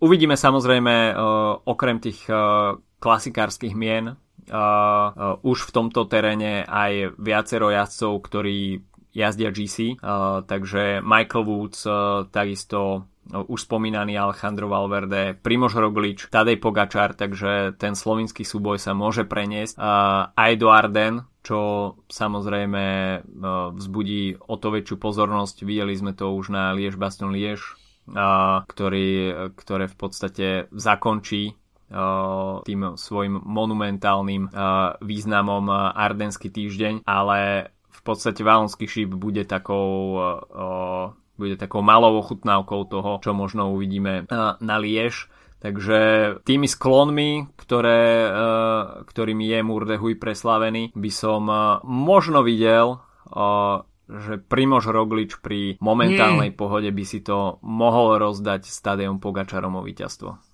Uvidíme 0.00 0.34
samozrejme 0.34 1.12
uh, 1.12 1.60
okrem 1.68 2.00
tých 2.00 2.24
uh, 2.32 2.80
klasikárskych 3.04 3.76
mien 3.76 4.16
uh, 4.16 5.36
už 5.44 5.68
v 5.68 5.74
tomto 5.76 6.08
teréne 6.08 6.64
aj 6.64 7.20
viacero 7.20 7.68
jazdcov, 7.68 8.12
ktorí 8.24 8.80
jazdia 9.10 9.50
GC, 9.50 9.98
takže 10.46 11.02
Michael 11.02 11.42
Woods, 11.42 11.82
takisto 12.30 13.10
už 13.26 13.66
spomínaný 13.66 14.14
Alejandro 14.14 14.70
Valverde, 14.70 15.34
Primož 15.34 15.74
Roglič, 15.74 16.30
Tadej 16.30 16.62
Pogačar, 16.62 17.18
takže 17.18 17.74
ten 17.74 17.98
slovinský 17.98 18.46
súboj 18.46 18.78
sa 18.78 18.94
môže 18.94 19.26
preniesť 19.26 19.82
aj 20.30 20.52
do 20.62 20.70
Arden, 20.70 21.26
čo 21.42 21.58
samozrejme 22.06 22.84
vzbudí 23.74 24.38
o 24.46 24.54
to 24.54 24.78
väčšiu 24.78 24.96
pozornosť. 25.02 25.66
Videli 25.66 25.98
sme 25.98 26.14
to 26.14 26.30
už 26.30 26.54
na 26.54 26.70
Liež 26.70 26.94
Baston 26.94 27.34
Liež, 27.34 27.79
ktorý, 28.66 29.08
ktoré 29.54 29.84
v 29.86 29.96
podstate 29.96 30.46
zakončí 30.70 31.54
tým 32.66 32.80
svojim 32.94 33.34
monumentálnym 33.42 34.46
významom 35.02 35.64
Ardenský 35.90 36.50
týždeň, 36.54 37.02
ale 37.02 37.70
v 37.90 38.00
podstate 38.06 38.46
Valonský 38.46 38.86
šíp 38.86 39.14
bude 39.18 39.42
takou 39.42 40.18
bude 41.40 41.56
takou 41.56 41.80
malou 41.80 42.20
ochutnávkou 42.20 42.80
toho, 42.92 43.16
čo 43.24 43.32
možno 43.32 43.72
uvidíme 43.72 44.28
na 44.60 44.76
Liež. 44.76 45.32
Takže 45.60 46.00
tými 46.44 46.64
sklonmi, 46.64 47.52
ktoré, 47.56 48.32
ktorými 49.04 49.44
je 49.44 49.60
Murdehuj 49.60 50.16
preslavený, 50.16 50.92
by 50.96 51.10
som 51.12 51.48
možno 51.84 52.40
videl 52.40 53.00
že 54.10 54.42
Primož 54.42 54.90
Roglič 54.90 55.38
pri 55.38 55.78
momentálnej 55.78 56.50
mm. 56.50 56.58
pohode 56.58 56.90
by 56.90 57.04
si 57.06 57.22
to 57.22 57.62
mohol 57.62 58.18
rozdať 58.18 58.66
stadium 58.66 59.22
Pogačarom 59.22 59.78
o 59.78 59.86
víťazstvo. 59.86 60.50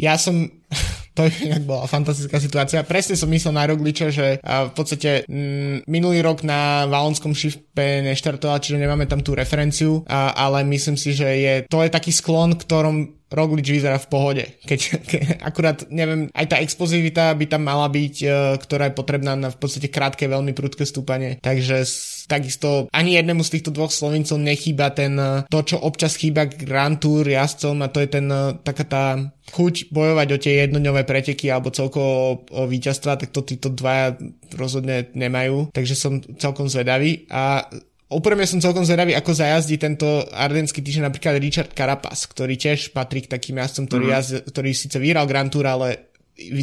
Ja 0.00 0.16
som, 0.16 0.48
to 1.16 1.28
inak 1.44 1.68
bola 1.68 1.84
fantastická 1.84 2.40
situácia. 2.40 2.86
Presne 2.86 3.18
som 3.18 3.28
myslel 3.28 3.52
na 3.52 3.68
Rogliča, 3.68 4.08
že 4.08 4.40
v 4.40 4.72
podstate 4.72 5.28
m, 5.28 5.34
mm, 5.34 5.76
minulý 5.90 6.24
rok 6.24 6.46
na 6.46 6.88
Valonskom 6.88 7.36
šipe 7.36 8.00
neštartoval, 8.06 8.62
čiže 8.62 8.80
nemáme 8.80 9.04
tam 9.04 9.20
tú 9.20 9.36
referenciu, 9.36 10.06
a, 10.08 10.32
ale 10.32 10.64
myslím 10.64 10.96
si, 10.96 11.12
že 11.12 11.28
je, 11.28 11.54
to 11.68 11.84
je 11.84 11.90
taký 11.92 12.14
sklon, 12.14 12.56
ktorom 12.56 13.21
Roglič 13.32 13.66
vyzerá 13.72 13.96
v 13.96 14.10
pohode. 14.12 14.44
Keď, 14.62 14.80
ke, 15.08 15.18
akurát, 15.40 15.88
neviem, 15.88 16.28
aj 16.36 16.46
tá 16.52 16.56
explozivita 16.60 17.32
by 17.32 17.46
tam 17.48 17.64
mala 17.64 17.88
byť, 17.88 18.14
e, 18.22 18.26
ktorá 18.60 18.92
je 18.92 18.98
potrebná 18.98 19.32
na 19.34 19.48
v 19.48 19.58
podstate 19.58 19.88
krátke, 19.88 20.28
veľmi 20.28 20.52
prudké 20.52 20.84
stúpanie. 20.84 21.40
Takže 21.40 21.82
takisto 22.28 22.86
ani 22.92 23.18
jednému 23.18 23.42
z 23.42 23.58
týchto 23.58 23.74
dvoch 23.74 23.90
Slovincov 23.90 24.38
nechýba 24.38 24.92
ten, 24.92 25.16
e, 25.16 25.48
to, 25.48 25.64
čo 25.64 25.80
občas 25.80 26.14
chýba 26.20 26.46
Grand 26.46 27.00
Tour 27.00 27.24
jazdcom 27.26 27.80
a 27.82 27.88
to 27.88 27.98
je 28.04 28.08
ten, 28.08 28.26
e, 28.28 28.56
taká 28.60 28.84
tá 28.84 29.04
chuť 29.52 29.90
bojovať 29.90 30.28
o 30.32 30.38
tie 30.40 30.52
jednodňové 30.64 31.02
preteky 31.02 31.50
alebo 31.50 31.74
celkovo 31.74 32.08
o, 32.08 32.30
o 32.56 32.62
víťazstva, 32.70 33.18
tak 33.18 33.34
to 33.34 33.42
títo 33.42 33.68
dvaja 33.68 34.16
rozhodne 34.54 35.10
nemajú. 35.12 35.74
Takže 35.74 35.94
som 35.98 36.22
celkom 36.38 36.70
zvedavý 36.70 37.26
a 37.28 37.66
Úprimne 38.12 38.44
som 38.44 38.60
celkom 38.60 38.84
zvedavý, 38.84 39.16
ako 39.16 39.32
zajazdí 39.32 39.80
tento 39.80 40.06
ardenský 40.30 40.84
týždeň 40.84 41.08
napríklad 41.08 41.40
Richard 41.40 41.72
Carapaz, 41.72 42.28
ktorý 42.28 42.60
tiež 42.60 42.92
patrí 42.92 43.24
k 43.24 43.32
takým 43.32 43.58
jazdcom, 43.58 43.88
ktorý, 43.88 44.04
mm-hmm. 44.12 44.20
jazd, 44.20 44.52
ktorý 44.52 44.70
síce 44.76 44.96
vyhral 45.00 45.24
Grand 45.24 45.48
Tour, 45.48 45.64
ale 45.64 46.12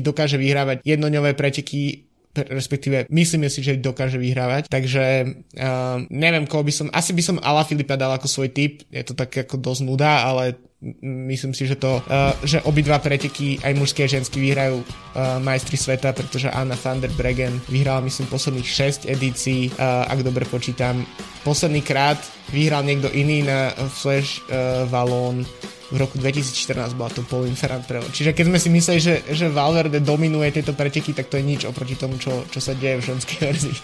dokáže 0.02 0.38
vyhrávať 0.38 0.82
jednoňové 0.86 1.38
preteky 1.38 2.09
respektíve 2.48 3.10
myslím 3.12 3.50
si, 3.52 3.60
že 3.66 3.80
dokáže 3.80 4.16
vyhrávať. 4.16 4.72
Takže 4.72 5.04
uh, 5.26 6.04
neviem, 6.08 6.46
koho 6.48 6.64
by 6.64 6.74
som, 6.74 6.88
asi 6.94 7.12
by 7.12 7.24
som 7.24 7.42
Ala 7.44 7.66
Filipa 7.68 8.00
dal 8.00 8.14
ako 8.16 8.28
svoj 8.30 8.50
typ, 8.54 8.86
je 8.88 9.04
to 9.04 9.18
tak 9.18 9.34
ako 9.36 9.60
dosť 9.60 9.82
nuda, 9.84 10.24
ale 10.24 10.56
myslím 11.04 11.52
si, 11.52 11.68
že 11.68 11.76
to, 11.76 12.00
uh, 12.00 12.32
že 12.48 12.64
obidva 12.64 13.04
preteky, 13.04 13.60
aj 13.60 13.74
mužské 13.76 14.08
a 14.08 14.12
ženský, 14.12 14.40
vyhrajú 14.40 14.80
uh, 14.80 15.38
majstri 15.44 15.76
sveta, 15.76 16.16
pretože 16.16 16.48
Anna 16.48 16.80
van 16.80 17.04
der 17.04 17.12
Bregen 17.20 17.60
vyhrala, 17.68 18.08
myslím, 18.08 18.32
posledných 18.32 18.70
6 19.04 19.12
edícií, 19.12 19.76
uh, 19.76 20.08
ak 20.08 20.24
dobre 20.24 20.48
počítam. 20.48 21.04
Posledný 21.44 21.84
krát 21.84 22.20
vyhral 22.56 22.88
niekto 22.88 23.12
iný 23.12 23.44
na 23.44 23.76
Flash 23.92 24.40
uh, 24.48 24.88
Valon 24.88 25.44
v 25.90 25.98
roku 25.98 26.22
2014 26.22 26.94
bola 26.94 27.10
to 27.10 27.26
Paul 27.26 27.50
Ferrand 27.58 27.86
prelom. 27.86 28.10
Čiže 28.10 28.38
keď 28.38 28.46
sme 28.46 28.60
si 28.62 28.70
mysleli, 28.70 29.00
že, 29.02 29.16
že 29.34 29.50
Valverde 29.50 30.00
dominuje 30.02 30.54
tieto 30.54 30.78
preteky, 30.78 31.18
tak 31.18 31.34
to 31.34 31.42
je 31.42 31.46
nič 31.46 31.62
oproti 31.66 31.98
tomu, 31.98 32.22
čo, 32.22 32.46
čo 32.50 32.62
sa 32.62 32.78
deje 32.78 33.02
v 33.02 33.08
ženskej 33.14 33.40
verzii. 33.42 33.76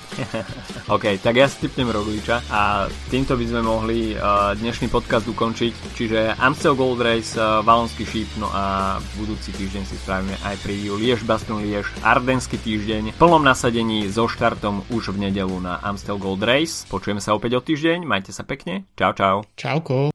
OK, 0.95 1.17
tak 1.19 1.33
ja 1.33 1.49
stipnem 1.49 1.89
Rogliča 1.89 2.45
a 2.53 2.85
týmto 3.09 3.33
by 3.33 3.45
sme 3.49 3.61
mohli 3.65 4.13
uh, 4.13 4.53
dnešný 4.53 4.87
podcast 4.93 5.25
ukončiť. 5.25 5.73
Čiže 5.97 6.37
Amstel 6.37 6.77
Gold 6.77 7.01
Race, 7.01 7.33
uh, 7.35 7.65
Valonský 7.65 8.05
šíp, 8.05 8.29
no 8.37 8.49
a 8.53 8.97
budúci 9.17 9.49
týždeň 9.55 9.83
si 9.89 9.95
spravíme 9.97 10.37
aj 10.45 10.55
preview 10.61 10.97
Liež 10.97 11.25
Baston 11.25 11.65
Liež, 11.65 11.89
Ardenský 12.05 12.61
týždeň, 12.61 13.13
v 13.13 13.17
plnom 13.17 13.41
nasadení 13.41 14.05
so 14.07 14.29
štartom 14.29 14.85
už 14.93 15.17
v 15.17 15.29
nedelu 15.29 15.57
na 15.57 15.81
Amstel 15.81 16.21
Gold 16.21 16.45
Race. 16.45 16.85
Počujeme 16.85 17.19
sa 17.19 17.33
opäť 17.33 17.57
o 17.57 17.61
týždeň, 17.61 18.05
majte 18.05 18.29
sa 18.29 18.45
pekne, 18.45 18.85
čau 18.93 19.11
čau. 19.17 19.41
Čauko. 19.57 20.14